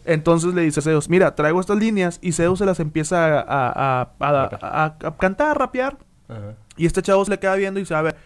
Entonces 0.05 0.55
le 0.55 0.63
dice 0.63 0.81
a 0.81 0.83
Zeus, 0.83 1.09
mira, 1.09 1.35
traigo 1.35 1.61
estas 1.61 1.79
líneas. 1.79 2.19
Y 2.23 2.33
Zeus 2.33 2.59
se 2.59 2.67
las 2.67 2.81
empieza 2.81 3.39
a, 3.39 3.41
a, 3.41 4.01
a- 4.03 4.11
a- 4.21 4.59
a- 4.63 5.07
a 5.09 5.17
cantar, 5.17 5.49
a 5.51 5.55
rapear. 5.55 5.97
Ajá. 6.29 6.55
Y 6.77 6.87
este 6.87 7.03
chavo 7.03 7.25
se 7.25 7.31
le 7.31 7.39
queda 7.39 7.55
viendo 7.57 7.79
y 7.79 7.83
dice, 7.83 7.95
a 7.95 8.03
ver, 8.03 8.17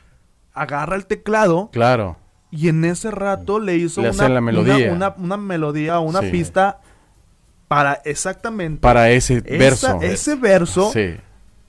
agarra 0.55 0.97
el 0.97 1.07
teclado. 1.07 1.69
Claro. 1.73 2.17
Y 2.51 2.69
en 2.69 2.85
ese 2.85 3.11
rato 3.11 3.59
le 3.59 3.77
hizo 3.77 4.01
Le 4.03 4.11
una, 4.11 4.29
la 4.29 4.41
melodía. 4.41 4.93
Una, 4.93 5.09
una, 5.11 5.15
una 5.19 5.37
melodía, 5.37 5.99
una 5.99 6.21
Sí. 6.21 6.31
pista 6.31 6.79
para 7.69 7.95
exactamente 8.05 8.81
Para 8.81 9.11
ese 9.11 9.43
esa- 9.45 9.59
verso. 9.59 9.99
ese 10.03 10.35
verso. 10.37 10.91
Sí. 10.93 11.17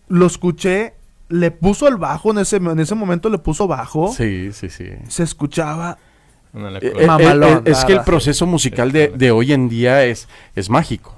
Lo 0.08 0.28
escuché, 0.28 0.94
le 1.30 1.52
puso 1.52 1.88
el 1.88 1.98
bajo 1.98 2.32
en 2.32 2.38
ese, 2.38 2.58
en 2.58 2.80
ese 2.80 2.96
momento, 2.96 3.30
le 3.30 3.40
puso 3.40 3.68
bajo. 3.68 4.14
Sí, 4.14 4.52
sí, 4.54 4.70
sí. 4.70 4.86
Se 5.10 5.24
escuchaba. 5.24 5.98
Eh, 6.82 6.94
eh, 7.00 7.06
Mamalón, 7.06 7.64
eh, 7.66 7.72
es 7.72 7.86
que 7.86 7.94
el 7.94 8.02
proceso 8.02 8.46
musical 8.46 8.92
de, 8.92 9.10
de 9.10 9.32
hoy 9.32 9.54
en 9.54 9.70
día 9.70 10.04
es, 10.06 10.28
es 10.56 10.70
mágico, 10.70 11.16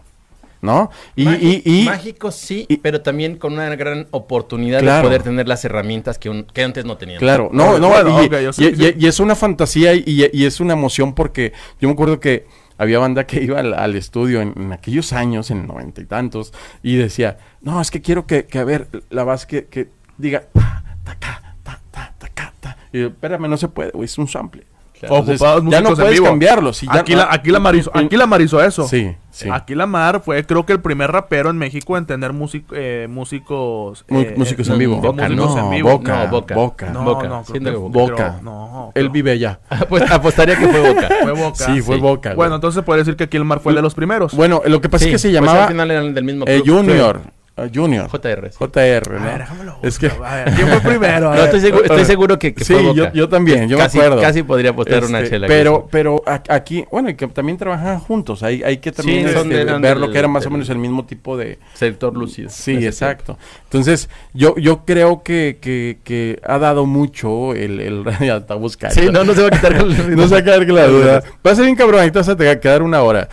¿no? 0.62 0.90
Y, 1.16 1.26
Mági- 1.26 1.62
y- 1.66 1.82
y- 1.82 1.86
Mágico 1.86 2.32
sí, 2.32 2.66
y- 2.68 2.78
pero 2.78 3.02
también 3.02 3.38
con 3.38 3.54
una 3.54 3.74
gran 3.76 4.08
oportunidad 4.12 4.82
Claro. 4.82 4.98
de 4.98 5.04
poder 5.10 5.24
tener 5.24 5.48
las 5.48 5.64
herramientas 5.66 6.20
que, 6.20 6.30
un- 6.30 6.44
que 6.44 6.64
antes 6.64 6.84
no 6.86 6.98
teníamos. 6.98 7.20
Claro, 7.22 7.50
no, 7.54 7.80
no, 7.80 7.90
Bueno, 7.90 8.22
y, 8.24 9.06
es 9.08 9.20
una 9.20 9.36
fantasía 9.36 9.94
y, 9.94 10.04
y 10.34 10.46
es 10.46 10.60
una 10.60 10.74
emoción 10.74 11.14
porque 11.14 11.54
yo 11.80 11.88
me 11.88 11.94
acuerdo 11.94 12.20
que 12.20 12.46
había 12.78 13.00
banda 13.00 13.26
que 13.26 13.44
iba 13.44 13.60
al, 13.60 13.74
al 13.74 13.96
estudio 13.96 14.42
en, 14.42 14.54
en 14.56 14.72
aquellos 14.74 15.12
años, 15.14 15.52
en 15.52 15.60
el 15.62 15.68
noventa 15.68 16.02
y 16.02 16.06
tantos, 16.06 16.54
y 16.84 16.96
decía, 16.96 17.38
no, 17.62 17.82
es 17.82 17.92
que 17.92 18.02
quiero 18.02 18.26
que, 18.26 18.46
que 18.46 18.58
a 18.60 18.64
ver, 18.64 18.88
la 19.10 19.24
base 19.26 19.48
que, 19.48 19.66
que 19.66 19.90
diga, 20.18 20.44
ta, 20.54 20.84
ta, 21.04 21.18
ta, 21.64 21.80
ta, 21.92 22.14
ta, 22.18 22.28
ca, 22.34 22.54
ta. 22.62 22.78
Y 22.94 23.02
yo, 23.02 23.08
espérame, 23.08 23.50
no 23.50 23.58
se 23.58 23.68
puede, 23.68 23.92
güey, 23.92 24.06
es 24.06 24.18
un 24.18 24.28
sample. 24.30 24.64
Claro. 25.00 25.16
Entonces, 25.16 25.42
Ocupados 25.42 25.64
ya 25.72 25.82
no 25.82 25.96
puedes 25.96 26.12
vivo. 26.14 26.26
cambiarlo. 26.26 26.74
si 26.74 26.86
ya 26.86 26.94
aquí, 27.00 27.16
la, 27.16 27.28
aquí, 27.32 27.52
la 27.52 27.60
Mar 27.60 27.76
hizo, 27.76 27.90
aquí 27.94 28.18
la 28.18 28.28
Mar 28.28 28.42
hizo 28.42 28.62
eso. 28.62 28.86
Sí, 28.88 29.16
sí. 29.32 29.48
Aquí 29.52 29.74
la 29.74 29.86
Mar 29.86 30.22
fue, 30.24 30.46
creo 30.46 30.66
que 30.66 30.74
el 30.74 30.82
primer 30.82 31.10
rapero 31.12 31.50
en 31.50 31.58
México 31.58 31.98
en 31.98 32.06
tener 32.06 32.34
músico- 32.34 32.74
eh, 32.76 33.08
músicos. 33.10 34.04
Eh, 34.10 34.34
músicos 34.36 34.68
en 34.70 34.78
vivo. 34.78 34.98
Boca, 34.98 35.24
músicos 35.30 35.56
no, 35.56 35.64
en 35.64 35.70
vivo. 35.72 35.90
Boca, 35.92 36.26
No, 36.26 36.32
Boca. 36.32 36.56
Boca. 36.56 36.90
No, 36.92 37.04
Boca, 37.04 37.28
no, 37.30 37.44
creo 37.44 37.46
siendo 37.46 37.70
que- 37.72 37.76
que 37.78 38.00
Boca. 38.00 38.16
creo- 38.16 38.42
no, 38.42 38.92
Él 38.96 39.10
vive 39.10 39.32
allá. 39.32 39.60
Pues 39.90 40.10
apostaría 40.12 40.58
que 40.58 40.68
fue 40.68 40.94
Boca. 40.94 41.08
Fue 41.24 41.32
Boca. 41.32 41.56
Sí, 41.66 41.82
fue 41.82 41.96
Sí. 41.96 42.02
Boca. 42.02 42.34
Bueno, 42.36 42.56
entonces 42.56 42.84
puede 42.84 43.00
decir 43.00 43.16
que 43.16 43.24
aquí 43.26 43.38
el 43.38 43.46
Mar 43.46 43.60
fue 43.62 43.74
de 43.74 43.82
los 43.82 43.94
primeros. 43.96 44.34
Bueno, 44.34 44.62
lo 44.66 44.82
que 44.82 44.90
pasa 44.90 45.06
Sí, 45.06 45.12
es 45.12 45.14
que 45.14 45.20
se 45.20 45.28
pues 45.30 45.34
llamaba 45.36 45.64
al 45.64 45.70
final 45.70 45.92
eran 45.92 46.14
del 46.14 46.24
mismo 46.26 46.46
eh, 46.48 46.62
club. 46.62 46.78
Junior. 46.78 47.22
Eh, 47.66 47.72
Junior. 47.74 48.08
JR. 48.10 48.50
sí. 48.52 48.58
JR, 48.60 49.16
A 49.16 49.20
¿no? 49.20 49.26
ver, 49.26 49.38
déjamelo. 49.40 49.78
Es 49.82 50.00
que 50.00 50.08
A 50.08 50.36
ver, 50.36 50.54
¿quién 50.56 50.68
fue 50.68 50.82
primero? 50.82 51.34
No, 51.34 51.44
estoy 51.44 51.62
seguro, 51.62 51.84
estoy 51.84 52.06
seguro 52.06 52.40
que, 52.40 52.54
que 52.54 52.64
sí, 52.64 52.74
fue 52.74 52.82
Boca. 52.84 52.96
yo, 52.96 53.14
yo 53.14 53.30
también, 53.30 53.68
yo 53.70 53.78
casi, 53.78 53.98
me 53.98 54.04
acuerdo. 54.06 54.22
Casi 54.22 54.44
podría 54.44 54.72
apostar 54.72 55.04
una 55.04 55.20
Este, 55.20 55.32
chela. 55.32 55.48
Pero, 55.48 55.88
pero 55.92 56.24
aquí, 56.26 56.86
bueno, 56.92 57.10
y 57.10 57.16
que 57.16 57.28
también 57.28 57.58
trabajan 57.58 58.00
juntos. 58.00 58.44
Hay, 58.44 58.64
hay 58.64 58.78
que 58.78 58.92
también 58.92 59.28
Sí, 59.30 59.36
este, 59.36 59.66
ver 59.80 59.98
lo 59.98 60.12
que 60.12 60.20
era 60.20 60.28
más 60.28 60.46
o 60.46 60.50
menos 60.50 60.70
el 60.70 60.78
mismo 60.78 61.06
tipo 61.06 61.38
de, 61.38 61.60
Sector 61.74 62.16
lúcido. 62.16 62.50
Sí, 62.50 62.86
exacto. 62.86 63.38
Entonces, 63.66 64.10
yo, 64.34 64.56
yo 64.58 64.86
creo 64.86 65.24
que, 65.24 65.58
que, 65.62 66.00
que 66.04 66.40
ha 66.46 66.58
dado 66.60 66.86
mucho 66.86 67.54
el... 67.54 67.80
el 67.80 68.04
ya 68.20 68.38
está 68.38 68.56
buscando. 68.56 68.96
Sí, 69.00 69.10
no, 69.12 69.24
no 69.24 69.34
se 69.34 69.42
va 69.42 69.48
a 69.48 69.52
quitar 69.52 69.74
el 69.76 70.16
No 70.16 70.28
se 70.28 70.34
va 70.36 70.40
a 70.40 70.44
quedar 70.44 70.66
con 70.66 70.76
la 70.76 70.88
duda. 70.88 71.24
Va 71.46 71.52
a 71.52 71.56
ser 71.56 71.66
bien 71.66 71.76
cabrón, 71.76 72.00
ahorita 72.02 72.20
vas 72.20 72.30
a 72.30 72.60
quedar 72.60 72.82
una 72.84 73.02
hora. 73.02 73.30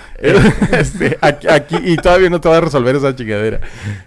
Este, 0.72 1.16
aquí, 1.20 1.46
aquí- 1.48 1.76
y 1.84 1.96
todavía 1.96 2.30
no 2.30 2.40
te 2.40 2.48
va 2.48 2.58
a 2.58 2.60
resolver 2.60 2.96
esa 2.96 3.14
chingadera. 3.14 3.60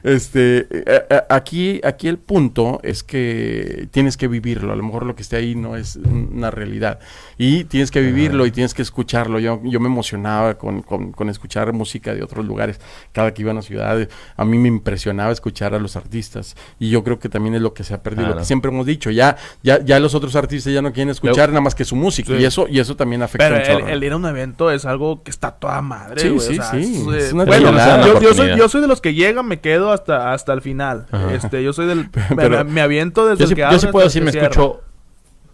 Este, 0.10 0.68
eh, 0.72 1.06
eh, 1.10 1.22
aquí, 1.30 1.80
aquí 1.84 2.08
el 2.08 2.18
punto 2.18 2.80
es 2.82 3.04
que 3.04 3.88
tienes 3.92 4.18
que 4.18 4.28
vivirlo. 4.28 4.74
A 4.74 4.76
lo 4.76 4.82
mejor 4.82 5.06
lo 5.06 5.16
que 5.16 5.22
esté 5.22 5.36
ahí 5.36 5.54
no 5.54 5.76
es 5.76 5.98
una 5.98 6.50
realidad. 6.50 7.00
Y 7.38 7.66
tienes 7.66 7.92
que 7.92 8.02
vivirlo 8.02 8.48
y 8.48 8.52
tienes 8.52 8.74
que 8.74 8.82
escucharlo. 8.82 9.40
Yo, 9.40 9.62
yo 9.64 9.80
me 9.80 9.86
emocionaba 9.86 10.58
con, 10.58 10.82
con, 10.82 11.12
con 11.12 11.30
escuchar 11.30 11.72
música 11.74 12.16
de 12.16 12.24
otros 12.24 12.44
lugares. 12.46 12.80
Cada 13.12 13.34
que 13.36 13.44
iba 13.44 13.52
a 13.52 13.54
una 13.54 13.62
ciudad, 13.62 14.10
a 14.36 14.46
mí 14.46 14.58
me 14.58 14.68
impresionaba 14.68 15.32
escuchar 15.32 15.76
a 15.76 15.80
los 15.80 15.96
artistas. 15.96 16.56
Y 16.80 16.90
yo 16.90 17.04
creo 17.04 17.20
que 17.20 17.30
también 17.30 17.54
es 17.54 17.62
lo 17.62 17.76
que 17.76 17.84
se 17.84 17.94
ha 17.94 18.02
perdido. 18.02 18.30
Lo 18.30 18.38
que 18.38 18.46
siempre 18.46 18.72
hemos 18.72 18.88
dicho. 18.88 19.12
Ya, 19.12 19.38
ya, 19.62 19.80
ya 19.84 20.00
los 20.00 20.16
otros 20.16 20.36
artistas 20.36 20.74
ya 20.74 20.82
no 20.82 20.92
quieren 20.92 21.12
escuchar 21.12 21.50
nada 21.50 21.62
más 21.62 21.76
que 21.76 21.86
su 21.86 21.96
música. 21.96 22.34
Sí. 22.36 22.42
Y 22.42 22.46
eso, 22.46 22.68
y 22.68 22.80
eso 22.80 22.96
también 22.96 23.22
afecta 23.22 23.48
Pero 23.48 23.86
el, 23.86 23.90
el 23.90 24.04
ir 24.04 24.14
a 24.14 24.18
un 24.18 24.26
evento 24.26 24.72
es 24.72 24.86
algo 24.86 25.22
que 25.22 25.30
está 25.30 25.52
toda 25.52 25.82
madre. 25.84 26.20
Sí, 26.20 26.30
sí, 26.30 26.36
o 26.36 26.64
sea, 26.64 26.72
sí, 26.72 27.06
es, 27.10 27.26
es 27.26 27.32
eh, 27.32 27.34
una 27.36 27.46
bueno, 27.46 27.66
yo, 27.66 27.70
Una 27.70 28.04
yo 28.04 28.04
soy, 28.04 28.18
oportunidad. 28.22 28.58
yo 28.58 28.70
soy 28.70 28.82
de 28.82 28.88
los 28.88 29.02
que 29.02 29.14
llegan, 29.14 29.48
me 29.48 29.60
quedo 29.60 29.99
hasta, 30.00 30.34
hasta 30.34 30.54
el 30.54 30.62
final. 30.62 31.06
Ajá. 31.12 31.34
Este, 31.34 31.64
yo 31.64 31.74
soy 31.74 31.86
del. 31.88 32.10
me- 32.30 32.36
Pero- 32.36 32.58
me, 32.66 32.72
me 32.72 32.82
aviento 32.82 33.26
desde 33.28 33.40
Yo 33.40 33.44
el 33.46 33.50
sí, 33.50 33.56
que 33.56 33.62
yo 33.72 33.80
sí 33.80 33.88
puedo 33.88 34.06
decir, 34.06 34.24
que 34.26 34.32
me 34.32 34.38
escucho 34.44 34.82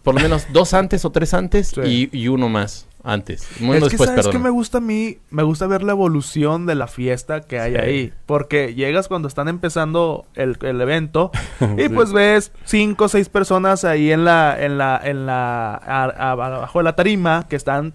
por 0.02 0.14
lo 0.14 0.20
menos 0.20 0.46
dos 0.52 0.72
antes 0.72 1.04
o 1.04 1.10
tres 1.10 1.34
antes 1.34 1.68
Sí. 1.74 2.08
y, 2.12 2.16
y 2.16 2.28
uno 2.28 2.48
más 2.48 2.86
antes. 3.02 3.48
Uno 3.60 3.74
es 3.74 3.78
que 3.84 3.88
después, 3.90 4.08
sabes 4.10 4.28
que 4.28 4.38
me 4.38 4.50
gusta 4.50 4.78
a 4.78 4.80
mí, 4.80 5.18
me 5.30 5.42
gusta 5.42 5.66
ver 5.66 5.82
la 5.82 5.92
evolución 5.92 6.64
de 6.66 6.74
la 6.76 6.86
fiesta 6.86 7.40
que 7.40 7.58
hay 7.60 7.72
Sí. 7.72 7.78
ahí, 7.78 8.12
porque 8.24 8.74
llegas 8.74 9.08
cuando 9.08 9.26
están 9.28 9.48
empezando 9.48 10.24
el, 10.34 10.56
el 10.62 10.80
evento 10.80 11.30
y 11.76 11.82
Sí. 11.82 11.88
pues 11.88 12.12
ves 12.12 12.52
cinco 12.64 13.04
o 13.04 13.08
seis 13.08 13.28
personas 13.28 13.84
ahí 13.84 14.12
en 14.12 14.24
la, 14.24 14.56
en 14.60 14.78
la, 14.78 15.00
en 15.02 15.26
la, 15.26 15.74
a- 15.74 16.04
a- 16.04 16.30
abajo 16.32 16.78
de 16.78 16.84
la 16.84 16.94
tarima 16.96 17.46
que 17.48 17.56
están 17.56 17.92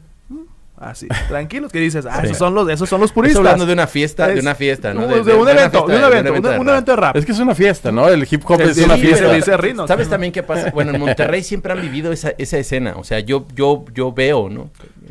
así 0.82 1.08
tranquilos, 1.28 1.72
que 1.72 1.80
dices, 1.80 2.06
ah, 2.06 2.20
Sí. 2.22 2.26
esos 2.28 2.38
son 2.38 2.54
los, 2.56 2.67
esos 2.70 2.89
son 2.89 3.00
los 3.00 3.10
Estás 3.10 3.15
puristas. 3.15 3.38
hablando 3.39 3.65
de 3.65 3.74
una 3.74 3.88
fiesta, 3.88 4.28
de 4.28 4.39
una 4.39 4.56
fiesta, 4.56 4.94
¿no? 4.94 5.08
de, 5.08 5.24
de 5.24 5.34
un 5.34 5.48
evento, 5.48 5.86
fiesta, 5.86 5.91
de 5.91 5.98
un 5.98 6.04
evento, 6.04 6.34
de 6.34 6.39
un, 6.39 6.46
un 6.46 6.65
rap. 6.67 6.67
evento 6.74 6.91
de 6.91 6.96
rap. 6.98 7.15
Es 7.15 7.26
que 7.26 7.32
es 7.32 7.39
una 7.39 7.56
fiesta, 7.56 7.91
¿no? 7.91 8.08
El 8.10 8.28
hip 8.30 8.44
hop 8.50 8.60
es 8.62 8.76
sí, 8.76 8.84
una 8.84 8.96
sí, 8.96 9.02
fiesta. 9.02 9.26
dice- 9.26 9.36
dice 9.36 9.58
Rino. 9.58 9.88
¿Sabes 9.88 10.10
también 10.10 10.34
qué 10.34 10.44
pasa? 10.44 10.72
Bueno, 10.72 10.91
en 10.94 11.00
Monterrey 11.00 11.44
siempre 11.44 11.72
han 11.72 11.82
vivido 11.82 12.12
esa, 12.12 12.34
esa 12.38 12.58
escena. 12.58 12.96
O 12.98 13.04
sea, 13.04 13.20
yo, 13.20 13.46
yo, 13.56 13.86
yo 13.94 14.12
veo, 14.12 14.50
¿no? 14.50 14.70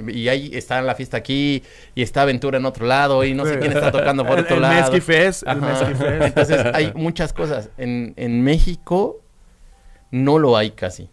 Y 0.08 0.28
ahí 0.28 0.50
está 0.54 0.80
la 0.82 0.94
fiesta 0.94 1.16
aquí, 1.18 1.62
y 1.94 2.02
está 2.02 2.22
Aventura 2.22 2.58
en 2.58 2.64
otro 2.64 2.86
lado, 2.86 3.22
y 3.24 3.34
no 3.34 3.44
sé 3.46 3.58
quién 3.58 3.72
está 3.72 3.92
tocando 3.92 4.24
por 4.26 4.38
el, 4.38 4.44
otro 4.44 4.56
el 4.56 4.62
lado. 4.62 4.74
Mezqui 4.80 5.00
Fest, 5.00 5.42
el 5.42 5.48
Ajá. 5.50 5.60
Mezqui 5.60 5.94
Fest. 5.94 6.22
Entonces 6.22 6.66
hay 6.74 6.92
muchas 6.94 7.32
cosas. 7.32 7.68
En, 7.78 8.14
en 8.16 8.42
México 8.42 9.20
no 10.10 10.38
lo 10.38 10.56
hay 10.56 10.70
casi. 10.72 11.10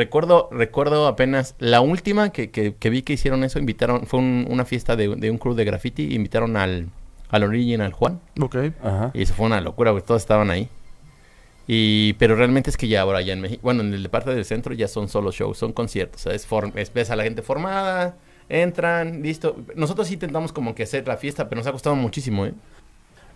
Recuerdo, 0.00 0.48
recuerdo 0.50 1.06
apenas 1.06 1.54
la 1.58 1.82
última 1.82 2.30
que, 2.30 2.50
que, 2.50 2.74
que 2.74 2.88
vi 2.90 3.02
que 3.02 3.12
hicieron 3.12 3.44
eso, 3.44 3.58
invitaron, 3.58 4.06
fue 4.06 4.18
un- 4.20 4.46
una 4.48 4.64
fiesta 4.64 4.96
de, 4.96 5.14
de 5.14 5.30
un 5.30 5.36
crew 5.36 5.54
de 5.54 5.64
graffiti, 5.66 6.14
invitaron 6.14 6.56
al, 6.56 6.86
al 7.28 7.42
Original 7.44 7.92
Juan. 7.92 8.18
Ok. 8.40 8.56
Ajá. 8.82 9.10
Y 9.12 9.20
eso 9.22 9.34
fue 9.34 9.44
una 9.44 9.60
locura, 9.60 9.90
porque 9.92 10.06
todos 10.06 10.22
estaban 10.22 10.50
ahí. 10.50 10.68
Y, 11.66 12.14
pero 12.14 12.34
realmente 12.34 12.70
es 12.70 12.76
que 12.76 12.88
ya 12.88 13.02
ahora 13.02 13.20
ya 13.20 13.32
en 13.34 13.40
México, 13.42 13.60
bueno, 13.62 13.82
en 13.82 13.92
el 13.94 14.08
parte 14.08 14.34
del 14.34 14.44
centro 14.44 14.72
ya 14.74 14.88
son 14.88 15.08
solo 15.08 15.30
shows, 15.30 15.58
son 15.58 15.72
conciertos, 15.72 16.22
o 16.22 16.24
sea, 16.24 16.32
es, 16.34 16.48
form- 16.48 16.72
es- 16.76 16.92
ves 16.92 17.10
a 17.10 17.16
la 17.16 17.22
gente 17.24 17.42
formada, 17.42 18.16
entran, 18.48 19.22
listo. 19.22 19.56
Nosotros 19.76 20.08
sí 20.08 20.14
intentamos 20.14 20.52
como 20.52 20.74
que 20.74 20.82
hacer 20.84 21.06
la 21.06 21.16
fiesta, 21.16 21.48
pero 21.48 21.60
nos 21.60 21.66
ha 21.68 21.72
costado 21.72 21.94
muchísimo, 21.94 22.46
¿eh? 22.46 22.54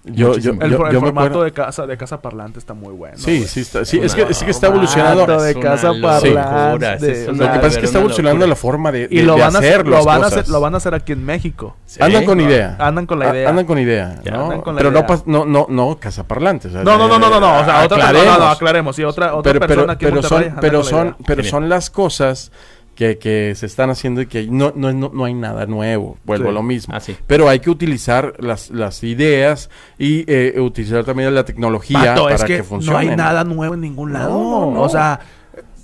Yo, 0.06 0.36
yo. 0.36 0.52
El, 0.52 0.58
yo- 0.58 0.86
el 0.86 0.92
yo 0.92 1.00
me 1.00 1.06
formato 1.06 1.10
acuerdo- 1.28 1.44
de 1.44 1.52
casa, 1.52 1.86
de 1.86 1.96
casa 1.96 2.20
parlante 2.20 2.58
está 2.58 2.74
muy 2.74 2.92
bueno. 2.92 3.16
Sí, 3.16 3.38
güey. 3.38 3.48
sí, 3.48 3.60
está, 3.60 3.86
sí, 3.86 3.98
Es 3.98 4.04
es 4.04 4.14
que, 4.14 4.34
sí 4.34 4.44
que 4.44 4.50
está 4.50 4.66
formato 4.66 4.86
evolucionando. 4.92 5.42
de 5.42 5.50
Es 5.52 5.56
casa 5.56 5.92
parlante. 6.02 6.98
sí, 7.14 7.20
es 7.22 7.26
Lo 7.28 7.32
que 7.50 7.58
pasa 7.58 7.66
es 7.68 7.78
que 7.78 7.86
está 7.86 7.98
evolucionando 7.98 8.46
la 8.46 8.54
forma 8.56 8.92
de, 8.92 9.08
Y 9.10 9.16
de- 9.18 9.22
lo 9.22 9.34
de 9.36 9.40
van, 9.40 9.56
a 9.56 9.58
hacer, 9.60 9.86
lo, 9.88 10.04
van 10.04 10.22
a 10.22 10.26
hacer, 10.26 10.48
lo 10.48 10.60
van 10.60 10.74
a 10.74 10.76
hacer 10.76 10.94
aquí 10.94 11.12
en 11.12 11.24
México. 11.24 11.76
Andan 12.00 12.24
con 12.26 12.40
idea. 12.40 12.76
Andan 12.78 13.06
con 13.06 13.18
la 13.18 13.30
A- 13.30 13.34
idea. 13.34 13.48
Andan 13.48 13.64
con 13.64 13.78
idea, 13.78 14.20
Ya, 14.24 14.32
¿no? 14.32 14.42
andan 14.44 14.60
con 14.60 14.74
la 14.74 14.78
pero 14.78 14.90
idea. 14.90 15.06
no, 15.26 15.44
no, 15.46 15.46
no, 15.46 15.66
no, 15.88 15.98
cazaparlantes. 15.98 16.70
o 16.72 16.74
sea, 16.74 16.84
No, 16.84 16.98
no, 16.98 17.08
no, 17.08 17.18
no, 17.18 17.30
no, 17.30 17.40
no. 17.40 17.60
O 17.60 17.64
sea, 17.64 17.84
otra, 17.84 17.96
no, 17.96 18.02
no, 18.02 18.08
aclaremos. 18.08 18.38
no, 18.38 18.48
aclaremos. 18.48 18.96
Sí, 18.96 19.04
otra, 19.04 19.34
otra 19.34 19.52
pero, 19.54 19.60
pero, 19.60 19.68
persona 19.68 19.92
aquí 19.94 20.04
en 20.04 20.10
pero 20.10 20.22
son, 20.22 20.56
pero 20.60 20.84
son, 20.84 21.16
pero 21.26 21.44
son 21.44 21.68
las 21.70 21.88
cosas 21.90 22.52
que, 22.94 23.18
que 23.18 23.54
se 23.56 23.66
están 23.66 23.90
haciendo 23.90 24.20
y 24.22 24.26
que 24.26 24.46
no, 24.46 24.72
no, 24.76 24.92
no, 24.92 25.10
no 25.12 25.24
hay 25.24 25.34
nada 25.34 25.66
nuevo. 25.66 26.16
Vuelvo 26.24 26.44
Sí. 26.44 26.50
a 26.50 26.52
lo 26.52 26.62
mismo. 26.62 26.94
Pero 27.26 27.48
hay 27.48 27.60
que 27.60 27.70
utilizar 27.70 28.34
las, 28.38 28.70
las 28.70 29.02
ideas 29.02 29.68
y 29.98 30.24
eh, 30.32 30.60
utilizar 30.60 31.04
también 31.04 31.34
la 31.34 31.44
tecnología 31.44 32.14
para 32.14 32.34
es 32.34 32.44
que, 32.44 32.56
que, 32.58 32.62
funcione. 32.62 32.92
no 33.04 33.10
hay 33.10 33.16
nada 33.16 33.44
nuevo 33.44 33.74
en 33.74 33.80
ningún 33.80 34.12
lado. 34.12 34.30
No, 34.30 34.70
no. 34.72 34.80
O 34.82 34.88
sea, 34.88 35.20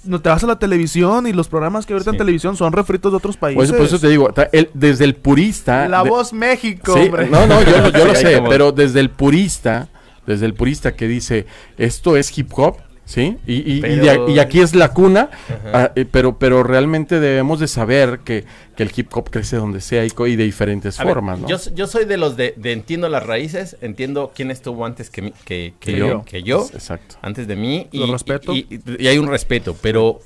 no 0.05 0.21
te 0.21 0.29
vas 0.31 0.43
a 0.45 0.47
la 0.47 0.59
televisión 0.59 1.27
y 1.27 1.33
los 1.33 1.49
programas 1.49 1.85
que 1.85 1.93
ahorita 1.93 2.13
en 2.13 2.17
televisión 2.17 2.57
son 2.57 2.73
refritos 2.73 3.13
de 3.13 3.17
otros 3.19 3.37
países. 3.37 3.71
por 3.73 3.85
eso 3.85 3.99
te 3.99 4.09
digo, 4.09 4.31
el- 4.53 4.71
desde 4.73 5.05
el 5.05 5.15
purista... 5.17 5.89
La 5.89 6.03
de- 6.05 6.11
voz 6.11 6.33
México, 6.33 6.95
Sí, 6.95 7.01
hombre. 7.07 7.27
no, 7.29 7.47
no, 7.47 7.63
yo, 7.63 7.79
lo- 7.83 7.91
yo 7.91 8.05
lo 8.07 8.15
Sí, 8.15 8.23
sé, 8.23 8.37
como- 8.37 8.49
pero 8.49 8.73
desde 8.73 9.01
el 9.01 9.11
purista, 9.11 9.89
desde 10.27 10.47
el 10.47 10.55
purista 10.55 10.95
que 10.95 11.07
dice, 11.09 11.47
esto 11.77 12.17
es 12.17 12.37
hip 12.39 12.51
hop, 12.57 12.77
¿sí? 13.11 13.39
Y, 13.45 13.55
y- 13.55 13.85
y 13.85 13.97
de 14.35 14.41
aquí 14.41 14.61
es 14.61 14.77
la 14.77 14.93
cuna, 14.93 15.31
ah, 15.73 15.91
eh, 15.97 16.05
pero, 16.09 16.39
pero 16.39 16.63
realmente 16.63 17.19
debemos 17.19 17.59
de 17.59 17.67
saber 17.67 18.21
que, 18.21 18.45
que 18.77 18.85
el 18.85 18.93
hip 18.95 19.09
hop 19.17 19.31
crece 19.31 19.57
donde 19.57 19.81
sea 19.81 20.05
y, 20.05 20.11
co- 20.11 20.29
y 20.29 20.37
de 20.37 20.45
diferentes 20.45 21.01
A 21.01 21.05
ver, 21.05 21.15
formas, 21.15 21.41
¿no? 21.41 21.49
yo, 21.49 21.57
yo 21.75 21.89
soy 21.89 22.05
de 22.05 22.17
los 22.17 22.37
de, 22.37 22.55
de 22.57 22.71
entiendo 22.73 23.09
las 23.09 23.27
raíces, 23.27 23.77
entiendo 23.81 24.31
quién 24.33 24.53
estuvo 24.53 24.87
antes 24.87 25.11
que, 25.11 25.23
mi- 25.23 25.33
que, 25.45 25.75
que 25.81 25.93
Que 25.93 25.99
yo, 25.99 26.23
que 26.25 26.43
yo, 26.45 26.69
Exacto. 26.73 27.17
antes 27.21 27.49
de 27.49 27.57
mí. 27.57 27.89
Lo 27.93 28.07
y, 28.07 28.13
respeto. 28.13 28.55
Y, 28.55 28.67
y- 28.71 29.03
y 29.03 29.09
hay 29.09 29.19
un 29.19 29.27
respeto, 29.29 29.77
pero, 29.83 30.21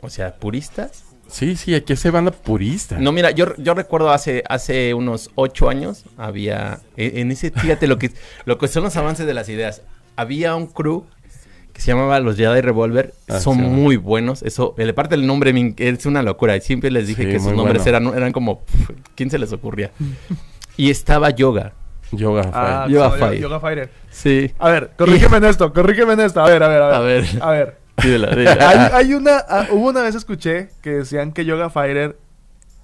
o 0.00 0.10
sea, 0.10 0.34
puristas. 0.34 1.04
Sí, 1.28 1.56
sí, 1.56 1.74
aquí 1.74 1.94
se 1.94 2.10
banda 2.10 2.30
purista. 2.32 2.98
No, 2.98 3.12
mira, 3.12 3.30
yo, 3.30 3.54
yo 3.58 3.74
recuerdo 3.74 4.10
hace, 4.10 4.42
hace 4.48 4.94
unos 4.94 5.30
ocho 5.34 5.68
años, 5.68 6.04
había, 6.16 6.80
en, 6.96 7.18
en 7.18 7.30
ese, 7.30 7.50
fíjate 7.50 7.86
lo 7.86 7.98
que, 7.98 8.10
lo 8.46 8.56
que 8.58 8.66
son 8.66 8.82
los 8.82 8.96
avances 8.96 9.26
de 9.26 9.34
las 9.34 9.48
ideas. 9.48 9.82
Había 10.16 10.56
un 10.56 10.66
crew 10.66 11.04
que 11.78 11.82
se 11.82 11.92
llamaba 11.92 12.18
los 12.18 12.36
Jedi 12.36 12.60
Revolver, 12.60 13.14
Ah, 13.28 13.38
son 13.38 13.54
sí. 13.54 13.60
muy 13.62 13.96
buenos, 13.96 14.42
eso, 14.42 14.74
el 14.78 14.92
parte 14.94 15.14
del 15.16 15.28
nombre 15.28 15.52
es 15.76 16.06
una 16.06 16.24
locura, 16.24 16.56
y 16.56 16.60
siempre 16.60 16.90
les 16.90 17.06
dije 17.06 17.22
Sí, 17.22 17.30
que 17.30 17.38
sus 17.38 17.52
nombres 17.52 17.84
bueno. 17.84 17.98
eran, 18.08 18.18
eran 18.18 18.32
como, 18.32 18.62
¿quién 19.14 19.30
se 19.30 19.38
les 19.38 19.52
ocurría? 19.52 19.92
y 20.76 20.90
estaba 20.90 21.30
Yoga, 21.30 21.74
Yoga. 22.10 22.50
Ah, 22.52 22.82
fue- 22.86 22.94
Yoga 22.94 23.10
so- 23.10 23.16
Fire. 23.16 23.40
Yoga 23.40 23.60
Fighter. 23.60 23.90
sí, 24.10 24.50
A 24.58 24.70
ver, 24.70 24.90
corrígeme 24.98 25.36
en 25.36 25.44
esto, 25.44 25.72
corrígeme 25.72 26.14
en 26.14 26.20
esto. 26.20 26.40
A 26.40 26.48
ver, 26.48 26.64
a 26.64 26.68
ver, 26.68 26.82
a 26.82 26.86
ver. 26.88 26.96
A 26.96 27.00
ver. 27.00 27.24
A 27.42 27.50
ver. 27.52 27.78
dímela, 28.02 28.30
dímela. 28.34 28.68
hay, 28.70 28.78
hay 29.06 29.14
una, 29.14 29.36
ah, 29.48 29.66
hubo 29.70 29.88
una 29.90 30.02
vez 30.02 30.16
escuché 30.16 30.70
que 30.82 30.90
decían 30.90 31.30
que 31.32 31.44
Yoga 31.44 31.70
Fighter 31.70 32.18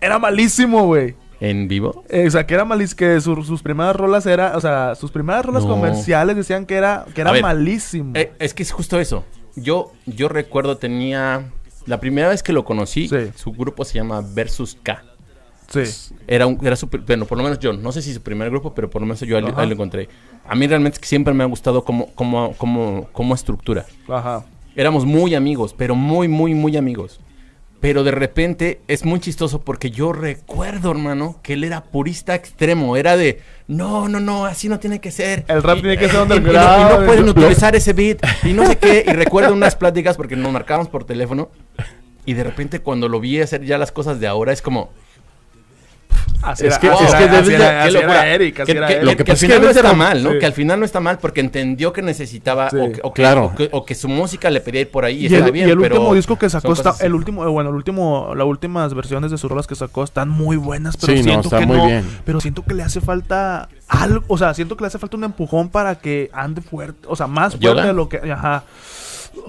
era 0.00 0.20
malísimo, 0.20 0.86
güey. 0.86 1.16
¿En 1.50 1.68
vivo? 1.68 2.04
Eh, 2.08 2.26
o 2.26 2.30
sea, 2.30 2.46
que 2.46 2.54
era 2.54 2.64
malísimo, 2.64 2.96
que 2.98 3.20
su- 3.20 3.42
sus 3.44 3.62
primeras 3.62 3.94
rolas 3.96 4.24
era, 4.26 4.56
o 4.56 4.60
sea, 4.60 4.94
sus 4.94 5.10
primeras 5.10 5.44
rolas 5.44 5.64
No. 5.64 5.70
comerciales 5.70 6.36
decían 6.36 6.64
que 6.66 6.74
era, 6.76 7.04
que 7.14 7.20
era 7.20 7.32
ver, 7.32 7.42
malísimo. 7.42 8.12
Eh, 8.14 8.32
es 8.38 8.54
que 8.54 8.62
es 8.62 8.72
justo 8.72 8.98
eso. 8.98 9.24
Yo, 9.56 9.92
yo 10.06 10.28
recuerdo 10.28 10.76
tenía, 10.78 11.50
la 11.86 12.00
primera 12.00 12.28
vez 12.28 12.42
que 12.42 12.52
lo 12.52 12.64
conocí, 12.64 13.08
Sí. 13.08 13.30
su 13.34 13.52
grupo 13.52 13.84
se 13.84 13.94
llama 13.94 14.22
Versus 14.34 14.76
K. 14.82 15.02
sí. 15.68 15.82
Era 16.26 16.46
un, 16.46 16.58
era 16.64 16.76
su, 16.76 16.88
bueno, 17.06 17.24
por 17.26 17.36
lo 17.38 17.44
menos 17.44 17.58
yo, 17.58 17.72
no 17.72 17.90
sé 17.92 18.00
si 18.02 18.14
su 18.14 18.22
primer 18.22 18.48
grupo, 18.50 18.74
pero 18.74 18.88
por 18.88 19.02
lo 19.02 19.06
menos 19.06 19.20
yo 19.20 19.36
ahí, 19.36 19.44
Ajá. 19.44 19.60
ahí 19.62 19.66
lo 19.66 19.74
encontré. 19.74 20.08
A 20.46 20.54
mí 20.54 20.66
realmente 20.66 20.96
es 20.96 21.00
que 21.00 21.06
siempre 21.08 21.34
me 21.34 21.42
ha 21.42 21.46
gustado 21.46 21.84
como, 21.84 22.06
como, 22.14 22.52
como, 22.54 23.08
como 23.12 23.34
estructura. 23.34 23.84
Ajá. 24.08 24.44
Éramos 24.76 25.04
muy 25.04 25.34
amigos, 25.34 25.74
pero 25.76 25.94
muy, 25.94 26.26
muy, 26.28 26.54
muy 26.54 26.76
amigos. 26.76 27.20
Pero 27.84 28.02
de 28.02 28.12
repente 28.12 28.80
es 28.88 29.04
muy 29.04 29.20
chistoso 29.20 29.60
porque 29.60 29.90
yo 29.90 30.14
recuerdo, 30.14 30.90
hermano, 30.90 31.38
que 31.42 31.52
él 31.52 31.64
era 31.64 31.84
purista 31.84 32.34
extremo. 32.34 32.96
Era 32.96 33.14
de, 33.18 33.42
no, 33.68 34.08
no, 34.08 34.20
no, 34.20 34.46
así 34.46 34.70
no 34.70 34.78
tiene 34.80 35.02
que 35.02 35.10
ser. 35.10 35.44
El 35.48 35.62
rap 35.62 35.76
Y- 35.76 35.80
tiene 35.82 35.98
que 35.98 36.08
ser 36.08 36.14
y- 36.20 36.22
y 36.22 36.26
no- 36.28 36.34
underground. 36.36 36.80
Y 36.80 37.00
no, 37.00 37.06
pueden 37.06 37.28
utilizar 37.28 37.76
ese 37.76 37.92
beat. 37.92 38.20
Y 38.42 38.54
no 38.54 38.66
sé 38.66 38.78
qué. 38.78 39.04
Y 39.06 39.12
recuerdo 39.12 39.52
unas 39.52 39.76
pláticas 39.76 40.16
porque 40.16 40.34
nos 40.34 40.50
marcábamos 40.50 40.88
por 40.88 41.04
teléfono. 41.04 41.50
Y 42.24 42.32
de 42.32 42.44
repente 42.44 42.78
cuando 42.80 43.06
lo 43.10 43.20
vi 43.20 43.38
hacer 43.42 43.62
ya 43.66 43.76
las 43.76 43.92
cosas 43.92 44.18
de 44.18 44.28
ahora 44.28 44.54
es 44.54 44.62
como... 44.62 44.90
Así 46.42 46.66
Es 46.66 46.72
era, 46.72 46.80
que- 46.80 46.88
así 46.90 47.04
es 47.04 47.08
era- 47.10 47.18
que 47.18 47.24
así 47.24 47.32
debes 47.34 47.48
era- 47.60 47.84
así 47.84 47.96
era. 47.96 48.26
Eric, 48.28 48.60
así 48.60 48.72
que, 48.72 48.78
era 48.78 48.86
que- 48.86 48.92
Eric. 48.94 49.04
Lo 49.04 49.10
que 49.12 49.16
que 49.16 49.24
pasa 49.24 49.32
al 49.32 49.34
es 49.34 49.40
que 49.40 49.46
final 49.46 49.62
no 49.62 49.70
está 49.70 49.92
mal, 49.94 50.22
¿no? 50.22 50.32
sí. 50.32 50.38
Que 50.38 50.46
al 50.46 50.52
final 50.52 50.78
no 50.80 50.84
está 50.86 51.00
mal 51.00 51.18
porque 51.18 51.40
entendió 51.40 51.92
que 51.92 52.02
necesitaba 52.02 52.68
Sí. 52.70 52.76
o, 52.76 52.92
que, 52.92 53.00
o 53.02 53.12
que- 53.14 53.22
Claro. 53.22 53.44
o 53.46 53.54
que, 53.54 53.68
o 53.72 53.84
que 53.86 53.94
su 53.94 54.08
música 54.08 54.50
le 54.50 54.60
pedía 54.60 54.82
ir 54.82 54.90
por 54.90 55.04
ahí 55.04 55.16
y, 55.16 55.22
Y 55.22 55.26
está 55.34 55.46
el, 55.46 55.52
bien, 55.52 55.68
y 55.68 55.70
el 55.70 55.78
pero 55.78 55.94
último 55.96 56.14
disco 56.14 56.38
que 56.38 56.50
sacó 56.50 56.72
está, 56.74 56.94
el 57.00 57.14
último, 57.14 57.44
eh, 57.44 57.48
bueno, 57.48 57.70
el 57.70 57.76
último, 57.76 58.34
las 58.34 58.46
últimas 58.46 58.92
versiones 58.94 59.30
de 59.30 59.38
sus 59.38 59.50
rolas 59.50 59.66
que 59.66 59.74
sacó 59.74 60.04
están 60.04 60.28
muy 60.28 60.56
buenas, 60.56 60.96
pero 60.96 61.12
Sí, 61.14 61.18
no, 61.20 61.24
siento 61.24 61.48
está 61.48 61.58
que 61.60 61.66
muy 61.66 61.76
no, 61.78 61.86
bien. 61.86 62.04
pero 62.26 62.40
siento 62.40 62.62
que 62.64 62.74
le 62.74 62.82
hace 62.82 63.00
falta 63.00 63.68
algo, 63.88 64.22
o 64.28 64.36
sea, 64.36 64.52
siento 64.54 64.76
que 64.76 64.82
le 64.82 64.88
hace 64.88 64.98
falta 64.98 65.16
un 65.16 65.24
empujón 65.24 65.68
para 65.70 65.94
que 65.96 66.30
ande 66.34 66.60
fuerte, 66.60 67.06
o 67.08 67.16
sea, 67.16 67.26
más 67.26 67.52
fuerte 67.52 67.66
¿Yoga? 67.66 67.86
de 67.86 67.92
lo 67.94 68.08
que, 68.08 68.18
ajá, 68.30 68.64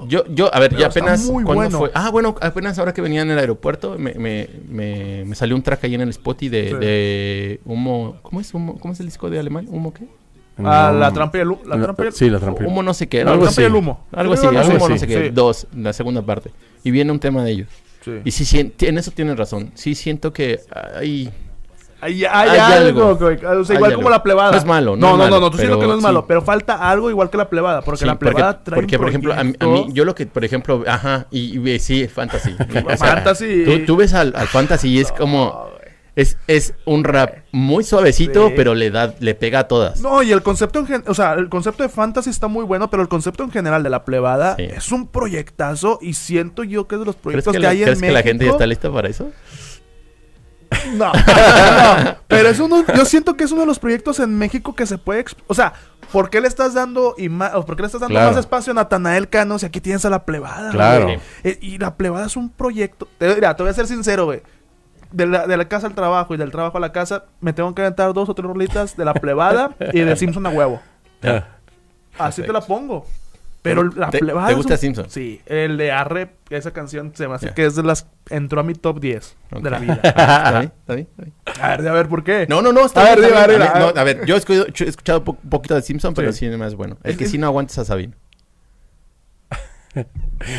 Yo, 0.08 0.24
yo, 0.28 0.54
a 0.54 0.60
ver, 0.60 0.70
Pero 0.70 0.82
ya 0.82 0.88
apenas. 0.88 1.22
muy 1.26 1.44
¿cuándo 1.44 1.54
bueno. 1.64 1.78
fue? 1.80 1.92
Ah, 1.94 2.10
bueno, 2.12 2.36
apenas 2.42 2.78
ahora 2.80 2.94
que 2.94 3.02
venía 3.02 3.22
en 3.22 3.32
el 3.32 3.40
aeropuerto, 3.40 3.98
me, 3.98 4.14
me, 4.16 4.48
me, 4.70 5.24
me 5.26 5.36
salió 5.36 5.56
un 5.56 5.62
track 5.62 5.84
ahí 5.86 5.96
en 5.96 6.02
el 6.02 6.10
Spotify 6.10 6.50
de, 6.50 6.68
Sí. 6.70 6.76
de 6.76 7.60
Humo. 7.66 8.18
¿Cómo 8.22 8.42
es 8.42 8.54
Humo? 8.54 8.78
¿Cómo 8.80 8.94
es 8.94 9.00
el 9.00 9.06
disco 9.08 9.30
de 9.30 9.40
alemán? 9.40 9.66
¿Humo 9.70 9.94
qué? 9.94 10.06
Ah, 10.58 10.92
No. 10.94 11.00
la 11.00 11.12
trampa 11.12 11.38
y 11.38 11.42
el, 11.42 11.48
hu- 11.50 11.66
la 11.66 11.76
No, 11.76 11.84
trampa 11.84 12.04
y 12.04 12.08
el- 12.08 12.14
Sí, 12.14 12.30
la 12.30 12.40
trampa. 12.40 12.64
y- 12.64 12.68
Humo 12.68 12.82
no 12.84 12.94
sé 12.94 13.08
qué. 13.08 13.24
la 13.26 13.32
algo 13.32 13.44
trampa 13.44 13.62
y 13.62 13.66
así. 13.66 13.72
el 13.72 13.76
humo. 13.76 14.06
Algo 14.12 14.34
así, 14.34 14.42
Sí, 14.42 14.48
algo 14.48 14.60
así, 14.60 14.72
no 14.94 14.98
sé 14.98 15.08
qué. 15.08 15.24
sí. 15.26 15.30
Dos, 15.34 15.68
la 15.76 15.92
segunda 15.94 16.22
parte. 16.22 16.52
Y 16.84 16.92
viene 16.92 17.12
un 17.12 17.20
tema 17.20 17.44
de 17.44 17.52
ellos. 17.52 17.68
Sí. 18.04 18.12
Y 18.24 18.32
sí, 18.32 18.46
sien- 18.46 18.74
en 18.80 18.98
eso 18.98 19.12
tienes 19.12 19.38
razón. 19.38 19.72
Sí 19.74 19.96
siento 19.96 20.32
que 20.32 20.60
hay... 20.96 21.30
Hay, 22.06 22.24
hay 22.26 22.50
Hay 22.50 22.60
algo, 22.60 23.10
algo. 23.10 23.16
güey, 23.18 23.36
o 23.46 23.64
sea, 23.66 23.74
Hay 23.74 23.78
igual 23.78 23.92
algo. 23.92 23.96
como 24.04 24.10
la 24.10 24.24
plebada. 24.24 24.52
No 24.52 24.58
es 24.58 24.66
malo, 24.66 24.96
no 24.96 25.02
No, 25.02 25.08
es 25.08 25.12
no, 25.14 25.18
malo, 25.24 25.36
no, 25.36 25.42
no, 25.42 25.52
tú 25.52 25.58
pero 25.58 25.80
que 25.80 25.88
no 25.88 25.96
es 25.96 26.02
malo, 26.02 26.20
sí. 26.22 26.26
pero 26.28 26.42
falta 26.42 26.76
algo 26.90 27.10
igual 27.10 27.30
que 27.30 27.38
la 27.38 27.50
plebada, 27.50 27.82
porque 27.82 28.00
Sí, 28.00 28.06
la 28.06 28.20
plebada 28.20 28.64
trae 28.64 28.80
porque, 28.80 28.98
por 28.98 29.10
ejemplo, 29.10 29.34
a 29.34 29.40
a 29.40 29.44
mí- 29.44 29.56
yo 29.90 30.06
lo 30.06 30.14
que, 30.16 30.26
por 30.26 30.46
ejemplo, 30.46 30.84
ajá, 30.88 31.28
y, 31.32 31.80
sí, 31.80 32.08
fantasy. 32.14 32.56
O 32.86 32.98
sea, 32.98 33.16
Fantasy. 33.16 33.64
Tú, 33.66 33.86
tú 33.86 33.96
ves 33.98 34.14
al, 34.14 34.34
al 34.36 34.48
fantasy 34.48 34.90
y 34.90 35.00
es 35.00 35.12
como, 35.12 35.66
es, 36.16 36.38
es 36.48 36.74
un 36.86 37.04
rap 37.04 37.40
muy 37.52 37.84
suavecito, 37.84 38.48
Sí. 38.48 38.54
pero 38.56 38.74
le 38.74 38.90
da, 38.92 39.14
le 39.20 39.36
pega 39.36 39.60
a 39.60 39.68
todas. 39.68 40.00
No, 40.00 40.24
y 40.24 40.32
el 40.32 40.42
concepto 40.44 40.80
en 40.80 40.88
gen- 40.88 41.04
o 41.08 41.14
sea, 41.14 41.34
el 41.34 41.50
concepto 41.50 41.84
de 41.84 41.90
fantasy 41.90 42.30
está 42.30 42.48
muy 42.48 42.64
bueno, 42.64 42.90
pero 42.90 43.04
el 43.04 43.10
concepto 43.10 43.44
en 43.44 43.52
general 43.52 43.84
de 43.84 43.90
la 43.90 44.06
plebada 44.06 44.56
Sí. 44.58 44.64
es 44.64 44.92
un 44.94 45.08
proyectazo 45.08 46.00
y 46.02 46.14
siento 46.14 46.64
yo 46.64 46.88
que 46.88 46.96
es 46.96 47.00
de 47.00 47.06
los 47.06 47.16
¿Crees 47.16 47.24
proyectos 47.44 47.52
que, 47.54 47.58
que, 47.60 47.64
la, 47.64 47.70
hay 47.72 47.82
crees 47.82 47.98
en 48.02 48.06
que 48.08 48.12
la 48.14 48.22
gente 48.24 48.46
ya 48.46 48.52
está 48.52 48.66
lista 48.66 48.90
para 48.92 49.10
eso? 49.10 49.30
No, 50.94 51.12
no, 51.14 52.16
pero 52.28 52.50
es 52.50 52.60
uno, 52.60 52.84
yo 52.96 53.06
siento 53.06 53.36
que 53.36 53.44
es 53.44 53.52
uno 53.52 53.62
de 53.62 53.68
los 53.68 53.80
proyectos 53.80 54.20
en 54.20 54.38
México 54.38 54.76
que 54.76 54.86
se 54.86 54.98
puede, 54.98 55.26
o 55.48 55.54
sea, 55.54 55.74
¿por 56.12 56.30
qué 56.30 56.42
le 56.42 56.48
estás 56.48 56.74
dando 56.74 57.16
o 57.54 57.66
por 57.66 57.76
qué 57.76 57.82
le 57.82 57.88
estás 57.88 58.02
dando 58.02 58.14
Claro. 58.14 58.30
más 58.32 58.40
espacio 58.40 58.72
a 58.72 58.76
Natanael 58.76 59.30
Cano 59.30 59.58
si 59.60 59.66
aquí 59.66 59.82
tienes 59.82 60.06
a 60.06 60.10
la 60.10 60.26
plebada? 60.26 60.72
Claro. 60.72 61.06
güey? 61.06 61.20
Eh, 61.44 61.58
y 61.62 61.78
la 61.78 61.96
plebada 61.96 62.26
es 62.28 62.36
un 62.36 62.50
proyecto, 62.50 63.08
te, 63.18 63.34
mira, 63.36 63.56
te 63.56 63.64
voy 63.64 63.70
a 63.72 63.74
ser 63.74 63.88
sincero, 63.88 64.26
güey. 64.26 64.42
De 65.12 65.26
la, 65.26 65.48
de 65.48 65.56
la 65.56 65.68
casa 65.70 65.88
al 65.88 65.96
trabajo 65.96 66.34
y 66.34 66.38
del 66.38 66.52
trabajo 66.52 66.78
a 66.78 66.82
la 66.82 66.92
casa, 66.92 67.26
me 67.40 67.54
tengo 67.54 67.74
que 67.74 67.82
aventar 67.82 68.14
dos 68.14 68.28
o 68.28 68.34
tres 68.34 68.48
rolitas 68.48 68.98
de 68.98 69.06
la 69.06 69.14
plebada 69.14 69.72
y 69.94 70.02
de 70.02 70.16
Simpson 70.16 70.46
a 70.46 70.50
huevo. 70.50 70.82
Ah. 71.24 72.28
Así 72.28 72.44
te 72.44 72.54
la 72.54 72.62
pongo. 72.62 73.06
Pero 73.66 73.84
la 73.84 74.10
¿Te- 74.10 74.20
plebada. 74.20 74.48
te 74.48 74.54
es 74.54 74.58
gusta 74.58 74.74
un- 74.76 74.80
Simpson? 74.80 75.06
Sí, 75.10 75.42
el 75.46 75.76
de 75.78 75.92
Arre, 75.92 76.30
esa 76.50 76.72
canción 76.72 77.12
se 77.16 77.28
me 77.28 77.36
hace 77.36 77.54
que 77.54 77.66
es 77.66 77.76
de 77.76 77.84
las. 77.84 78.08
Entró 78.30 78.62
a 78.62 78.64
mi 78.64 78.74
top 78.76 79.00
10 79.02 79.36
de 79.62 79.70
la 79.70 79.80
vida. 79.80 80.00
¿Está 80.04 80.96
bien? 80.96 81.08
A 81.62 81.76
ver, 81.78 81.88
a 81.90 81.94
ver, 81.94 82.08
¿por 82.08 82.24
qué? 82.24 82.46
No, 82.50 82.62
no, 82.62 82.72
no, 82.72 82.86
está 82.86 83.02
A 83.02 83.16
bien, 83.16 83.30
ver, 83.34 83.62
A 83.62 83.80
no, 83.80 83.86
ver. 83.88 84.00
a 84.00 84.04
ver, 84.04 84.26
yo 84.26 84.36
he 84.36 84.38
escuchado, 84.38 84.66
he 84.68 84.84
escuchado 84.90 85.24
po- 85.24 85.38
un 85.44 85.50
poquito 85.50 85.76
de 85.76 85.82
Simpson, 85.82 86.14
pero 86.14 86.32
Sí. 86.32 86.40
sí 86.50 86.58
no 86.58 86.66
es 86.66 86.76
bueno. 86.76 86.98
Es 87.04 87.12
El 87.12 87.18
que 87.18 87.26
que- 87.26 87.30
sí 87.30 87.38
no 87.38 87.48
aguantes 87.48 87.78
a 87.80 87.86
Sabine. 87.86 88.14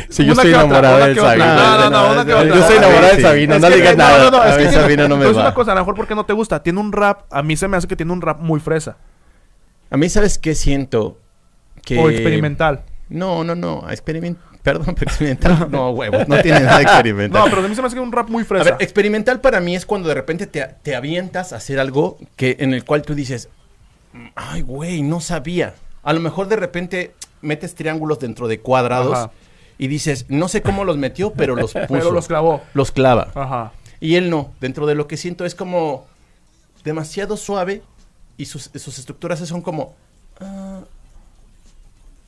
Sí, 0.09 0.25
yo 0.25 0.33
estoy 0.33 0.49
enamorado 0.49 0.97
de. 1.05 1.15
Sabina. 1.15 1.55
No, 1.55 1.89
no, 1.91 2.23
no, 2.23 2.43
Yo 2.45 2.55
estoy 2.55 2.77
enamorado 2.77 3.07
de 3.09 3.15
Sí. 3.17 3.21
Sabina, 3.21 3.55
Es 3.55 3.61
no 3.61 3.69
le 3.69 3.75
digas 3.75 3.95
nada. 3.97 4.17
No, 4.17 4.31
no, 4.31 4.37
no, 4.37 4.43
es 4.43 4.57
que 4.57 4.97
no 5.07 5.15
me 5.17 5.25
va. 5.25 5.31
una 5.41 5.53
cosa, 5.53 5.71
a 5.71 5.75
lo 5.75 5.81
mejor 5.81 5.95
porque 5.95 6.15
no 6.15 6.25
te 6.25 6.33
gusta. 6.33 6.63
Tiene 6.63 6.79
un 6.79 6.91
rap, 6.91 7.31
a 7.31 7.43
mí 7.43 7.55
se 7.55 7.67
me 7.67 7.77
hace 7.77 7.87
que 7.87 7.95
tiene 7.95 8.11
un 8.11 8.21
rap 8.21 8.39
muy 8.41 8.59
fresa. 8.59 8.97
A 9.91 9.97
mí, 9.97 10.09
¿sabes 10.09 10.37
qué 10.39 10.55
siento? 10.55 11.19
Que... 11.85 11.99
O 11.99 12.09
experimental. 12.09 12.83
No, 13.09 13.43
no, 13.43 13.55
no. 13.55 13.89
Experiment... 13.89 14.37
Perdón, 14.63 14.95
pero 14.95 15.09
experimental. 15.09 15.67
No, 15.71 15.91
huevos. 15.91 16.27
No 16.27 16.41
tiene 16.41 16.59
nada 16.59 16.77
de 16.77 16.83
experimental. 16.83 17.41
No, 17.41 17.49
pero 17.49 17.63
a 17.65 17.67
mí 17.69 17.73
se 17.75 17.81
me 17.81 17.87
hace 17.87 17.99
un 17.99 18.11
rap 18.11 18.27
muy 18.27 18.43
A 18.43 18.45
fresa. 18.45 18.63
ver, 18.65 18.75
experimental 18.79 19.39
para 19.39 19.61
mí 19.61 19.75
es 19.75 19.85
cuando 19.85 20.09
de 20.09 20.15
repente 20.15 20.45
te, 20.45 20.65
te 20.83 20.95
avientas 20.95 21.53
a 21.53 21.57
hacer 21.57 21.79
algo 21.79 22.17
que 22.35 22.57
en 22.59 22.73
el 22.73 22.83
cual 22.83 23.03
tú 23.03 23.15
dices, 23.15 23.47
ay, 24.35 24.61
güey, 24.61 25.03
no 25.03 25.21
sabía. 25.21 25.75
A 26.03 26.11
lo 26.11 26.19
mejor 26.19 26.49
de 26.49 26.57
repente 26.57 27.13
metes 27.41 27.75
triángulos 27.75 28.19
dentro 28.19 28.47
de 28.49 28.59
cuadrados 28.59 29.17
Ajá. 29.17 29.31
y 29.77 29.87
dices, 29.87 30.25
no 30.27 30.49
sé 30.49 30.61
cómo 30.61 30.83
los 30.83 30.97
metió, 30.97 31.31
pero 31.31 31.55
los 31.55 31.71
puso. 31.73 31.85
pero 31.87 32.11
los 32.11 32.27
clavó. 32.27 32.61
Los 32.73 32.91
clava. 32.91 33.31
Ajá. 33.35 33.71
Y 34.01 34.15
él 34.15 34.29
no. 34.29 34.51
Dentro 34.59 34.85
de 34.85 34.95
lo 34.95 35.07
que 35.07 35.15
siento 35.15 35.45
es 35.45 35.55
como 35.55 36.05
demasiado 36.83 37.37
suave 37.37 37.83
y 38.37 38.45
sus, 38.45 38.69
sus 38.75 38.99
estructuras 38.99 39.39
son 39.39 39.61
como... 39.61 39.95
ah, 40.41 40.81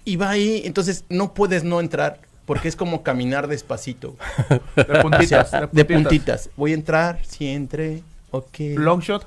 y 0.05 0.15
va 0.15 0.29
ahí, 0.31 0.61
entonces 0.65 1.03
no 1.09 1.33
puedes 1.33 1.63
no 1.63 1.79
entrar 1.79 2.19
porque 2.45 2.67
es 2.67 2.75
como 2.75 3.03
caminar 3.03 3.47
despacito. 3.47 4.15
De 4.75 4.83
O 4.83 4.85
sea, 4.85 5.01
puntitas. 5.01 5.51
de 5.71 5.85
puntitas. 5.85 6.49
Voy 6.57 6.71
a 6.71 6.75
entrar, 6.75 7.19
si 7.27 7.47
entré, 7.47 8.01
ok. 8.31 8.59
Long 8.75 9.01
shot. 9.01 9.25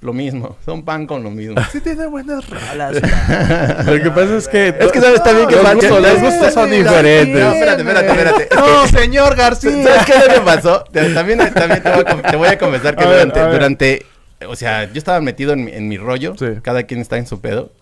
Lo 0.00 0.12
mismo, 0.12 0.56
son 0.64 0.84
pan 0.84 1.08
con 1.08 1.24
lo 1.24 1.30
mismo. 1.30 1.56
Sí 1.72 1.80
tiene 1.80 2.06
buenas 2.06 2.48
rolas. 2.48 2.94
Lo 3.84 4.00
que 4.00 4.10
pasa 4.12 4.36
es 4.36 4.46
que... 4.46 4.68
Es 4.78 4.92
que 4.92 5.00
sabes 5.00 5.24
también 5.24 5.48
que 5.48 5.56
los 5.56 5.64
los 5.64 6.20
gustos 6.20 6.54
son 6.54 6.70
diferentes. 6.70 7.42
No, 7.42 7.52
espérate, 7.52 7.82
espérate, 7.82 8.06
espérate. 8.12 8.48
No, 8.54 8.86
señor 8.86 9.34
García. 9.34 9.70
¿Sabes 9.82 10.04
qué 10.06 10.34
que 10.34 10.40
pasó? 10.42 10.84
Te- 10.92 11.12
También, 11.12 11.38
también 11.52 11.82
te, 11.82 11.90
voy 11.90 12.00
a, 12.00 12.04
com- 12.04 12.22
te 12.22 12.36
voy 12.36 12.46
a 12.48 12.56
confesar 12.58 12.94
que 12.94 13.02
A 13.02 13.08
durante, 13.10 13.40
ver. 13.40 13.50
durante, 13.50 14.06
o 14.46 14.54
sea, 14.54 14.84
yo 14.84 14.98
estaba 14.98 15.20
metido 15.20 15.52
en 15.54 15.64
mi, 15.64 15.72
en 15.72 15.88
mi 15.88 15.96
rollo, 15.98 16.36
Sí. 16.38 16.46
cada 16.62 16.84
quien 16.84 17.00
está 17.00 17.16
en 17.16 17.26
su 17.26 17.40
pedo, 17.40 17.72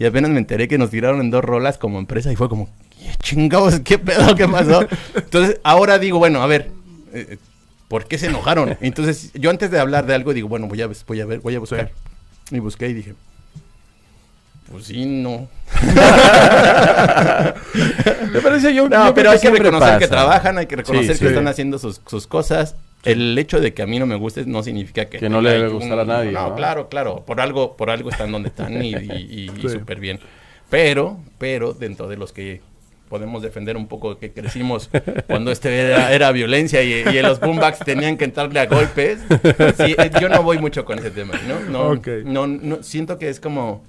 y 0.00 0.04
apenas 0.06 0.30
me 0.32 0.38
enteré 0.38 0.66
que 0.66 0.78
nos 0.78 0.90
tiraron 0.90 1.20
en 1.20 1.30
dos 1.30 1.44
rolas 1.44 1.78
como 1.78 1.98
empresa 2.00 2.32
y 2.32 2.36
fue 2.36 2.48
como, 2.48 2.68
"¿Qué 2.90 3.12
chingados, 3.22 3.78
qué 3.80 3.98
pedo, 3.98 4.34
qué 4.34 4.48
pasó. 4.48 4.84
Entonces, 5.14 5.60
ahora 5.62 5.98
digo, 6.00 6.18
bueno, 6.18 6.42
a 6.42 6.46
ver, 6.46 6.70
eh, 7.12 7.36
¿por 7.86 8.06
qué 8.06 8.16
se 8.18 8.26
enojaron? 8.28 8.76
Entonces, 8.80 9.30
yo 9.34 9.50
antes 9.50 9.70
de 9.70 9.78
hablar 9.78 10.06
de 10.06 10.14
algo 10.14 10.32
digo, 10.34 10.48
bueno, 10.48 10.66
voy 10.66 10.80
a, 10.82 10.88
voy 11.06 11.20
a 11.20 11.26
ver, 11.26 11.40
voy 11.40 11.54
a 11.54 11.60
buscar. 11.60 11.92
Y 12.50 12.58
busqué 12.58 12.88
y 12.88 12.94
dije, 12.94 13.14
Pues 14.72 14.86
sí, 14.86 15.04
no. 15.04 15.48
Me 18.32 18.40
parece 18.40 18.74
yo. 18.74 18.88
No, 18.88 19.06
yo 19.06 19.14
pero 19.14 19.30
hay 19.30 19.38
que 19.38 19.50
reconocer 19.50 19.98
que 19.98 20.08
trabajan, 20.08 20.58
hay 20.58 20.66
que 20.66 20.76
reconocer 20.76 21.14
Sí, 21.14 21.20
que 21.20 21.26
sí. 21.26 21.32
están 21.34 21.48
haciendo 21.48 21.78
sus, 21.78 22.00
sus 22.06 22.26
cosas. 22.26 22.74
El 23.04 23.38
hecho 23.38 23.60
de 23.60 23.72
que 23.72 23.82
a 23.82 23.86
mí 23.86 23.98
no 23.98 24.06
me 24.06 24.14
guste 24.16 24.44
no 24.46 24.62
significa 24.62 25.06
que... 25.06 25.18
Que 25.18 25.28
no 25.30 25.40
le 25.40 25.50
debe 25.52 25.68
gustar 25.68 25.98
a 26.00 26.04
nadie, 26.04 26.32
No, 26.32 26.50
¿no? 26.50 26.54
claro, 26.56 26.88
claro. 26.88 27.24
Por 27.26 27.40
algo, 27.40 27.76
por 27.76 27.90
algo 27.90 28.10
están 28.10 28.30
donde 28.32 28.48
están 28.50 28.82
y, 28.84 28.90
y- 28.94 28.94
y 28.94 29.60
Sí. 29.62 29.68
súper 29.70 30.00
bien. 30.00 30.18
Pero, 30.68 31.18
pero, 31.38 31.72
dentro 31.72 32.08
de 32.08 32.16
los 32.16 32.32
que 32.32 32.60
podemos 33.08 33.42
defender 33.42 33.76
un 33.76 33.88
poco 33.88 34.18
que 34.18 34.30
crecimos 34.32 34.88
cuando 35.26 35.50
este 35.50 35.74
era, 35.80 36.12
era 36.12 36.30
violencia 36.30 36.80
y, 36.84 37.02
y 37.12 37.18
en 37.18 37.22
los 37.22 37.40
boombacks 37.40 37.80
tenían 37.80 38.16
que 38.16 38.24
entrarle 38.24 38.60
a 38.60 38.66
golpes. 38.66 39.18
Sí, 39.78 39.96
eh, 39.98 40.10
yo 40.20 40.28
no 40.28 40.42
voy 40.44 40.58
mucho 40.58 40.84
con 40.84 40.98
ese 41.00 41.10
tema, 41.10 41.34
¿no? 41.48 41.98
No, 42.24 42.46
no, 42.46 42.82
siento 42.84 43.18
que 43.18 43.28
es 43.28 43.40
como 43.40 43.82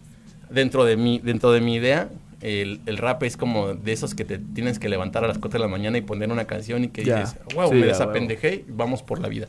dentro 0.49 0.85
de 0.85 0.97
mi, 0.97 1.19
dentro 1.19 1.51
de 1.51 1.61
mi 1.61 1.75
idea, 1.75 2.09
el, 2.41 2.81
el 2.85 2.97
rap 2.97 3.23
es 3.23 3.37
como 3.37 3.73
de 3.73 3.91
esos 3.91 4.15
que 4.15 4.25
te 4.25 4.37
tienes 4.39 4.79
que 4.79 4.89
levantar 4.89 5.23
a 5.23 5.27
las 5.27 5.37
4 5.37 5.59
de 5.59 5.65
la 5.65 5.71
mañana 5.71 5.97
y 5.97 6.01
poner 6.01 6.31
una 6.31 6.45
canción 6.45 6.83
y 6.83 6.87
que 6.89 7.03
Ya. 7.05 7.19
dices, 7.21 7.35
wow, 7.55 7.69
Sí, 7.69 7.75
me 7.75 7.85
desapendejé, 7.87 8.65
vamos 8.67 9.03
por 9.03 9.19
la 9.19 9.27
vida. 9.27 9.47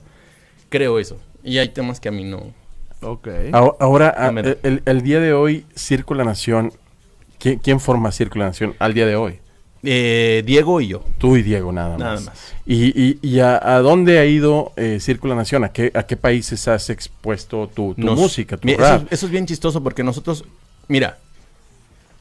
Creo 0.69 0.99
eso. 0.99 1.19
Y 1.45 1.59
hay 1.59 1.69
temas 1.71 2.01
que 2.01 2.09
a 2.09 2.13
mí 2.13 2.25
no. 2.25 2.53
Ok. 3.03 3.29
Ahora, 3.53 4.15
ah, 4.17 4.33
el, 4.63 4.83
el 4.85 5.03
día 5.03 5.21
de 5.21 5.33
hoy, 5.33 5.67
Círculo 5.75 6.25
Nación, 6.25 6.73
¿quién, 7.39 7.59
quién 7.59 7.81
forma 7.81 8.13
Círculo 8.13 8.45
Nación 8.45 8.75
al 8.79 8.95
día 8.95 9.07
de 9.07 9.17
hoy? 9.17 9.39
Eh, 9.85 10.45
Diego 10.47 10.81
y 10.81 10.87
yo. 10.87 11.03
Tú 11.19 11.37
y 11.37 11.43
Diego, 11.43 11.73
nada 11.73 11.91
más. 11.91 11.99
Nada 11.99 12.21
más. 12.21 12.55
¿Y, 12.65 12.85
y, 13.03 13.19
y 13.21 13.41
a, 13.41 13.57
a 13.75 13.81
dónde 13.81 14.21
ha 14.21 14.25
ido 14.25 14.73
eh, 14.77 14.99
Círculo 15.01 15.35
Nación? 15.35 15.65
¿A 15.65 15.73
qué, 15.73 15.91
¿A 15.95 16.05
qué 16.05 16.17
países 16.17 16.69
has 16.69 16.89
expuesto 16.91 17.67
tu, 17.69 17.95
tu 17.95 18.01
Nos- 18.03 18.17
música, 18.17 18.57
tu 18.57 18.67
Mi- 18.69 18.77
rap? 18.77 18.99
Eso, 18.99 19.07
eso 19.11 19.27
es 19.27 19.33
bien 19.33 19.45
chistoso 19.47 19.83
porque 19.83 20.05
nosotros, 20.05 20.45
mira, 20.87 21.19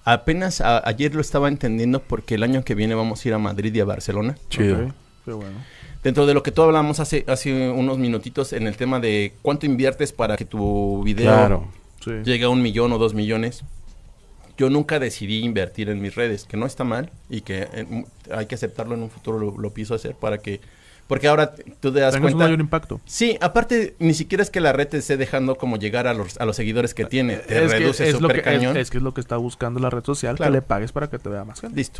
apenas 0.03 0.61
a- 0.61 0.81
ayer 0.87 1.13
lo 1.15 1.21
estaba 1.21 1.47
entendiendo 1.47 2.01
porque 2.01 2.35
el 2.35 2.43
año 2.43 2.63
que 2.63 2.75
viene 2.75 2.95
vamos 2.95 3.23
a 3.23 3.27
ir 3.27 3.33
a 3.33 3.37
Madrid 3.37 3.73
y 3.75 3.79
a 3.79 3.85
Barcelona. 3.85 4.35
Chido. 4.49 4.85
Ok, 4.87 4.93
Qué 5.25 5.31
bueno. 5.33 5.57
Dentro 6.03 6.25
de 6.25 6.33
lo 6.33 6.41
que 6.41 6.51
tú 6.51 6.63
hablamos 6.63 6.99
hace, 6.99 7.23
hace 7.27 7.69
unos 7.69 7.99
minutitos 7.99 8.53
en 8.53 8.65
el 8.65 8.75
tema 8.75 8.99
de 8.99 9.33
cuánto 9.43 9.67
inviertes 9.67 10.11
para 10.11 10.35
que 10.35 10.45
tu 10.45 11.03
video 11.03 11.25
Claro. 11.31 11.67
Llegue 12.23 12.45
a 12.45 12.49
un 12.49 12.63
millón 12.63 12.91
o 12.93 12.97
dos 12.97 13.13
millones. 13.13 13.63
Yo 14.57 14.69
nunca 14.71 14.97
decidí 14.99 15.43
invertir 15.43 15.89
en 15.89 16.01
mis 16.01 16.15
redes, 16.15 16.45
que 16.45 16.57
no 16.57 16.65
está 16.65 16.83
mal 16.83 17.11
y 17.29 17.41
que 17.41 17.67
eh, 17.71 18.03
hay 18.35 18.47
que 18.47 18.55
aceptarlo 18.55 18.95
en 18.95 19.03
un 19.03 19.09
futuro, 19.11 19.37
lo, 19.39 19.55
lo 19.57 19.69
pienso 19.71 19.93
hacer 19.93 20.15
para 20.15 20.39
que... 20.39 20.59
Porque 21.11 21.27
ahora 21.27 21.53
tú 21.81 21.91
te 21.91 21.99
das 21.99 22.13
Tengas 22.13 22.15
un 22.15 22.21
cuenta... 22.21 22.45
mayor 22.45 22.61
impacto. 22.61 23.01
Sí, 23.05 23.37
aparte, 23.41 23.95
ni 23.99 24.13
siquiera 24.13 24.41
es 24.41 24.49
que 24.49 24.61
la 24.61 24.71
red 24.71 24.87
te 24.87 24.97
esté 24.97 25.17
dejando 25.17 25.55
como 25.57 25.75
llegar 25.75 26.07
a 26.07 26.13
los, 26.13 26.39
a 26.39 26.45
los 26.45 26.55
seguidores 26.55 26.93
que 26.93 27.03
tiene. 27.03 27.35
Te 27.35 27.65
es, 27.65 27.69
que, 27.73 27.79
reduce 27.79 28.07
es, 28.07 28.21
lo 28.21 28.29
que, 28.29 28.37
es, 28.37 28.43
cañón. 28.43 28.77
es 28.77 28.89
que 28.89 28.95
es 28.99 29.03
lo 29.03 29.13
que 29.13 29.19
está 29.19 29.35
buscando 29.35 29.81
la 29.81 29.89
red 29.89 30.05
social, 30.05 30.37
Claro. 30.37 30.53
que 30.53 30.57
le 30.59 30.61
pagues 30.61 30.93
para 30.93 31.09
que 31.09 31.19
te 31.19 31.27
vea 31.27 31.43
más 31.43 31.59
gente. 31.59 31.75
Listo. 31.75 31.99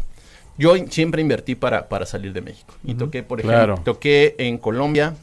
Yo 0.57 0.75
siempre 0.89 1.21
invertí 1.21 1.55
para, 1.55 1.89
para 1.89 2.05
salir 2.05 2.31
de 2.31 2.39
México. 2.39 2.73
Y 2.85 2.93
toqué, 2.93 3.21
por 3.21 3.41
Claro. 3.41 3.73
ejemplo, 3.73 3.93
toqué 3.95 4.35
en 4.37 4.57
Colombia, 4.57 5.13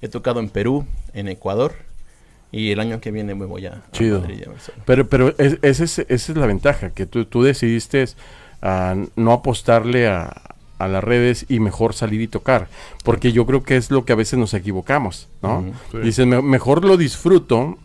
he 0.00 0.08
tocado 0.08 0.40
en 0.40 0.48
Perú, 0.48 0.86
en 1.12 1.28
Ecuador, 1.28 1.74
y 2.50 2.70
el 2.70 2.80
año 2.80 3.02
que 3.02 3.10
viene 3.10 3.34
me 3.34 3.44
voy 3.44 3.66
a, 3.66 3.72
a 3.74 3.90
Chido. 3.92 4.20
Madrid 4.20 4.38
y 4.40 4.44
a 4.44 4.48
Barcelona. 4.48 4.82
Pero, 4.86 5.08
pero 5.10 5.34
es- 5.36 5.58
es- 5.62 5.80
esa 5.98 6.02
es 6.08 6.28
la 6.30 6.46
ventaja, 6.46 6.88
que 6.88 7.04
tú, 7.04 7.26
tú 7.26 7.42
decidiste 7.42 8.02
ah, 8.62 8.96
no 9.14 9.32
apostarle 9.34 10.08
a, 10.08 10.40
a 10.80 10.88
las 10.88 11.04
redes 11.04 11.46
y 11.48 11.60
mejor 11.60 11.94
salir 11.94 12.20
y 12.20 12.28
tocar. 12.28 12.68
Porque 13.04 13.32
yo 13.32 13.46
creo 13.46 13.62
que 13.62 13.76
es 13.76 13.90
lo 13.90 14.04
que 14.04 14.12
a 14.12 14.16
veces 14.16 14.38
nos 14.38 14.54
equivocamos, 14.54 15.28
¿no? 15.42 15.64
Sí. 16.12 16.24
"Me- 16.26 16.42
mejor 16.42 16.84
lo 16.84 16.96
disfruto 16.96 17.78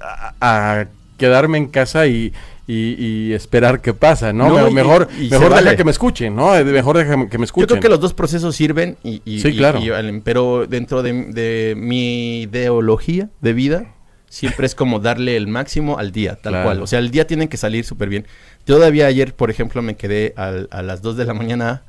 a, 0.00 0.34
a 0.80 0.86
quedarme 1.16 1.58
en 1.58 1.66
casa 1.68 2.06
y, 2.06 2.32
y- 2.66 2.94
y 2.98 3.32
esperar 3.32 3.80
qué 3.80 3.92
pasa, 3.94 4.32
¿no? 4.32 4.48
Mejor 4.70 4.70
y 4.70 4.74
mejor 4.74 5.08
deja 5.48 5.48
vale. 5.48 5.76
que 5.76 5.84
me 5.84 5.90
escuchen, 5.90 6.34
¿no? 6.34 6.52
Mejor 6.64 6.96
deja 6.98 7.28
que 7.28 7.38
me 7.38 7.44
escuchen. 7.44 7.68
Yo 7.68 7.74
creo 7.74 7.80
que 7.80 7.88
los 7.88 8.00
dos 8.00 8.14
procesos 8.14 8.54
sirven 8.56 8.96
y, 9.04 9.20
y- 9.24 9.40
Sí, 9.40 9.54
claro. 9.56 9.80
pero 10.24 10.66
dentro 10.66 11.02
de, 11.02 11.12
de 11.12 11.74
mi 11.76 12.42
ideología 12.42 13.28
de 13.40 13.52
vida 13.52 13.94
siempre 14.28 14.64
es 14.66 14.74
como 14.74 14.98
darle 14.98 15.36
el 15.36 15.46
máximo 15.46 15.98
al 15.98 16.10
día, 16.10 16.36
tal 16.36 16.52
Claro. 16.54 16.64
cual. 16.64 16.82
O 16.82 16.86
sea, 16.86 16.98
el 17.00 17.10
día 17.10 17.26
tiene 17.26 17.48
que 17.48 17.56
salir 17.58 17.84
súper 17.84 18.08
bien. 18.08 18.26
Todavía 18.64 19.06
ayer, 19.06 19.34
por 19.34 19.50
ejemplo, 19.50 19.82
me 19.82 19.94
quedé 19.96 20.32
al- 20.36 20.68
a 20.70 20.82
las 20.82 21.02
2 21.02 21.16
de 21.18 21.24
la 21.26 21.34
mañana 21.34 21.82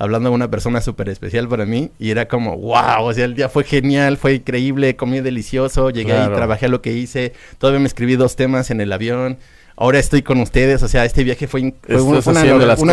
hablando 0.00 0.30
con 0.30 0.34
una 0.36 0.50
persona 0.50 0.80
súper 0.80 1.08
especial 1.10 1.46
para 1.46 1.66
mí 1.66 1.90
y 1.98 2.10
era 2.10 2.26
como, 2.26 2.56
wow, 2.56 3.04
o 3.04 3.12
sea, 3.12 3.24
el 3.26 3.34
día 3.34 3.48
fue 3.48 3.64
genial, 3.64 4.16
fue 4.16 4.34
increíble, 4.34 4.96
comí 4.96 5.20
delicioso, 5.20 5.90
llegué 5.90 6.12
Claro. 6.14 6.32
y 6.32 6.36
trabajé 6.36 6.66
a 6.66 6.68
lo 6.70 6.80
que 6.82 6.92
hice, 6.92 7.34
todavía 7.58 7.80
me 7.80 7.86
escribí 7.86 8.16
dos 8.16 8.34
temas 8.34 8.70
en 8.70 8.80
el 8.80 8.92
avión. 8.92 9.36
Ahora 9.76 9.98
estoy 9.98 10.22
con 10.22 10.40
ustedes, 10.40 10.82
o 10.82 10.88
sea, 10.88 11.04
este 11.04 11.22
viaje 11.22 11.46
fue, 11.46 11.74
fue 11.86 12.00
una, 12.02 12.44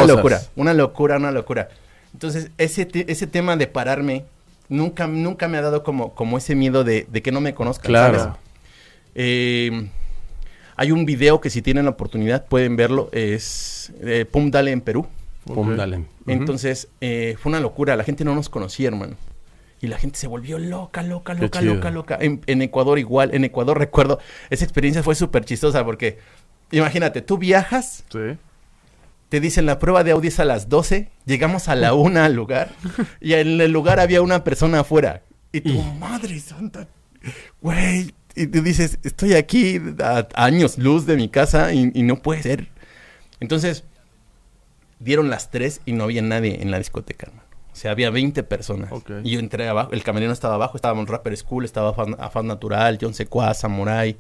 locura, 0.05 0.41
una 0.55 0.73
locura, 0.73 1.17
una 1.17 1.31
locura. 1.31 1.69
Entonces, 2.13 2.51
ese, 2.57 2.85
te- 2.85 3.11
ese 3.11 3.25
tema 3.27 3.55
de 3.57 3.67
pararme 3.67 4.25
nunca, 4.69 5.07
nunca 5.07 5.47
me 5.47 5.57
ha 5.57 5.61
dado 5.61 5.83
como, 5.83 6.13
como 6.13 6.37
ese 6.37 6.55
miedo 6.55 6.83
de, 6.83 7.07
de 7.11 7.21
que 7.21 7.31
no 7.31 7.41
me 7.41 7.53
conozcan. 7.53 7.89
Claro. 7.89 8.19
¿sabes? 8.19 8.33
Eh, 9.15 9.87
hay 10.75 10.91
un 10.91 11.05
video 11.05 11.41
que 11.41 11.49
si 11.49 11.61
tienen 11.61 11.85
la 11.85 11.91
oportunidad 11.91 12.45
pueden 12.45 12.75
verlo, 12.75 13.09
es 13.11 13.91
eh, 14.01 14.25
Pum 14.29 14.51
Dale 14.51 14.71
en 14.71 14.81
Perú. 14.81 15.07
Pum, 15.45 15.75
dale. 15.75 16.01
Entonces, 16.28 16.89
eh, 17.01 17.36
fue 17.39 17.49
una 17.51 17.59
locura, 17.59 17.95
la 17.95 18.03
gente 18.03 18.23
no 18.25 18.36
nos 18.36 18.49
conocía, 18.49 18.89
hermano. 18.89 19.15
Y 19.80 19.88
la 19.88 19.97
gente 19.97 20.17
se 20.17 20.28
volvió 20.28 20.57
loca, 20.59 21.03
loca, 21.03 21.34
loca, 21.34 21.61
loca, 21.61 21.91
loca. 21.91 22.17
En, 22.19 22.41
en 22.47 22.61
Ecuador 22.61 22.97
igual, 22.99 23.34
en 23.34 23.43
Ecuador 23.43 23.78
recuerdo, 23.80 24.19
esa 24.49 24.63
experiencia 24.65 25.03
fue 25.03 25.15
súper 25.15 25.45
chistosa 25.45 25.86
porque, 25.86 26.17
imagínate, 26.71 27.21
tú 27.21 27.38
viajas, 27.38 28.03
Sí. 28.11 28.38
te 29.30 29.39
dicen 29.39 29.65
la 29.65 29.78
prueba 29.80 30.03
de 30.03 30.11
audio 30.11 30.30
es 30.30 30.39
a 30.39 30.45
las 30.45 30.67
12, 30.67 31.09
llegamos 31.25 31.67
a 31.69 31.75
la 31.75 31.93
una 31.93 32.25
al 32.25 32.34
lugar 32.34 32.71
y 33.21 33.34
en 33.34 33.61
el 33.61 33.71
lugar 33.71 33.99
había 33.99 34.21
una 34.21 34.43
persona 34.43 34.80
afuera. 34.82 35.21
Y 35.53 35.61
tu 35.61 35.82
madre 35.82 36.39
santa, 36.39 36.88
güey. 37.61 38.13
Y 38.36 38.47
tú 38.47 38.61
dices, 38.61 38.99
estoy 39.03 39.34
aquí 39.34 39.82
a 40.03 40.28
años 40.36 40.78
luz 40.78 41.05
de 41.07 41.15
mi 41.15 41.28
casa 41.30 41.73
y, 41.73 41.91
y 41.93 42.03
no 42.03 42.17
puede 42.21 42.43
ser. 42.43 42.67
Entonces, 43.39 43.84
dieron 44.99 45.29
las 45.29 45.51
3 45.51 45.81
y 45.85 45.91
no 45.93 46.05
había 46.05 46.21
nadie 46.21 46.61
en 46.61 46.71
la 46.71 46.77
discoteca, 46.77 47.27
hermano. 47.27 47.47
O 47.71 47.75
sea, 47.79 47.91
había 47.91 48.09
20 48.09 48.41
personas. 48.43 48.91
Y 49.23 49.31
yo 49.31 49.39
entré 49.39 49.67
abajo, 49.67 49.91
el 49.91 50.01
camerino 50.03 50.33
estaba 50.33 50.55
abajo, 50.55 50.77
estaba 50.77 50.99
un 50.99 51.05
Rapper 51.05 51.37
School, 51.37 51.63
estaba 51.63 51.89
Afán, 51.91 52.15
Afán 52.19 52.47
Natural, 52.47 52.97
John 52.99 53.13
Secua, 53.13 53.53
Samurai. 53.53 54.17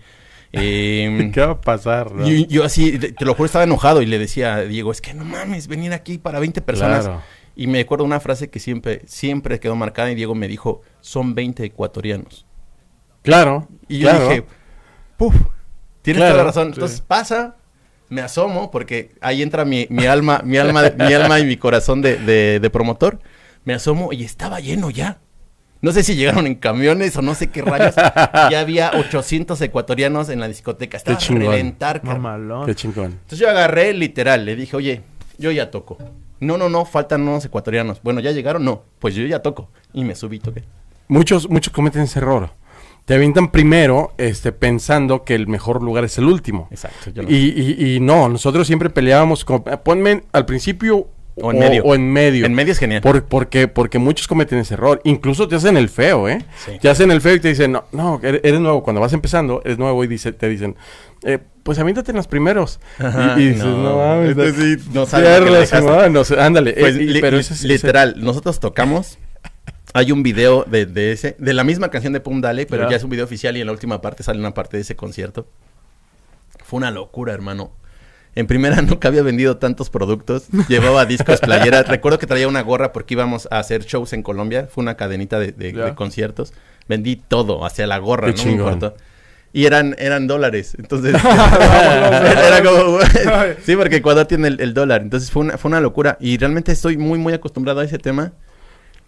em, 0.51 1.31
¿Qué 1.33 1.41
va 1.41 1.53
a 1.53 1.61
pasar? 1.61 2.11
no? 2.11 2.27
y 2.29 2.45
yo 2.47 2.63
así, 2.63 2.97
te 2.99 3.25
lo 3.25 3.33
juro, 3.33 3.45
estaba 3.47 3.63
enojado 3.63 4.01
y 4.01 4.05
le 4.05 4.19
decía 4.19 4.55
a 4.55 4.61
Diego, 4.61 4.91
es 4.91 5.01
que 5.01 5.13
no 5.15 5.25
mames, 5.25 5.67
venir 5.67 5.91
aquí 5.93 6.19
para 6.19 6.39
20 6.39 6.61
personas. 6.61 7.05
Claro. 7.05 7.21
Y 7.55 7.65
me 7.65 7.79
acuerdo 7.79 8.05
una 8.05 8.19
frase 8.19 8.51
que 8.51 8.59
siempre, 8.59 9.01
siempre 9.07 9.59
quedó 9.59 9.75
marcada 9.75 10.11
y 10.11 10.15
Diego 10.15 10.35
me 10.35 10.47
dijo, 10.47 10.81
son 11.01 11.33
20 11.33 11.65
ecuatorianos. 11.65 12.45
Claro. 13.23 13.67
Y 13.87 13.99
yo 13.99 14.09
claro. 14.09 14.29
dije, 14.29 14.45
puf, 15.17 15.35
tienes 16.03 16.19
Claro, 16.19 16.33
toda 16.33 16.43
la 16.43 16.47
razón. 16.49 16.67
sí. 16.67 16.73
Entonces 16.75 17.01
pasa, 17.01 17.57
me 18.09 18.21
asomo, 18.21 18.71
porque 18.71 19.11
ahí 19.21 19.41
entra 19.41 19.65
mi, 19.65 19.87
mi 19.89 20.05
alma, 20.05 20.41
mi 20.43 20.57
alma, 20.57 20.83
mi 20.97 21.13
alma 21.13 21.39
y 21.39 21.45
mi 21.45 21.57
corazón 21.57 22.01
de, 22.01 22.17
de- 22.17 22.59
de 22.59 22.69
promotor. 22.69 23.19
Me 23.65 23.73
asomo 23.73 24.13
y 24.13 24.23
estaba 24.23 24.59
lleno 24.59 24.89
ya. 24.89 25.19
No 25.81 25.91
sé 25.91 26.01
si 26.03 26.15
llegaron 26.15 26.47
en 26.47 26.55
camiones 26.55 27.15
o 27.17 27.21
no 27.21 27.35
sé 27.35 27.47
qué 27.51 27.61
rayos. 27.61 27.93
ya 28.49 28.59
había 28.59 28.91
800 28.95 29.59
ecuatorianos 29.61 30.29
en 30.29 30.39
la 30.39 30.47
discoteca. 30.47 30.97
Estaba 30.97 31.17
a 31.17 31.19
chingón. 31.19 31.43
reventar. 31.51 32.03
Mamalón. 32.03 32.65
Qué 32.65 32.73
chingón. 32.73 33.11
Entonces 33.11 33.39
yo 33.39 33.49
agarré 33.49 33.93
literal, 33.93 34.43
le 34.45 34.55
dije, 34.55 34.75
oye, 34.75 35.01
yo 35.37 35.51
ya 35.51 35.69
toco. 35.69 35.97
No, 36.39 36.57
no, 36.57 36.69
no, 36.69 36.85
faltan 36.85 37.21
unos 37.27 37.45
ecuatorianos. 37.45 38.01
Bueno, 38.01 38.19
¿ya 38.21 38.31
llegaron? 38.31 38.63
No, 38.65 38.83
pues 38.99 39.13
yo 39.15 39.25
ya 39.25 39.39
toco. 39.41 39.69
Y 39.93 40.03
me 40.03 40.15
subí 40.15 40.37
y 40.37 40.39
toqué. 40.39 40.63
Muchos, 41.09 41.49
muchos 41.49 41.71
cometen 41.73 42.01
ese 42.03 42.19
error. 42.19 42.51
Te 43.07 43.13
avientan 43.15 43.51
primero, 43.51 44.11
este, 44.17 44.51
pensando 44.51 45.23
que 45.23 45.33
el 45.33 45.47
mejor 45.47 45.81
lugar 45.81 46.03
es 46.03 46.17
el 46.17 46.25
último. 46.25 46.67
Exacto. 46.71 47.09
yo 47.09 47.23
no- 47.23 47.29
Y, 47.31 47.35
y- 47.79 47.95
y 47.95 47.99
no, 48.01 48.27
nosotros 48.27 48.67
siempre 48.67 48.89
peleábamos 48.89 49.45
con, 49.45 49.63
ponme 49.63 50.23
al 50.33 50.45
principio 50.45 51.07
O 51.39 51.51
en 51.53 51.59
medio. 51.59 51.83
O 51.85 51.95
en 51.95 52.11
medio. 52.11 52.45
En 52.45 52.53
medio 52.53 52.73
es 52.73 52.79
genial. 52.79 53.01
Por- 53.01 53.23
porque, 53.23 53.69
porque 53.69 53.97
muchos 53.97 54.27
cometen 54.27 54.59
ese 54.59 54.73
error. 54.73 54.99
Incluso 55.05 55.47
te 55.47 55.55
hacen 55.55 55.77
el 55.77 55.87
feo, 55.87 56.27
¿eh? 56.27 56.43
Sí. 56.65 56.79
Te 56.81 56.89
hacen 56.89 57.09
el 57.11 57.21
feo 57.21 57.35
y 57.35 57.39
te 57.39 57.47
dicen, 57.47 57.71
no, 57.71 57.85
no, 57.93 58.19
eres, 58.23 58.59
nuevo. 58.59 58.83
Cuando 58.83 58.99
vas 58.99 59.13
empezando, 59.13 59.61
eres 59.63 59.77
nuevo 59.77 60.03
y 60.03 60.07
dice, 60.07 60.33
te 60.33 60.49
dicen, 60.49 60.75
eh, 61.23 61.39
pues 61.63 61.79
aviéntate 61.79 62.11
en 62.11 62.17
los 62.17 62.27
primeros. 62.27 62.79
Ajá, 62.99 63.35
y, 63.37 63.41
y 63.43 63.47
dices, 63.49 63.63
no. 63.63 63.83
no, 63.83 63.97
mames, 63.99 64.55
sí, 64.55 64.75
no 64.93 65.01
no 65.01 65.05
sabe 65.05 65.39
lo 65.39 65.45
que 65.45 65.51
le 65.51 65.57
dejaste. 65.59 66.09
no 66.09 66.23
sé, 66.25 66.41
ándale. 66.41 66.73
Pues 66.77 66.95
eh, 66.95 66.99
li- 66.99 67.21
pero 67.21 67.37
li- 67.37 67.41
es- 67.41 67.63
literal, 67.63 68.15
nosotros 68.17 68.59
tocamos. 68.59 69.17
Hay 69.97 70.11
un 70.11 70.21
video 70.21 70.63
de, 70.69 70.85
de 70.85 71.11
ese, 71.11 71.35
de 71.39 71.53
la 71.55 71.63
misma 71.63 71.89
canción 71.89 72.13
de 72.13 72.19
Pum 72.19 72.39
Dale, 72.39 72.67
pero 72.67 72.83
Ya. 72.83 72.91
ya 72.91 72.95
es 72.97 73.03
un 73.03 73.09
video 73.09 73.25
oficial 73.25 73.57
y 73.57 73.61
en 73.61 73.65
la 73.65 73.71
última 73.73 73.99
parte 73.99 74.21
sale 74.21 74.37
una 74.39 74.53
parte 74.53 74.77
de 74.77 74.81
ese 74.81 74.95
concierto. 74.95 75.47
Fue 76.63 76.77
una 76.77 76.91
locura, 76.91 77.33
hermano. 77.33 77.71
En 78.35 78.45
primera 78.45 78.79
nunca 78.83 79.07
había 79.07 79.23
vendido 79.23 79.57
tantos 79.57 79.89
productos. 79.89 80.49
Llevaba 80.67 81.07
discos, 81.07 81.39
playeras. 81.39 81.87
Recuerdo 81.95 82.19
que 82.19 82.27
traía 82.27 82.47
una 82.47 82.61
gorra 82.61 82.93
porque 82.93 83.15
íbamos 83.15 83.47
a 83.49 83.57
hacer 83.57 83.85
shows 83.85 84.13
en 84.13 84.21
Colombia. 84.21 84.67
Fue 84.69 84.83
una 84.83 84.95
cadenita 84.97 85.39
de, 85.39 85.51
de- 85.51 85.73
Ya. 85.73 85.85
de 85.85 85.95
conciertos. 85.95 86.53
Vendí 86.87 87.15
todo, 87.15 87.65
hacia 87.65 87.87
la 87.87 87.97
gorra, 87.97 88.31
Qué 88.35 88.55
no 88.55 88.93
y 89.51 89.65
eran, 89.65 89.95
eran 89.97 90.27
dólares. 90.27 90.75
Entonces, 90.77 91.15
era 91.23 92.61
como... 92.63 92.99
sí, 93.65 93.75
porque 93.75 93.95
Ecuador 93.95 94.27
tiene 94.27 94.49
el, 94.49 94.61
el 94.61 94.75
dólar. 94.75 95.01
Entonces 95.01 95.31
fue 95.31 95.41
una, 95.41 95.57
fue 95.57 95.69
una 95.69 95.81
locura. 95.81 96.17
Y 96.19 96.37
realmente 96.37 96.71
estoy 96.71 96.97
muy, 96.97 97.17
muy 97.17 97.33
acostumbrado 97.33 97.79
a 97.79 97.83
ese 97.85 97.97
tema. 97.97 98.33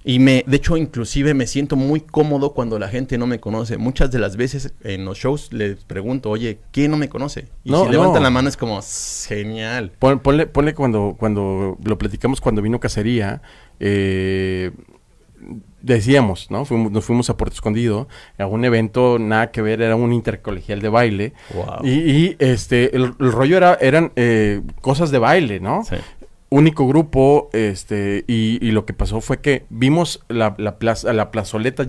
Y 0.04 0.20
me, 0.20 0.44
de 0.48 0.56
hecho, 0.58 0.78
inclusive 0.78 1.34
me 1.34 1.46
siento 1.46 1.76
muy 1.76 2.00
cómodo 2.00 2.54
cuando 2.54 2.80
la 2.80 2.88
gente 2.88 3.18
no 3.18 3.28
me 3.28 3.40
conoce. 3.40 3.78
Muchas 3.78 4.10
de 4.12 4.20
las 4.20 4.38
veces 4.38 4.74
en 4.84 5.04
los 5.04 5.18
shows 5.18 5.52
les 5.52 5.84
pregunto, 5.84 6.30
oye, 6.30 6.60
¿quién 6.72 6.92
no 6.92 6.98
me 6.98 7.10
conoce? 7.10 7.48
Y 7.66 7.72
No, 7.72 7.84
si 7.86 7.92
levantan 7.92 8.22
no. 8.22 8.24
la 8.24 8.30
mano 8.30 8.48
es 8.48 8.56
como, 8.56 8.80
genial. 9.28 9.92
Pon- 10.00 10.20
ponle, 10.20 10.48
ponle 10.48 10.74
cuando, 10.74 11.16
cuando 11.20 11.78
lo 11.84 11.98
platicamos 11.98 12.40
cuando 12.40 12.62
vino 12.62 12.80
Cacería, 12.80 13.42
eh, 13.82 14.72
decíamos, 15.82 16.50
¿no? 16.52 16.66
Fuimos, 16.66 16.92
nos 16.92 17.06
fuimos 17.06 17.30
a 17.30 17.38
Puerto 17.38 17.56
Escondido, 17.56 18.08
a 18.38 18.46
un 18.46 18.66
evento 18.66 19.18
nada 19.20 19.52
que 19.52 19.62
ver, 19.62 19.82
era 19.82 19.96
un 19.96 20.14
intercolegial 20.14 20.82
de 20.82 20.90
baile. 20.90 21.34
Wow. 21.54 21.86
Y, 21.86 21.90
y, 21.90 22.36
este, 22.40 22.96
el, 22.96 23.14
el 23.20 23.32
rollo 23.32 23.58
era, 23.58 23.78
eran 23.82 24.12
eh, 24.16 24.62
cosas 24.82 25.12
de 25.12 25.20
baile, 25.20 25.60
¿no? 25.60 25.84
Sí. 25.84 25.96
Único 26.52 26.88
grupo, 26.88 27.50
este, 27.54 28.24
y, 28.28 28.58
y 28.66 28.72
lo 28.72 28.86
que 28.86 28.94
pasó 28.94 29.22
fue 29.22 29.40
que 29.40 29.66
vimos 29.70 30.24
la, 30.30 30.56
la 30.58 30.80
plaza, 30.80 31.14
la 31.14 31.30
plazoleta 31.30 31.86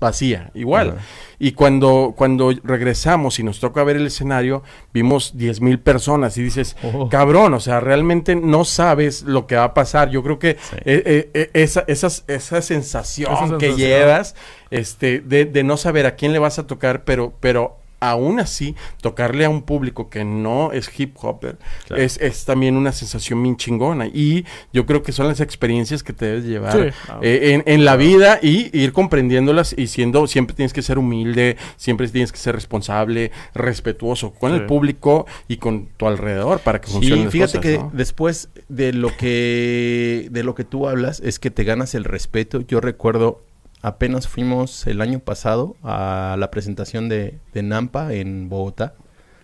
vacía, 0.00 0.50
igual. 0.54 0.96
Y 1.38 1.52
cuando, 1.52 2.14
cuando 2.16 2.52
regresamos 2.62 3.38
y 3.38 3.42
nos 3.42 3.58
toca 3.58 3.82
ver 3.84 3.96
el 3.96 4.06
escenario, 4.06 4.62
vimos 4.92 5.36
10 5.36 5.60
mil 5.62 5.78
personas 5.80 6.36
y 6.36 6.42
dices, 6.42 6.76
Oh. 6.82 7.08
cabrón, 7.08 7.54
o 7.54 7.60
sea, 7.60 7.80
realmente 7.80 8.36
no 8.36 8.64
sabes 8.64 9.22
lo 9.22 9.46
que 9.46 9.56
va 9.56 9.64
a 9.64 9.74
pasar. 9.74 10.10
Yo 10.10 10.22
creo 10.22 10.38
que 10.38 10.56
Sí. 10.60 10.76
eh, 10.84 11.02
eh, 11.06 11.30
eh, 11.34 11.50
esa, 11.54 11.84
esas- 11.86 12.24
esa 12.28 12.60
sensación 12.62 13.32
Esa 13.32 13.44
que 13.58 13.66
sensación. 13.70 13.76
llevas, 13.78 14.34
este, 14.70 15.20
de, 15.20 15.46
de 15.46 15.64
no 15.64 15.76
saber 15.76 16.06
a 16.06 16.16
quién 16.16 16.32
le 16.32 16.38
vas 16.38 16.58
a 16.58 16.66
tocar, 16.66 17.04
pero, 17.04 17.32
pero 17.40 17.78
aún 18.10 18.40
así, 18.40 18.74
tocarle 19.00 19.44
a 19.44 19.48
un 19.50 19.62
público 19.62 20.10
que 20.10 20.24
no 20.24 20.72
es 20.72 20.90
hip 20.98 21.16
hopper 21.22 21.56
Claro. 21.86 22.02
es, 22.02 22.18
es 22.20 22.44
también 22.44 22.76
una 22.76 22.92
sensación 22.92 23.42
bien 23.42 23.56
chingona. 23.56 24.06
Y 24.06 24.44
yo 24.72 24.86
creo 24.86 25.02
que 25.02 25.12
son 25.12 25.28
las 25.28 25.40
experiencias 25.40 26.02
que 26.02 26.12
te 26.12 26.26
debes 26.26 26.44
llevar 26.44 26.72
Sí. 26.72 26.94
Eh, 27.22 27.52
en, 27.54 27.62
en 27.66 27.84
la 27.84 27.96
vida 27.96 28.38
y 28.42 28.76
ir 28.76 28.92
comprendiéndolas 28.92 29.74
y 29.76 29.86
siendo, 29.86 30.26
siempre 30.26 30.56
tienes 30.56 30.72
que 30.72 30.82
ser 30.82 30.98
humilde, 30.98 31.56
siempre 31.76 32.08
tienes 32.08 32.32
que 32.32 32.38
ser 32.38 32.54
responsable, 32.54 33.30
respetuoso 33.54 34.32
con 34.32 34.50
Sí. 34.52 34.58
el 34.58 34.66
público 34.66 35.26
y 35.48 35.56
con 35.58 35.86
tu 35.96 36.06
alrededor 36.06 36.60
para 36.60 36.80
que 36.80 36.88
funcionen 36.88 37.30
Sí, 37.30 37.38
las 37.38 37.52
fíjate 37.52 37.58
cosas, 37.58 37.62
que 37.72 37.78
¿no? 37.78 37.90
después 37.94 38.48
de 38.68 38.92
lo 38.92 39.16
que 39.16 40.28
de 40.30 40.42
lo 40.42 40.54
que 40.54 40.64
tú 40.64 40.88
hablas 40.88 41.20
es 41.20 41.38
que 41.38 41.50
te 41.50 41.64
ganas 41.64 41.94
el 41.94 42.04
respeto. 42.04 42.60
Yo 42.66 42.80
recuerdo 42.80 43.40
apenas 43.82 44.28
fuimos 44.28 44.86
el 44.86 45.00
año 45.00 45.18
pasado 45.18 45.76
a 45.82 46.36
la 46.38 46.50
presentación 46.50 47.08
de, 47.08 47.38
de 47.52 47.62
Nampa 47.62 48.12
en 48.14 48.48
Bogotá. 48.48 48.94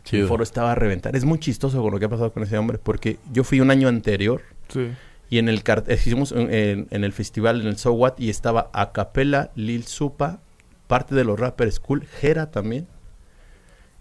Chido. 0.05 0.23
El 0.23 0.29
foro 0.29 0.43
estaba 0.43 0.73
a 0.73 0.75
reventar. 0.75 1.15
Es 1.17 1.25
muy 1.25 1.39
chistoso 1.39 1.83
con 1.83 1.93
lo 1.93 1.99
que 1.99 2.07
ha 2.07 2.09
pasado 2.09 2.33
con 2.33 2.43
ese 2.43 2.57
hombre 2.57 2.79
porque 2.79 3.19
yo 3.33 3.45
fui 3.45 3.61
un 3.61 3.71
año 3.71 3.89
anterior 3.89 4.43
Sí. 4.69 4.91
y 5.29 5.39
en 5.39 5.49
el 5.49 5.63
eh, 5.67 5.95
hicimos 5.95 6.33
en, 6.33 6.53
en- 6.55 6.87
en 6.91 7.05
el 7.05 7.13
festival 7.13 7.61
en 7.61 7.67
el 7.67 7.77
So 7.77 7.93
What 7.93 8.15
y 8.19 8.31
estaba 8.31 8.71
Acapella, 8.73 9.51
Lil 9.55 9.85
Supa, 9.85 10.41
parte 10.87 11.15
de 11.15 11.25
los 11.25 11.39
rappers 11.39 11.81
Cool, 11.81 12.07
Jera 12.07 12.51
también. 12.51 12.87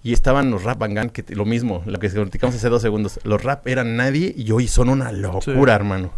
Y 0.03 0.13
estaban 0.13 0.51
los 0.51 0.63
Rap 0.63 0.77
Bangan, 0.77 1.09
que 1.09 1.25
lo 1.35 1.43
mismo, 1.43 1.83
lo 1.85 1.99
que 1.99 2.07
platicamos 2.09 2.55
hace 2.55 2.69
dos 2.69 2.81
segundos. 2.81 3.19
Los 3.25 3.43
rap 3.43 3.67
eran 3.67 3.97
nadie 3.97 4.33
y 4.37 4.51
hoy 4.51 4.67
son 4.69 4.87
una 4.87 5.11
locura, 5.11 5.73
hermano. 5.75 6.13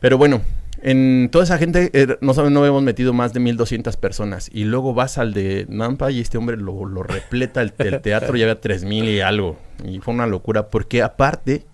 Pero 0.00 0.16
bueno, 0.16 0.40
en 0.82 1.28
toda 1.30 1.44
esa 1.44 1.58
gente, 1.58 1.90
eh, 1.92 2.16
no 2.20 2.34
saben, 2.34 2.52
no 2.52 2.64
hemos 2.64 2.82
metido 2.82 3.12
más 3.12 3.32
de 3.32 3.40
1200 3.40 3.96
personas. 3.96 4.50
Y 4.52 4.64
luego 4.64 4.94
vas 4.94 5.18
al 5.18 5.32
de 5.34 5.66
Nampa 5.68 6.10
y 6.10 6.20
este 6.20 6.38
hombre 6.38 6.56
lo, 6.56 6.84
lo 6.84 7.02
repleta 7.02 7.62
el, 7.62 7.72
el 7.78 8.00
teatro, 8.00 8.36
ya 8.36 8.44
había 8.44 8.60
3000 8.60 9.04
y 9.08 9.20
algo. 9.20 9.56
Y 9.84 9.98
fue 10.00 10.14
una 10.14 10.26
locura, 10.26 10.68
porque 10.68 11.02
aparte, 11.02 11.64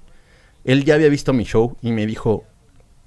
él 0.65 0.85
ya 0.85 0.95
había 0.95 1.09
visto 1.09 1.33
mi 1.33 1.45
show 1.45 1.77
y 1.83 1.93
me 1.93 2.07
dijo, 2.07 2.45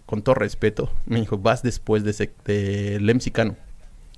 con 0.06 0.22
todo 0.22 0.36
respeto, 0.36 0.92
me 1.06 1.20
dijo, 1.20 1.38
vas 1.38 1.64
después 1.64 2.04
de, 2.04 2.12
ese, 2.12 2.32
de 2.46 3.32
Cano, 3.34 3.56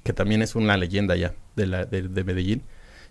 que 0.03 0.13
también 0.13 0.41
es 0.41 0.55
una 0.55 0.77
leyenda 0.77 1.15
ya 1.15 1.33
de, 1.55 1.67
la, 1.67 1.85
de, 1.85 2.03
de 2.03 2.23
Medellín. 2.23 2.63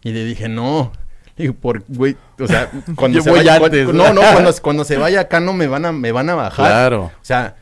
Y 0.03 0.13
le 0.13 0.25
dije, 0.25 0.49
no. 0.49 0.93
Digo, 1.37 1.55
por, 1.55 1.85
güey, 1.89 2.17
o 2.41 2.47
sea, 2.47 2.71
cuando 2.97 3.19
Yo 3.19 3.23
se 3.23 3.31
voy 3.31 3.39
vaya, 3.41 3.57
antes, 3.57 3.85
cuando- 3.85 4.05
no, 4.05 4.13
no, 4.15 4.21
cuando, 4.21 4.53
cuando 4.63 4.85
se 4.85 4.97
vaya 4.97 5.29
Cano 5.29 5.53
me 5.53 5.67
van 5.67 5.85
a, 5.87 5.93
me 5.93 6.13
van 6.13 6.31
a 6.31 6.35
bajar. 6.35 6.67
Claro. 6.67 7.05
O 7.05 7.25
sea, 7.25 7.57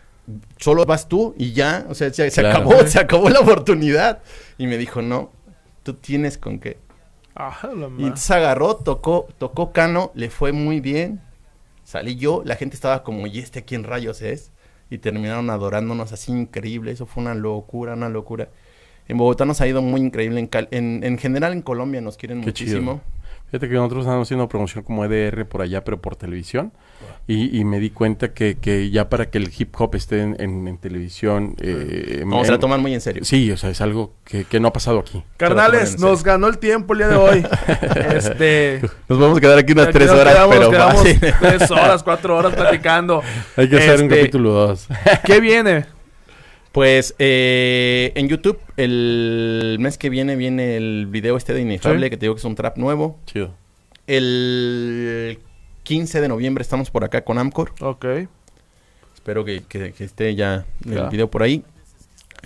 solo 0.59 0.85
vas 0.87 1.09
tú 1.09 1.35
y 1.39 1.53
ya, 1.53 1.87
o 1.89 1.95
sea, 1.95 2.13
se, 2.13 2.31
se 2.31 2.41
Claro. 2.41 2.59
acabó, 2.59 2.83
se 2.87 2.99
acabó 2.99 3.29
la 3.31 3.41
oportunidad. 3.41 4.23
Y 4.59 4.67
me 4.67 4.77
dijo, 4.79 5.03
no, 5.03 5.31
tú 5.83 5.95
tienes 5.95 6.39
con 6.39 6.59
qué. 6.59 6.79
Ah, 7.35 7.57
la 7.77 7.87
Y 7.99 8.03
entonces 8.05 8.31
agarró, 8.31 8.77
tocó, 8.77 9.29
tocó 9.39 9.73
Cano, 9.73 10.11
le 10.15 10.31
fue 10.31 10.53
muy 10.53 10.81
bien. 10.81 11.21
Salí 11.85 12.17
yo, 12.17 12.43
la 12.45 12.57
gente 12.57 12.75
estaba 12.75 13.03
como, 13.03 13.27
¿y 13.27 13.39
este 13.39 13.65
quién 13.65 13.85
rayos 13.85 14.23
es? 14.23 14.51
Y 14.91 14.99
terminaron 14.99 15.51
adorándonos 15.51 16.13
así 16.13 16.33
increíble. 16.33 16.93
Eso 16.93 17.07
fue 17.07 17.23
una 17.23 17.35
locura, 17.35 17.95
una 17.95 18.09
locura. 18.09 18.49
En 19.09 19.19
Bogotá 19.19 19.45
nos 19.45 19.61
ha 19.61 19.67
ido 19.69 19.83
muy 19.83 20.01
increíble. 20.01 20.41
En, 20.41 20.47
Cal- 20.47 20.69
en, 20.71 21.03
en 21.05 21.19
general 21.19 21.53
en 21.53 21.63
Colombia 21.63 22.01
nos 22.01 22.17
quieren 22.17 22.41
Qué 22.41 22.47
muchísimo. 22.47 22.93
chido. 22.95 23.16
Fíjate 23.57 23.69
que 23.71 23.75
nosotros 23.77 24.05
estamos 24.05 24.29
haciendo 24.29 24.47
promoción 24.51 24.85
como 24.85 25.03
EDR 25.07 25.47
por 25.47 25.63
allá, 25.63 25.83
pero 25.83 25.99
por 25.99 26.15
televisión. 26.15 26.73
Y, 27.27 27.59
y 27.59 27.65
me 27.65 27.81
di 27.81 27.89
cuenta 27.89 28.35
que, 28.35 28.59
que 28.59 28.91
ya 28.91 29.09
para 29.09 29.31
que 29.31 29.39
el 29.39 29.51
hip 29.57 29.75
hop 29.79 29.95
esté 29.95 30.21
en, 30.21 30.37
en- 30.39 30.69
en 30.69 30.77
televisión... 30.79 31.57
Eh, 31.61 32.19
Como 32.23 32.43
se 32.45 32.49
en- 32.49 32.53
la 32.55 32.59
toman 32.61 32.83
muy 32.83 32.93
en 32.93 33.01
serio. 33.01 33.25
Sí, 33.25 33.51
o 33.51 33.57
sea, 33.57 33.71
es 33.71 33.81
algo 33.81 34.13
que, 34.25 34.45
que 34.45 34.61
no 34.61 34.69
ha 34.69 34.73
pasado 34.75 34.99
aquí. 34.99 35.25
Carnales, 35.39 35.93
Se 35.93 35.99
nos 35.99 36.23
ganó 36.23 36.49
el 36.49 36.59
tiempo 36.59 36.93
el 36.93 36.99
día 36.99 37.09
de 37.09 37.17
hoy. 37.17 37.47
este. 38.15 38.83
Nos 39.09 39.19
vamos 39.19 39.39
a 39.39 39.41
quedar 39.41 39.59
aquí 39.59 39.73
unas 39.73 39.87
aquí 39.87 39.95
tres 39.95 40.09
nos 40.11 40.21
horas, 40.21 40.35
quedamos, 40.35 40.55
pero 40.55 40.63
nos 40.65 40.73
quedamos 40.73 41.03
fácil. 41.03 41.35
tres 41.41 41.71
horas, 41.71 42.03
cuatro 42.03 42.37
horas 42.37 42.55
platicando. 42.55 43.23
Hay 43.57 43.69
que 43.71 43.77
hacer 43.79 43.97
un 44.01 44.05
Este, 44.05 44.17
capítulo 44.19 44.51
2. 44.53 44.89
¿Qué 45.25 45.41
viene? 45.41 45.87
Pues 46.77 47.15
eh, 47.19 48.13
en 48.17 48.29
YouTube 48.29 48.59
el 48.77 49.79
mes 49.81 49.97
que 49.97 50.11
viene 50.11 50.37
viene 50.37 50.77
el 50.77 51.07
video 51.07 51.39
este 51.39 51.55
de 51.55 51.63
Inefable, 51.63 52.05
Sí. 52.05 52.11
que 52.11 52.17
te 52.19 52.27
digo 52.27 52.35
que 52.35 52.41
es 52.41 52.45
un 52.45 52.55
trap 52.55 52.77
nuevo. 52.77 53.19
Chido. 53.25 53.55
El 54.07 55.39
15 55.85 56.21
de 56.21 56.29
noviembre 56.29 56.61
estamos 56.61 56.91
por 56.91 57.03
acá 57.03 57.25
con 57.25 57.39
Amcor. 57.39 57.73
Ok. 57.81 58.05
Espero 59.15 59.43
que, 59.47 59.63
que- 59.67 59.95
que 59.95 60.05
esté 60.05 60.35
ya 60.35 60.67
el 60.85 60.95
Ya. 60.97 61.09
video 61.09 61.31
por 61.31 61.43
ahí. 61.43 61.65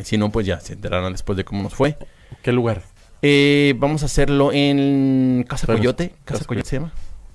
Si 0.05 0.17
no, 0.17 0.31
pues 0.31 0.47
ya 0.47 0.61
se 0.61 0.75
enterarán 0.75 1.11
después 1.11 1.37
de 1.37 1.43
cómo 1.45 1.65
nos 1.65 1.75
fue. 1.75 1.97
¿Qué 2.41 2.53
lugar? 2.53 2.83
Eh, 3.23 3.75
vamos 3.79 4.05
a 4.05 4.07
hacerlo 4.07 4.53
en 4.53 5.45
Casa 5.49 5.67
Coyote. 5.67 6.11
¿Casa 6.25 6.39
Casa 6.39 6.45
Coyote 6.45 6.69
se 6.69 6.77
llama? 6.77 6.93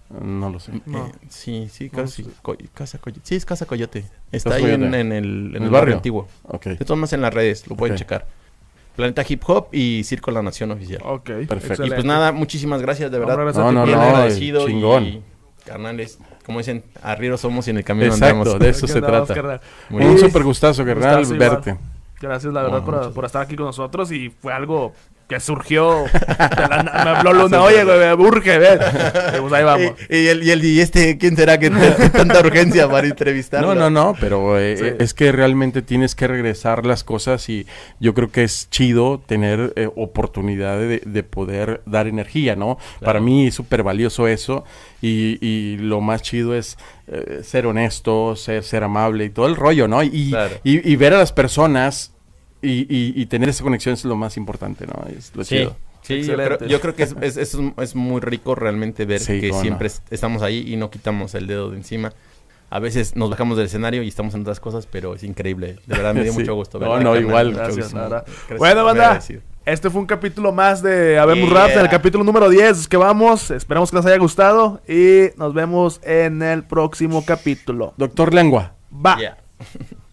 No 0.10 0.50
lo 0.50 0.60
sé. 0.60 0.72
No. 0.86 1.08
Eh, 1.08 1.12
sí, 1.30 1.68
sí, 1.72 1.90
No 1.92 2.02
casi, 2.04 2.24
sé. 2.24 2.30
Co- 2.42 2.56
Casa 2.74 3.00
Coyote. 3.00 3.22
Sí, 3.24 3.36
es 3.36 3.46
Casa 3.46 3.66
Coyote. 3.66 4.06
Está 4.32 4.52
Casa 4.52 4.66
ahí 4.66 4.72
en, 4.74 4.80
Coyote. 4.82 5.00
en 5.00 5.12
el, 5.12 5.24
en 5.24 5.24
¿En 5.50 5.56
el 5.56 5.64
el 5.64 5.70
barrio 5.70 5.96
antiguo. 5.96 6.28
Ok. 6.44 6.66
De 6.68 6.76
todas 6.78 6.92
maneras 6.98 7.14
en 7.14 7.22
las 7.22 7.34
redes, 7.34 7.68
lo 7.68 7.76
pueden 7.76 7.94
Ok. 7.96 8.00
checar. 8.00 8.28
Planeta 8.96 9.24
Hip 9.28 9.42
Hop 9.48 9.68
y 9.74 10.04
Circo 10.06 10.32
La 10.32 10.42
Nación 10.42 10.72
Oficial. 10.72 11.02
Ok. 11.04 11.24
Perfecto. 11.26 11.54
Y 11.54 11.58
excelente. 11.68 11.96
pues 11.96 12.06
nada, 12.06 12.32
muchísimas 12.32 12.82
gracias, 12.82 13.12
de 13.12 13.20
verdad. 13.20 13.36
No, 13.54 13.72
no, 13.72 13.84
Bien 13.86 13.98
no, 13.98 14.04
agradecido 14.04 14.68
chingón. 14.68 15.04
y 15.06 15.22
carnales, 15.66 16.20
como 16.46 16.60
dicen, 16.60 16.84
arrieros 17.02 17.42
somos 17.42 17.68
y 17.68 17.72
en 17.72 17.78
el 17.78 17.84
camino 17.84 18.06
Exacto, 18.14 18.26
andamos. 18.38 18.60
de 18.60 18.70
eso 18.70 18.88
se 18.88 19.00
andamos, 19.00 19.28
trata. 19.28 19.60
Muy 19.90 20.04
Un 20.04 20.16
bien. 20.16 20.20
súper 20.28 20.44
gustazo, 20.44 20.86
carnal, 20.86 21.24
igual. 21.24 21.40
verte. 21.40 21.78
Gracias, 22.22 22.54
la 22.54 22.62
verdad, 22.64 22.84
por, 22.86 23.14
por 23.14 23.26
estar 23.26 23.42
aquí 23.42 23.56
con 23.56 23.66
nosotros 23.66 24.12
y 24.12 24.30
fue 24.30 24.54
algo 24.54 24.94
que 25.28 25.40
surgió. 25.40 26.04
de 26.04 26.68
la 26.70 26.84
na- 26.84 27.04
me 27.04 27.10
habló 27.12 27.34
Luna, 27.44 27.62
oye, 27.62 27.84
güey, 27.84 28.00
me 28.00 28.14
urge, 28.14 28.58
ven. 28.60 28.80
Y 29.38 29.42
pues 29.42 29.54
ahí 29.54 29.64
vamos. 29.64 29.94
Y, 30.10 30.16
y 30.18 30.28
el, 30.28 30.44
y, 30.44 30.52
el, 30.52 30.64
y 30.66 30.80
este, 30.80 31.18
¿quién 31.18 31.36
será 31.36 31.58
que 31.60 31.70
tiene 31.70 31.92
tanta 32.12 32.40
urgencia 32.40 32.88
para 32.90 33.08
entrevistarlo? 33.08 33.74
No, 33.74 33.90
no, 33.90 33.90
no, 33.90 34.16
pero 34.20 34.60
eh, 34.60 34.78
Sí. 34.78 34.86
es 35.00 35.14
que 35.14 35.32
realmente 35.32 35.82
tienes 35.82 36.16
que 36.16 36.28
regresar 36.28 36.86
las 36.86 37.04
cosas 37.04 37.48
y 37.50 37.66
yo 38.00 38.14
creo 38.14 38.32
que 38.32 38.44
es 38.44 38.70
chido 38.70 39.20
tener 39.26 39.74
eh, 39.76 39.90
oportunidad 39.96 40.78
de, 40.80 41.02
de 41.06 41.24
poder 41.24 41.82
dar 41.86 42.08
energía, 42.08 42.56
¿no? 42.56 42.78
Para 43.02 43.20
mí 43.20 43.48
es 43.48 43.56
súper 43.56 43.84
valioso 43.84 44.28
eso 44.28 44.64
y, 45.02 45.38
y 45.46 45.78
lo 45.78 46.02
más 46.02 46.22
chido 46.22 46.56
es 46.56 46.78
eh, 47.08 47.42
ser 47.44 47.68
honesto, 47.68 48.36
ser, 48.36 48.64
ser 48.64 48.84
amable 48.84 49.26
y 49.26 49.30
todo 49.30 49.48
el 49.48 49.56
rollo, 49.56 49.88
¿no? 49.88 50.04
Y, 50.04 50.30
Claro. 50.32 50.56
y, 50.64 50.88
y 50.92 50.96
ver 50.96 51.14
a 51.14 51.18
las 51.20 51.32
personas 51.34 52.12
y, 52.66 52.88
y- 52.90 53.14
y 53.22 53.26
tener 53.28 53.50
esa 53.50 53.64
conexión 53.64 53.94
es 53.94 54.04
lo 54.06 54.16
más 54.16 54.38
importante, 54.38 54.86
¿no? 54.88 54.94
Es 55.08 55.32
lo 55.36 55.44
Sí, 55.44 55.58
chido. 55.58 55.76
sí 56.02 56.24
yo, 56.24 56.36
creo, 56.36 56.60
yo 56.68 56.82
creo 56.82 56.96
que 56.96 57.04
es, 57.04 57.16
es, 57.22 57.38
es, 57.38 57.58
es 57.78 57.96
muy 57.96 58.22
rico 58.22 58.56
realmente 58.56 59.06
ver 59.06 59.20
Sí, 59.20 59.40
que 59.42 59.50
no. 59.50 59.62
siempre 59.62 59.88
es- 59.88 60.02
estamos 60.10 60.42
ahí 60.42 60.64
y 60.72 60.76
no 60.76 60.90
quitamos 60.90 61.36
el 61.36 61.48
dedo 61.48 61.70
de 61.72 61.78
encima. 61.78 62.14
A 62.72 62.80
veces 62.80 63.16
nos 63.16 63.30
bajamos 63.30 63.58
del 63.58 63.68
escenario 63.68 64.02
y 64.04 64.08
estamos 64.08 64.34
en 64.34 64.42
otras 64.42 64.60
cosas, 64.60 64.88
pero 64.88 65.14
es 65.14 65.24
increíble. 65.24 65.78
De 65.86 65.96
verdad 65.96 66.14
me 66.16 66.24
dio 66.24 66.32
Sí. 66.34 66.40
mucho 66.40 66.56
gusto. 66.56 66.80
No, 66.80 66.90
¿verdad, 66.90 67.04
no, 67.04 67.16
igual, 67.20 67.54
Gracias, 67.54 67.94
Bueno, 68.58 68.84
banda. 68.84 69.20
Este 69.66 69.90
fue 69.90 70.02
un 70.02 70.08
capítulo 70.08 70.52
más 70.52 70.82
de 70.84 71.18
Habemos 71.18 71.50
Yeah. 71.50 71.82
El 71.82 71.90
capítulo 71.90 72.24
número 72.24 72.50
10 72.50 72.88
que 72.88 72.98
vamos. 72.98 73.50
Esperamos 73.52 73.90
que 73.92 73.98
les 73.98 74.06
haya 74.06 74.18
gustado 74.18 74.82
y 74.88 75.30
nos 75.38 75.54
vemos 75.56 76.00
en 76.04 76.42
el 76.44 76.64
próximo 76.64 77.24
capítulo. 77.26 77.94
Doctor 77.98 78.34
Lengua. 78.34 78.74
Va. 78.94 79.18
Yeah. 79.18 79.38